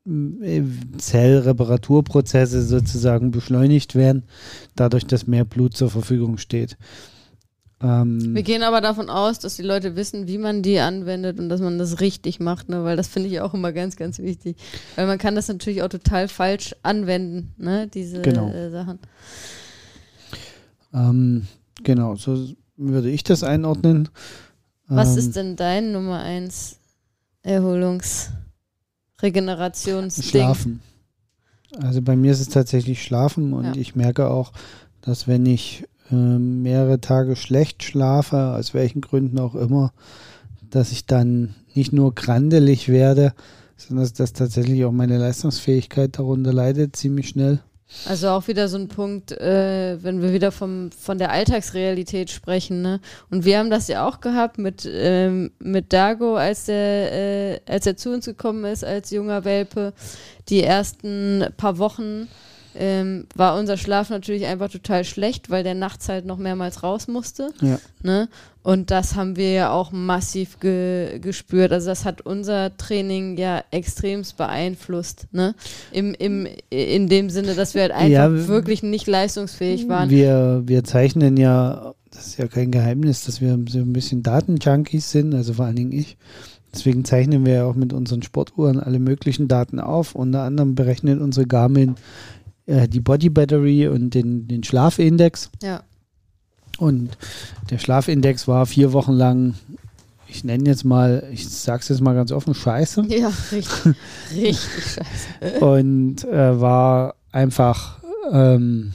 äh, 0.07 0.62
Zellreparaturprozesse 0.99 2.62
sozusagen 2.62 3.31
beschleunigt 3.31 3.94
werden, 3.94 4.25
dadurch, 4.77 5.07
dass 5.07 5.27
mehr 5.27 5.44
Blut 5.44 5.77
zur 5.77 5.90
Verfügung 5.90 6.37
steht. 6.37 6.77
Ähm, 7.83 8.35
Wir 8.35 8.43
gehen 8.43 8.62
aber 8.62 8.81
davon 8.83 9.09
aus, 9.09 9.38
dass 9.38 9.57
die 9.57 9.62
Leute 9.62 9.97
wissen, 9.97 10.27
wie 10.29 10.37
man 10.38 10.62
die 10.62 10.79
anwendet 10.81 11.38
und 11.38 11.49
dass 11.49 11.61
man 11.61 11.79
das 11.79 12.01
richtig 12.01 12.38
macht, 12.38 12.69
ne? 12.69 12.85
weil 12.85 12.97
das 12.97 13.09
finde 13.09 13.29
ich 13.31 13.40
auch 13.40 13.55
immer 13.55 13.73
ganz, 13.73 13.97
ganz 13.97 14.19
wichtig. 14.19 14.57
Weil 14.97 15.07
man 15.07 15.16
kann 15.19 15.35
das 15.35 15.49
natürlich 15.49 15.83
auch 15.83 15.88
total 15.88 16.29
falsch 16.29 16.75
anwenden, 16.83 17.55
ne? 17.57 17.87
diese 17.88 18.21
Genau. 18.21 18.51
äh, 18.51 18.71
Sachen. 18.71 18.99
ähm, 20.93 21.47
genau, 21.83 22.16
so 22.16 22.49
würde 22.77 23.11
ich 23.11 23.25
das 23.25 23.43
einordnen. 23.43 24.09
Was 24.87 25.12
Ähm, 25.12 25.19
ist 25.19 25.37
denn 25.37 25.57
dein 25.57 25.93
Nummer 25.93 26.21
eins 26.21 26.79
Erholungs-, 27.43 28.31
Regenerationsding? 29.23 30.31
Schlafen. 30.31 30.81
Also 31.81 32.03
bei 32.03 32.16
mir 32.16 32.33
ist 32.33 32.40
es 32.40 32.49
tatsächlich 32.49 33.03
Schlafen 33.03 33.53
und 33.53 33.64
Ja. 33.64 33.73
ich 33.77 33.95
merke 33.95 34.29
auch, 34.29 34.53
dass 35.03 35.29
wenn 35.29 35.47
ich 35.47 35.85
ähm, 36.12 36.62
mehrere 36.62 37.01
Tage 37.01 37.37
schlecht 37.37 37.83
schlafe, 37.83 38.55
aus 38.57 38.75
welchen 38.75 39.01
Gründen 39.01 39.38
auch 39.38 39.55
immer, 39.55 39.92
dass 40.70 40.92
ich 40.92 41.07
dann 41.07 41.55
nicht 41.75 41.92
nur 41.92 42.14
grandelig 42.14 42.88
werde, 42.88 43.33
sondern 43.77 44.05
dass, 44.05 44.12
dass 44.12 44.33
tatsächlich 44.33 44.85
auch 44.85 44.92
meine 44.92 45.18
Leistungsfähigkeit 45.18 46.18
darunter 46.18 46.53
leidet, 46.53 46.96
ziemlich 46.96 47.29
schnell. 47.29 47.61
Also 48.07 48.29
auch 48.29 48.46
wieder 48.46 48.68
so 48.68 48.77
ein 48.77 48.87
Punkt, 48.87 49.33
äh, 49.33 49.99
wenn 50.01 50.23
wir 50.23 50.33
wieder 50.33 50.53
vom, 50.53 50.92
von 50.92 51.18
der 51.18 51.33
Alltagsrealität 51.33 52.31
sprechen, 52.31 52.83
ne? 52.83 53.01
Und 53.31 53.44
wir 53.44 53.59
haben 53.59 53.70
das 53.70 53.88
ja 53.88 54.07
auch 54.07 54.20
gehabt 54.20 54.59
mit, 54.59 54.88
ähm, 54.90 55.51
mit 55.59 55.92
Dago, 55.92 56.37
als 56.37 56.66
der, 56.66 57.12
äh, 57.12 57.61
als 57.66 57.87
er 57.87 57.96
zu 57.96 58.12
uns 58.12 58.27
gekommen 58.27 58.64
ist, 58.64 58.85
als 58.85 59.11
junger 59.11 59.44
Welpe. 59.44 59.92
Die 60.49 60.62
ersten 60.62 61.44
paar 61.57 61.79
Wochen 61.79 62.29
ähm, 62.74 63.26
war 63.35 63.59
unser 63.59 63.76
Schlaf 63.76 64.11
natürlich 64.11 64.46
einfach 64.46 64.70
total 64.70 65.04
schlecht, 65.04 65.50
weil 65.50 65.64
der 65.64 65.74
nachts 65.74 66.09
halt 66.09 66.26
noch 66.26 66.38
mehrmals 66.38 66.83
raus 66.83 67.09
musste. 67.09 67.50
Ja. 67.61 67.78
Ne? 68.02 68.28
Und 68.62 68.90
das 68.90 69.16
haben 69.16 69.37
wir 69.37 69.52
ja 69.52 69.70
auch 69.72 69.90
massiv 69.90 70.61
ge 70.61 71.18
gespürt. 71.20 71.72
Also 71.72 71.88
das 71.88 72.04
hat 72.04 72.20
unser 72.20 72.76
Training 72.76 73.37
ja 73.38 73.64
extremst 73.70 74.37
beeinflusst. 74.37 75.26
Ne? 75.33 75.54
Im, 75.92 76.14
im, 76.14 76.46
in 76.68 77.09
dem 77.09 77.30
Sinne, 77.30 77.54
dass 77.54 77.74
wir 77.74 77.83
halt 77.83 77.92
einfach 77.92 78.09
Ja, 78.11 78.48
wirklich 78.48 78.83
nicht 78.83 79.06
leistungsfähig 79.06 79.88
waren. 79.88 80.11
Wir, 80.11 80.62
wir 80.66 80.85
zeichnen 80.85 81.37
ja, 81.37 81.94
das 82.11 82.28
ist 82.28 82.38
ja 82.38 82.48
kein 82.48 82.70
Geheimnis, 82.70 83.24
dass 83.24 83.40
wir 83.40 83.59
so 83.68 83.78
ein 83.78 83.92
bisschen 83.92 84.22
Datenjunkies 84.22 85.11
sind, 85.11 85.35
also 85.35 85.54
vor 85.54 85.64
allen 85.64 85.76
Dingen 85.76 85.92
ich. 85.92 86.16
Deswegen 86.72 87.04
zeichnen 87.04 87.44
wir 87.44 87.54
ja 87.54 87.64
auch 87.64 87.74
mit 87.74 87.92
unseren 87.92 88.22
Sportuhren 88.22 88.78
alle 88.78 89.00
möglichen 89.00 89.48
Daten 89.48 89.80
auf. 89.80 90.14
Unter 90.14 90.42
anderem 90.42 90.74
berechnet 90.76 91.20
unsere 91.20 91.46
Garmin 91.46 91.96
äh, 92.70 92.88
die 92.88 93.00
Body 93.00 93.28
Battery 93.28 93.88
und 93.88 94.11
den, 94.14 94.46
den 94.48 94.62
Schlafindex. 94.64 95.50
Ja. 95.62 95.83
Und 96.78 97.11
der 97.68 97.78
Schlafindex 97.78 98.48
war 98.48 98.64
vier 98.66 98.92
Wochen 98.92 99.12
lang, 99.12 99.54
ich 100.28 100.44
nenne 100.44 100.64
jetzt 100.70 100.85
mal, 100.85 101.28
ich 101.33 101.48
sag's 101.48 101.88
jetzt 101.88 102.00
mal 102.00 102.14
ganz 102.14 102.33
offen, 102.33 102.54
scheiße. 102.54 103.04
Ja, 103.09 103.30
richtig, 103.52 103.94
richtig 104.35 104.85
scheiße. 104.85 105.61
und 105.64 106.24
äh, 106.24 106.61
war 106.61 107.16
einfach, 107.33 107.98
ähm, 108.33 108.92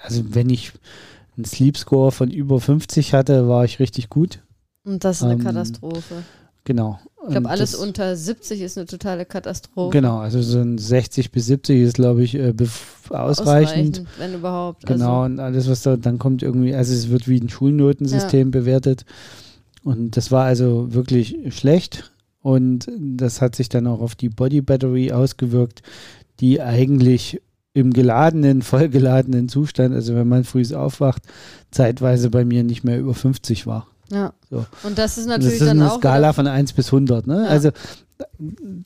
also 0.00 0.22
wenn 0.34 0.50
ich 0.50 0.72
einen 1.36 1.44
Sleep 1.46 1.76
Score 1.78 2.12
von 2.12 2.30
über 2.30 2.60
50 2.60 3.14
hatte, 3.14 3.48
war 3.48 3.64
ich 3.64 3.78
richtig 3.80 4.10
gut. 4.10 4.40
Und 4.84 5.02
das 5.04 5.18
ist 5.18 5.22
eine 5.24 5.34
Ähm, 5.34 5.44
Katastrophe. 5.44 6.22
Genau. 6.64 7.00
Ich 7.32 7.40
glaube, 7.40 7.50
alles 7.50 7.72
das- 7.72 7.80
unter 7.80 8.16
70 8.16 8.60
ist 8.60 8.76
eine 8.78 8.86
totale 8.86 9.24
Katastrophe. 9.24 9.90
Genau, 9.92 10.18
also 10.18 10.40
so 10.42 10.58
ein 10.58 10.78
60 10.78 11.30
bis 11.32 11.46
70 11.46 11.80
ist, 11.82 11.94
glaube 11.94 12.22
ich, 12.22 12.34
äh, 12.34 12.50
bef- 12.50 13.10
ausreichend. 13.12 14.04
wenn 14.18 14.34
überhaupt. 14.34 14.86
Genau, 14.86 15.22
Also, 15.22 15.32
und 15.32 15.40
alles, 15.40 15.68
was 15.68 15.82
da 15.82 15.96
dann 15.96 16.18
kommt, 16.18 16.42
irgendwie, 16.42 16.74
also 16.74 16.92
es 16.92 17.10
wird 17.10 17.28
wie 17.28 17.38
ein 17.40 17.48
Schulnotensystem 17.48 18.50
bewertet. 18.50 19.04
Und 19.84 20.16
das 20.16 20.30
war 20.30 20.44
also 20.44 20.92
wirklich 20.94 21.36
schlecht. 21.54 22.10
Und 22.40 22.88
das 22.98 23.40
hat 23.40 23.54
sich 23.56 23.68
dann 23.68 23.86
auch 23.86 24.00
auf 24.00 24.14
die 24.14 24.28
Body 24.28 24.60
Battery 24.62 25.12
ausgewirkt, 25.12 25.82
die 26.40 26.60
eigentlich 26.60 27.40
im 27.74 27.92
geladenen, 27.92 28.62
vollgeladenen 28.62 29.48
Zustand, 29.48 29.94
also 29.94 30.14
wenn 30.14 30.28
man 30.28 30.44
früh 30.44 30.62
aufwacht, 30.74 31.22
zeitweise 31.70 32.30
bei 32.30 32.44
mir 32.44 32.64
nicht 32.64 32.84
mehr 32.84 32.98
über 32.98 33.14
50 33.14 33.66
war. 33.66 33.86
Ja. 34.12 34.32
So. 34.50 34.66
Und 34.82 34.98
das 34.98 35.18
ist 35.18 35.26
Das 35.28 35.38
natürlich 35.38 35.54
ist 35.60 35.66
dann 35.66 35.80
eine 35.80 35.90
auch. 35.92 35.98
Skala 35.98 36.18
wieder- 36.28 36.32
von 36.34 36.46
1 36.46 36.72
bis 36.74 36.92
100. 36.92 37.26
Ne? 37.26 37.42
Ja. 37.44 37.48
Also 37.48 37.70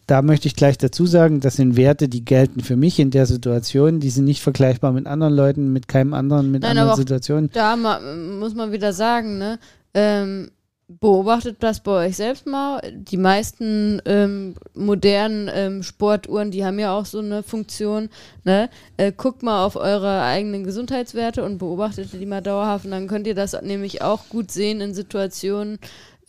da 0.07 0.23
möchte 0.23 0.49
ich 0.49 0.57
gleich 0.57 0.79
dazu 0.79 1.05
sagen, 1.07 1.41
das 1.41 1.57
sind 1.57 1.77
Werte, 1.77 2.09
die 2.09 2.25
gelten 2.25 2.61
für 2.61 2.77
mich 2.77 2.99
in 2.99 3.11
der 3.11 3.27
Situation. 3.27 4.01
Die 4.01 4.11
sind 4.11 4.25
nicht 4.25 4.41
vergleichbar 4.43 4.93
mit 4.93 5.07
anderen 5.07 5.35
Leuten, 5.35 5.73
mit 5.73 5.89
keinem 5.89 6.15
anderen, 6.15 6.51
mit 6.51 6.63
Nein, 6.63 6.79
anderen 6.79 6.97
Situationen. 6.97 7.51
Da 7.53 7.77
muss 7.77 8.55
man 8.55 8.73
wieder 8.73 8.93
sagen, 8.93 9.39
ne? 9.39 9.59
Ähm, 9.95 10.51
beobachtet 10.89 11.57
das 11.61 11.81
bei 11.81 12.07
euch 12.07 12.17
selbst 12.17 12.47
mal. 12.47 12.81
Die 12.95 13.17
meisten 13.17 14.01
ähm, 14.05 14.55
modernen 14.75 15.51
ähm, 15.53 15.83
Sportuhren, 15.83 16.51
die 16.51 16.65
haben 16.65 16.79
ja 16.79 16.97
auch 16.97 17.07
so 17.07 17.19
eine 17.19 17.43
Funktion. 17.43 18.09
Ne? 18.45 18.71
Äh, 18.97 19.13
guckt 19.13 19.43
mal 19.43 19.65
auf 19.65 19.77
eure 19.77 20.23
eigenen 20.23 20.65
Gesundheitswerte 20.65 21.45
und 21.45 21.59
beobachtet 21.59 22.13
die 22.13 22.27
mal 22.27 22.41
dauerhaft. 22.41 22.85
Und 22.85 22.93
dann 22.93 23.09
könnt 23.09 23.27
ihr 23.27 23.35
das 23.35 23.61
nämlich 23.63 24.03
auch 24.03 24.29
gut 24.29 24.51
sehen 24.51 24.81
in 24.81 24.95
Situationen, 24.95 25.79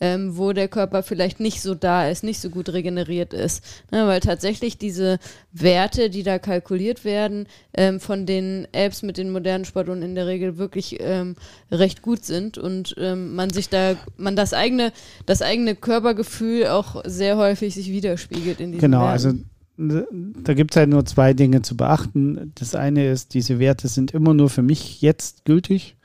ähm, 0.00 0.36
wo 0.36 0.52
der 0.52 0.68
Körper 0.68 1.02
vielleicht 1.02 1.40
nicht 1.40 1.60
so 1.60 1.74
da 1.74 2.08
ist, 2.08 2.22
nicht 2.22 2.40
so 2.40 2.50
gut 2.50 2.72
regeneriert 2.72 3.34
ist. 3.34 3.64
Ne, 3.90 4.06
weil 4.06 4.20
tatsächlich 4.20 4.78
diese 4.78 5.18
Werte, 5.52 6.10
die 6.10 6.22
da 6.22 6.38
kalkuliert 6.38 7.04
werden, 7.04 7.46
ähm, 7.74 8.00
von 8.00 8.26
den 8.26 8.68
Apps 8.72 9.02
mit 9.02 9.18
den 9.18 9.30
modernen 9.30 9.64
Sportuhren 9.64 10.02
in 10.02 10.14
der 10.14 10.26
Regel 10.26 10.58
wirklich 10.58 10.98
ähm, 11.00 11.36
recht 11.70 12.02
gut 12.02 12.24
sind 12.24 12.58
und 12.58 12.94
ähm, 12.98 13.34
man 13.34 13.50
sich 13.50 13.68
da, 13.68 13.96
man 14.16 14.36
das 14.36 14.54
eigene, 14.54 14.92
das 15.26 15.42
eigene 15.42 15.74
Körpergefühl 15.74 16.68
auch 16.68 17.02
sehr 17.04 17.36
häufig 17.36 17.74
sich 17.74 17.90
widerspiegelt 17.90 18.60
in 18.60 18.72
diesen 18.72 18.80
Genau, 18.80 19.00
Werten. 19.00 19.12
also 19.12 19.34
da 19.78 20.54
gibt 20.54 20.72
es 20.72 20.76
halt 20.76 20.90
nur 20.90 21.06
zwei 21.06 21.34
Dinge 21.34 21.62
zu 21.62 21.76
beachten. 21.76 22.52
Das 22.56 22.74
eine 22.74 23.08
ist, 23.08 23.34
diese 23.34 23.60
Werte 23.60 23.86
sind 23.86 24.10
immer 24.10 24.34
nur 24.34 24.50
für 24.50 24.62
mich 24.62 25.00
jetzt 25.02 25.44
gültig. 25.44 25.96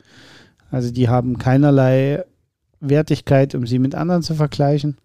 Also 0.70 0.92
die 0.92 1.10
haben 1.10 1.40
keinerlei 1.40 2.24
Wertigkeit, 2.90 3.56
um 3.56 3.66
sie 3.66 3.80
mit 3.80 3.96
anderen 3.96 4.22
zu 4.22 4.36
vergleichen. 4.36 4.98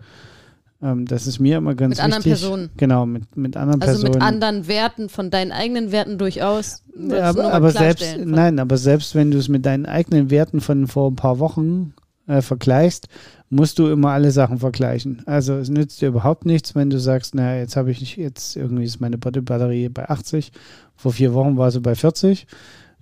Ähm, 0.83 1.07
das 1.07 1.27
ist 1.27 1.41
mir 1.41 1.59
immer 1.59 1.75
ganz 1.75 1.97
mit 1.97 1.99
wichtig. 1.99 2.05
anderen 2.05 2.23
Personen. 2.23 2.71
Genau, 2.77 3.07
mit, 3.07 3.37
mit 3.37 3.57
anderen 3.57 3.83
Also 3.83 4.03
Personen. 4.03 4.13
mit 4.15 4.23
anderen 4.23 4.69
Werten, 4.69 5.09
von 5.09 5.31
deinen 5.31 5.53
eigenen 5.53 5.93
Werten 5.93 6.19
durchaus. 6.19 6.83
Ja, 6.97 7.31
aber, 7.31 7.53
aber 7.53 7.71
selbst, 7.71 8.19
nein, 8.25 8.59
aber 8.59 8.77
selbst 8.77 9.15
wenn 9.15 9.31
du 9.31 9.39
es 9.39 9.49
mit 9.49 9.67
deinen 9.67 9.87
eigenen 9.87 10.31
Werten 10.31 10.61
von 10.61 10.87
vor 10.87 11.11
ein 11.11 11.17
paar 11.17 11.39
Wochen 11.39 11.95
äh, 12.27 12.43
vergleichst, 12.43 13.09
musst 13.51 13.79
du 13.79 13.89
immer 13.89 14.11
alle 14.11 14.31
Sachen 14.31 14.59
vergleichen. 14.59 15.23
Also 15.27 15.55
es 15.55 15.69
nützt 15.71 16.01
dir 16.01 16.09
überhaupt 16.09 16.45
nichts, 16.45 16.75
wenn 16.75 16.91
du 16.91 17.01
sagst, 17.01 17.35
naja, 17.35 17.61
jetzt 17.61 17.77
habe 17.77 17.91
ich 17.91 18.17
jetzt 18.17 18.57
irgendwie 18.57 18.85
ist 18.85 19.01
meine 19.01 19.19
Batterie 19.19 19.89
bei 19.89 20.09
80, 20.09 20.53
vor 20.95 21.13
vier 21.13 21.33
Wochen 21.35 21.57
war 21.57 21.71
sie 21.71 21.81
bei 21.81 21.95
40. 21.95 22.47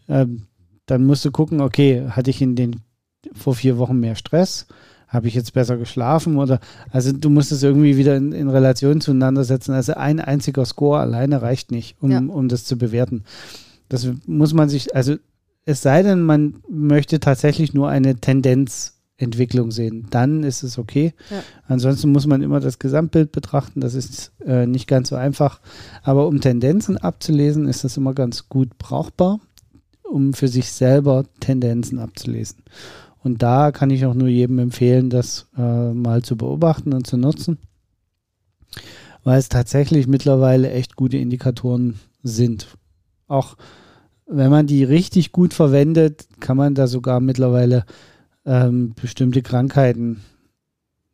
Ähm, 0.08 0.42
dann 0.86 1.04
musst 1.04 1.24
du 1.24 1.32
gucken, 1.32 1.60
okay, 1.60 2.06
hatte 2.08 2.30
ich 2.30 2.40
in 2.40 2.54
den 2.54 2.76
vor 3.34 3.54
vier 3.54 3.78
Wochen 3.78 3.98
mehr 3.98 4.14
Stress? 4.14 4.66
Habe 5.08 5.28
ich 5.28 5.34
jetzt 5.34 5.52
besser 5.52 5.76
geschlafen? 5.76 6.36
Oder 6.36 6.58
also 6.90 7.12
du 7.12 7.30
musst 7.30 7.52
es 7.52 7.62
irgendwie 7.62 7.96
wieder 7.96 8.16
in, 8.16 8.32
in 8.32 8.48
Relation 8.48 9.00
zueinander 9.00 9.44
setzen. 9.44 9.72
Also 9.72 9.94
ein 9.94 10.20
einziger 10.20 10.64
Score 10.64 10.98
alleine 11.00 11.42
reicht 11.42 11.70
nicht, 11.70 11.96
um, 12.00 12.10
Ja. 12.10 12.18
um 12.18 12.48
das 12.48 12.64
zu 12.64 12.76
bewerten. 12.76 13.24
Das 13.88 14.08
muss 14.26 14.52
man 14.52 14.68
sich, 14.68 14.96
also 14.96 15.14
es 15.64 15.82
sei 15.82 16.02
denn, 16.02 16.22
man 16.22 16.56
möchte 16.68 17.20
tatsächlich 17.20 17.72
nur 17.72 17.88
eine 17.88 18.16
Tendenzentwicklung 18.16 19.70
sehen, 19.70 20.06
dann 20.10 20.42
ist 20.42 20.62
es 20.62 20.76
okay. 20.78 21.14
Ja. 21.30 21.42
Ansonsten 21.68 22.10
muss 22.10 22.26
man 22.26 22.42
immer 22.42 22.60
das 22.60 22.78
Gesamtbild 22.80 23.32
betrachten. 23.32 23.80
Das 23.80 23.94
ist 23.94 24.32
äh, 24.44 24.66
nicht 24.66 24.86
ganz 24.88 25.08
so 25.10 25.16
einfach. 25.16 25.60
Aber 26.02 26.26
um 26.26 26.40
Tendenzen 26.40 26.96
abzulesen, 26.98 27.68
ist 27.68 27.84
das 27.84 27.96
immer 27.96 28.12
ganz 28.14 28.48
gut 28.48 28.76
brauchbar, 28.78 29.38
um 30.02 30.34
für 30.34 30.48
sich 30.48 30.70
selber 30.72 31.24
Tendenzen 31.40 31.98
abzulesen. 32.00 32.58
Und 33.26 33.42
da 33.42 33.72
kann 33.72 33.90
ich 33.90 34.06
auch 34.06 34.14
nur 34.14 34.28
jedem 34.28 34.60
empfehlen, 34.60 35.10
das 35.10 35.48
äh, 35.58 35.92
mal 35.92 36.22
zu 36.22 36.36
beobachten 36.36 36.92
und 36.92 37.08
zu 37.08 37.16
nutzen, 37.16 37.58
weil 39.24 39.40
es 39.40 39.48
tatsächlich 39.48 40.06
mittlerweile 40.06 40.70
echt 40.70 40.94
gute 40.94 41.16
Indikatoren 41.16 41.98
sind. 42.22 42.68
Auch 43.26 43.56
wenn 44.26 44.52
man 44.52 44.68
die 44.68 44.84
richtig 44.84 45.32
gut 45.32 45.54
verwendet, 45.54 46.28
kann 46.38 46.56
man 46.56 46.76
da 46.76 46.86
sogar 46.86 47.18
mittlerweile 47.18 47.84
ähm, 48.44 48.94
bestimmte 48.94 49.42
Krankheiten 49.42 50.20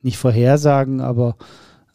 nicht 0.03 0.19
vorhersagen, 0.19 1.01
aber 1.01 1.37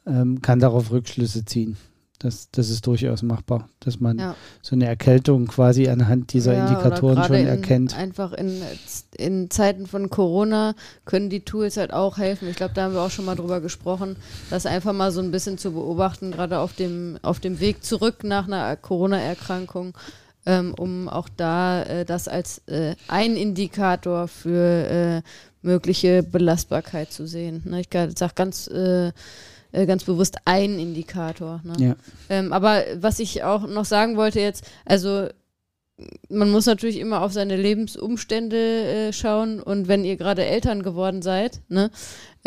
ähm, 0.08 0.42
kann 0.42 0.58
darauf 0.58 0.90
Rückschlüsse 0.90 1.46
ziehen. 1.46 1.78
Das, 2.20 2.50
das 2.52 2.70
ist 2.72 2.88
durchaus 2.88 3.22
machbar, 3.22 3.70
dass 3.80 4.00
man 4.00 4.18
Ja. 4.18 4.36
so 4.64 4.76
eine 4.76 4.88
Erkältung 4.88 5.46
quasi 5.46 5.88
anhand 5.88 6.34
dieser 6.34 6.54
Ja, 6.54 6.68
Indikatoren 6.68 7.18
schon 7.18 7.28
gerade 7.28 7.40
in, 7.42 7.48
erkennt. 7.48 7.96
Einfach 7.96 8.34
in, 8.34 8.62
in 9.18 9.52
Zeiten 9.52 9.86
von 9.86 10.10
Corona 10.10 10.74
können 11.06 11.30
die 11.30 11.42
Tools 11.42 11.78
halt 11.78 11.94
auch 11.94 12.18
helfen. 12.18 12.48
Ich 12.50 12.56
glaube, 12.56 12.74
da 12.74 12.84
haben 12.86 12.94
wir 12.96 13.02
auch 13.02 13.12
schon 13.12 13.26
mal 13.26 13.36
drüber 13.36 13.62
gesprochen, 13.62 14.16
das 14.50 14.66
einfach 14.66 14.94
mal 14.94 15.12
so 15.12 15.22
ein 15.22 15.30
bisschen 15.30 15.60
zu 15.60 15.74
beobachten, 15.74 16.32
gerade 16.32 16.58
auf 16.58 16.74
dem, 16.74 17.20
auf 17.22 17.40
dem 17.40 17.60
Weg 17.60 17.84
zurück 17.84 18.24
nach 18.24 18.48
einer 18.48 18.76
Corona-Erkrankung, 18.76 19.96
ähm, 20.48 20.74
um 20.76 21.10
auch 21.10 21.30
da 21.38 21.84
äh, 21.84 22.04
das 22.04 22.28
als 22.28 22.60
äh, 22.68 22.96
ein 23.08 23.36
Indikator 23.36 24.28
für 24.28 25.22
äh, 25.22 25.22
mögliche 25.62 26.24
Belastbarkeit 26.24 27.12
zu 27.12 27.28
sehen. 27.28 27.62
Ne? 27.66 27.82
Ich 27.82 27.90
sage 27.92 28.34
ganz 28.34 28.70
äh, 29.72 29.86
ganz 29.86 30.04
bewusst 30.04 30.38
ein 30.46 30.80
Indikator. 30.80 31.62
Ne? 31.64 31.74
Ja. 31.80 31.96
Ähm, 32.30 32.54
aber 32.54 32.84
was 32.96 33.20
ich 33.20 33.44
auch 33.44 33.68
noch 33.68 33.86
sagen 33.86 34.18
wollte 34.18 34.40
jetzt, 34.40 34.66
also 34.86 35.28
man 36.30 36.52
muss 36.52 36.66
natürlich 36.68 37.00
immer 37.00 37.22
auf 37.22 37.32
seine 37.32 37.56
Lebensumstände 37.56 38.58
äh, 38.58 39.14
schauen 39.14 39.60
und 39.60 39.88
wenn 39.88 40.06
ihr 40.06 40.16
gerade 40.16 40.46
Eltern 40.46 40.84
geworden 40.84 41.22
seid, 41.22 41.62
ne, 41.70 41.90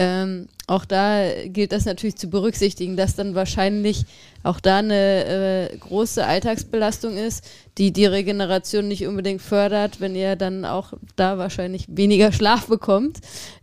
ähm, 0.01 0.49
auch 0.67 0.87
da 0.87 1.27
gilt 1.45 1.73
das 1.73 1.85
natürlich 1.85 2.17
zu 2.17 2.31
berücksichtigen, 2.31 2.97
dass 2.97 3.17
dann 3.17 3.35
wahrscheinlich 3.35 4.07
auch 4.43 4.59
da 4.59 4.79
eine 4.79 5.69
äh, 5.73 5.77
große 5.77 6.25
Alltagsbelastung 6.25 7.19
ist, 7.19 7.45
die 7.77 7.93
die 7.93 8.07
Regeneration 8.07 8.89
nicht 8.89 9.07
unbedingt 9.07 9.43
fördert, 9.43 10.01
wenn 10.01 10.15
ihr 10.15 10.37
dann 10.37 10.65
auch 10.65 10.95
da 11.17 11.37
wahrscheinlich 11.37 11.85
weniger 11.89 12.33
Schlaf 12.33 12.67
bekommt, 12.67 13.19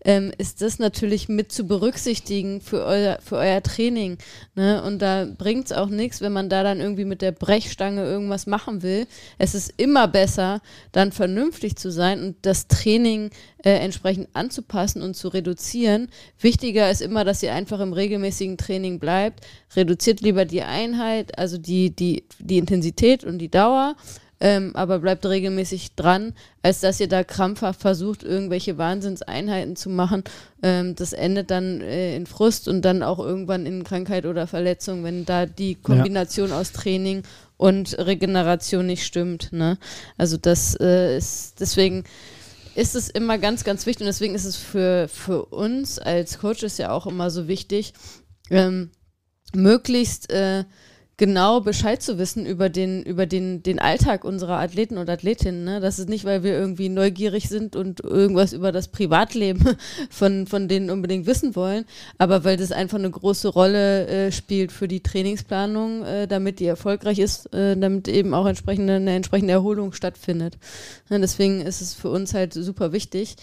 ähm, 0.06 0.32
ist 0.38 0.62
das 0.62 0.78
natürlich 0.78 1.28
mit 1.28 1.52
zu 1.52 1.66
berücksichtigen 1.66 2.62
für 2.62 2.86
euer, 2.86 3.18
für 3.24 3.38
euer 3.38 3.64
Training. 3.64 4.18
Ne? 4.56 4.84
Und 4.84 5.02
da 5.02 5.26
bringt 5.26 5.66
es 5.66 5.72
auch 5.72 5.90
nichts, 5.90 6.22
wenn 6.22 6.34
man 6.34 6.50
da 6.50 6.62
dann 6.62 6.80
irgendwie 6.80 7.06
mit 7.06 7.24
der 7.24 7.32
Brechstange 7.32 8.04
irgendwas 8.04 8.46
machen 8.46 8.84
will. 8.84 9.08
Es 9.40 9.56
ist 9.56 9.74
immer 9.78 10.08
besser, 10.08 10.62
dann 10.92 11.12
vernünftig 11.12 11.78
zu 11.78 11.90
sein 11.90 12.22
und 12.22 12.36
das 12.44 12.68
Training 12.68 13.32
äh, 13.64 13.80
entsprechend 13.80 14.30
anzupassen 14.34 15.02
und 15.02 15.16
zu 15.16 15.30
reduzieren. 15.30 16.10
Wichtiger 16.40 16.90
ist 16.90 17.02
immer, 17.02 17.24
dass 17.24 17.44
ihr 17.44 17.54
einfach 17.54 17.80
im 17.80 17.94
regelmäßigen 17.94 18.58
Training 18.58 19.00
bleibt. 19.00 19.46
Reduziert 19.76 20.22
lieber 20.22 20.46
die 20.46 20.62
Einheit, 20.62 21.38
also 21.38 21.58
die, 21.58 21.96
die, 21.96 22.24
die 22.40 22.58
Intensität 22.58 23.24
und 23.24 23.40
die 23.40 23.50
Dauer, 23.50 23.96
ähm, 24.40 24.76
aber 24.76 25.00
bleibt 25.00 25.26
regelmäßig 25.26 25.96
dran, 25.96 26.34
als 26.62 26.82
dass 26.82 27.00
ihr 27.00 27.08
da 27.08 27.24
krampfhaft 27.24 27.82
versucht, 27.82 28.24
irgendwelche 28.24 28.78
Wahnsinnseinheiten 28.78 29.76
zu 29.76 29.90
machen. 29.90 30.24
Ähm, 30.62 30.96
das 30.96 31.14
endet 31.14 31.50
dann 31.50 31.82
äh, 31.82 32.16
in 32.16 32.28
Frust 32.28 32.68
und 32.68 32.84
dann 32.84 33.02
auch 33.02 33.20
irgendwann 33.20 33.66
in 33.66 33.84
Krankheit 33.84 34.26
oder 34.26 34.46
Verletzung, 34.46 35.04
wenn 35.04 35.26
da 35.26 35.48
die 35.48 35.76
Kombination 35.76 36.52
aus 36.52 36.72
Training 36.72 37.24
und 37.58 37.98
Regeneration 37.98 38.86
nicht 38.86 39.06
stimmt. 39.06 39.50
Ne? 39.52 39.80
Also 40.18 40.38
das 40.38 40.78
äh, 40.80 41.18
ist 41.18 41.60
deswegen 41.60 42.04
ist 42.78 42.96
es 42.96 43.10
immer 43.10 43.40
ganz, 43.40 43.64
ganz 43.64 43.88
wichtig 43.88 44.02
und 44.02 44.08
deswegen 44.08 44.36
ist 44.36 44.46
es 44.46 44.56
für, 44.56 45.08
für 45.08 45.46
uns 45.46 45.98
als 45.98 46.38
Coaches 46.38 46.78
ja 46.78 46.92
auch 46.92 47.08
immer 47.08 47.32
so 47.32 47.48
wichtig, 47.48 47.94
ähm, 48.52 48.92
möglichst 49.56 50.30
äh, 50.30 50.64
genau 51.18 51.62
Bescheid 51.62 52.02
zu 52.02 52.20
wissen 52.20 52.46
über 52.46 52.70
den, 52.70 53.02
über 53.02 53.26
den, 53.26 53.64
den 53.64 53.80
Alltag 53.80 54.24
unserer 54.24 54.60
Athleten 54.60 54.98
und 54.98 55.10
Athletinnen. 55.10 55.64
Ne? 55.64 55.80
Das 55.80 55.98
ist 55.98 56.10
nicht, 56.10 56.26
weil 56.26 56.44
wir 56.44 56.54
irgendwie 56.54 56.90
neugierig 56.90 57.50
sind 57.50 57.76
und 57.76 58.02
irgendwas 58.02 58.54
über 58.54 58.72
das 58.72 58.88
Privatleben 58.88 59.78
von, 60.12 60.46
von 60.46 60.68
denen 60.68 60.92
unbedingt 60.92 61.26
wissen 61.26 61.56
wollen, 61.56 61.86
aber 62.20 62.44
weil 62.44 62.58
das 62.58 62.72
einfach 62.72 63.00
eine 63.00 63.10
große 63.10 63.48
Rolle 63.48 64.08
äh, 64.08 64.32
spielt 64.32 64.72
für 64.72 64.88
die 64.88 65.02
Trainingsplanung, 65.02 66.04
äh, 66.04 66.28
damit 66.28 66.60
die 66.60 66.68
erfolgreich 66.68 67.18
ist, 67.18 67.52
äh, 67.52 67.76
damit 67.76 68.08
eben 68.08 68.36
auch 68.36 68.46
entsprechende, 68.46 68.94
eine 68.94 69.16
entsprechende 69.16 69.54
Erholung 69.54 69.94
stattfindet. 69.94 70.58
Ne? 71.10 71.20
Deswegen 71.20 71.62
ist 71.62 71.82
es 71.82 71.96
für 71.96 72.10
uns 72.10 72.36
halt 72.36 72.54
super 72.54 72.92
wichtig, 72.92 73.38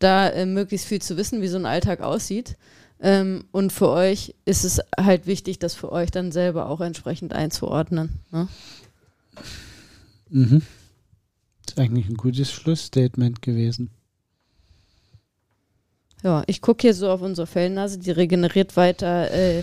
da 0.00 0.28
äh, 0.28 0.46
möglichst 0.46 0.88
viel 0.88 1.00
zu 1.00 1.16
wissen, 1.16 1.42
wie 1.42 1.48
so 1.48 1.58
ein 1.58 1.66
Alltag 1.66 2.00
aussieht. 2.00 2.56
Ähm, 3.02 3.44
und 3.50 3.72
für 3.72 3.88
euch 3.88 4.34
ist 4.44 4.64
es 4.64 4.80
halt 4.98 5.26
wichtig, 5.26 5.58
das 5.58 5.74
für 5.74 5.90
euch 5.90 6.10
dann 6.10 6.32
selber 6.32 6.68
auch 6.68 6.80
entsprechend 6.80 7.32
einzuordnen. 7.32 8.20
Ne? 8.30 8.48
Mhm. 10.28 10.62
Das 11.64 11.74
ist 11.74 11.78
eigentlich 11.80 12.08
ein 12.08 12.16
gutes 12.16 12.50
Schlussstatement 12.52 13.42
gewesen. 13.42 13.90
Ja, 16.22 16.42
ich 16.46 16.60
gucke 16.60 16.82
hier 16.82 16.94
so 16.94 17.10
auf 17.10 17.22
unsere 17.22 17.46
Fellnase, 17.46 17.98
die 17.98 18.10
regeneriert 18.10 18.76
weiter 18.76 19.30
äh, 19.30 19.62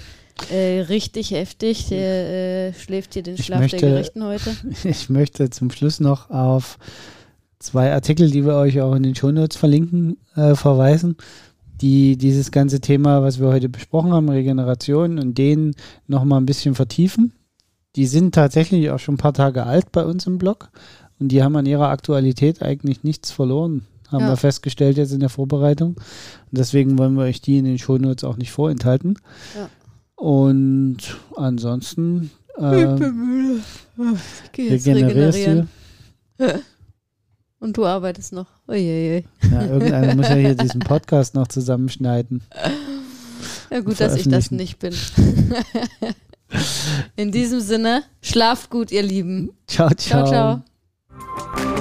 äh, 0.50 0.82
richtig 0.82 1.32
heftig. 1.32 1.88
Der 1.90 2.70
äh, 2.70 2.74
schläft 2.74 3.14
hier 3.14 3.22
den 3.24 3.38
Schlaf 3.38 3.60
möchte- 3.60 3.78
der 3.78 3.90
Gerechten 3.90 4.24
heute. 4.24 4.56
Ich 4.84 5.10
möchte 5.10 5.50
zum 5.52 5.70
Schluss 5.70 6.00
noch 6.00 6.32
auf 6.32 6.80
zwei 7.60 7.94
Artikel, 7.94 8.32
die 8.32 8.44
wir 8.46 8.56
euch 8.56 8.82
auch 8.82 8.96
in 8.96 9.04
den 9.04 9.14
Shownotes 9.16 9.58
verlinken, 9.58 10.18
äh, 10.36 10.56
verweisen. 10.56 11.18
Die 11.82 12.18
dieses 12.18 12.52
ganze 12.52 12.82
Thema, 12.82 13.22
was 13.22 13.40
wir 13.40 13.48
heute 13.48 13.70
besprochen 13.70 14.12
haben, 14.14 14.30
Regeneration 14.30 15.20
und 15.20 15.38
den 15.38 15.76
nochmal 16.08 16.40
ein 16.42 16.46
bisschen 16.46 16.76
vertiefen. 16.76 17.34
Die 17.96 18.06
sind 18.06 18.36
tatsächlich 18.36 18.90
auch 18.92 19.00
schon 19.00 19.16
ein 19.16 19.20
paar 19.20 19.34
Tage 19.34 19.66
alt 19.66 19.92
bei 19.92 20.06
uns 20.06 20.28
im 20.28 20.38
Blog 20.38 20.70
und 21.20 21.30
die 21.30 21.42
haben 21.44 21.56
an 21.56 21.66
ihrer 21.66 21.90
Aktualität 21.90 22.62
eigentlich 22.62 23.04
nichts 23.04 23.32
verloren, 23.32 23.86
haben 24.10 24.22
Ja. 24.22 24.30
wir 24.30 24.38
festgestellt 24.38 24.98
jetzt 24.98 25.12
in 25.14 25.20
der 25.20 25.30
Vorbereitung. 25.30 25.96
Und 25.96 26.58
deswegen 26.58 26.98
wollen 26.98 27.16
wir 27.16 27.24
euch 27.24 27.42
die 27.42 27.58
in 27.58 27.66
den 27.66 27.80
Shownotes 27.80 28.24
auch 28.24 28.38
nicht 28.38 28.52
vorenthalten. 28.52 29.18
Ja. 29.56 29.70
Und 30.16 30.98
ansonsten 31.36 32.32
äh, 32.58 32.86
müde. 32.96 33.62
Ich 34.46 34.52
gehe 34.52 34.70
jetzt 34.72 34.88
regenerierst 34.88 35.38
regenerieren. 35.38 35.70
du. 36.40 36.46
Und 37.60 37.78
du 37.78 37.86
arbeitest 37.86 38.34
noch. 38.34 38.48
Uiuiui. 38.68 39.26
Ja, 39.52 39.66
irgendeiner 39.66 40.16
muss 40.16 40.30
ja 40.30 40.36
hier 40.36 40.56
diesen 40.56 40.80
Podcast 40.80 41.34
noch 41.34 41.48
zusammenschneiden. 41.48 42.44
Ja, 43.72 43.80
gut, 43.82 44.00
dass 44.00 44.16
ich 44.16 44.30
das 44.30 44.52
nicht 44.52 44.80
bin. 44.80 44.94
In 47.16 47.32
diesem 47.32 47.60
Sinne, 47.60 48.04
schlaft 48.22 48.70
gut, 48.70 48.92
ihr 48.92 49.04
Lieben. 49.04 49.52
Ciao, 49.68 49.90
ciao. 49.90 50.28
Ciao, 50.28 50.64
ciao. 51.56 51.77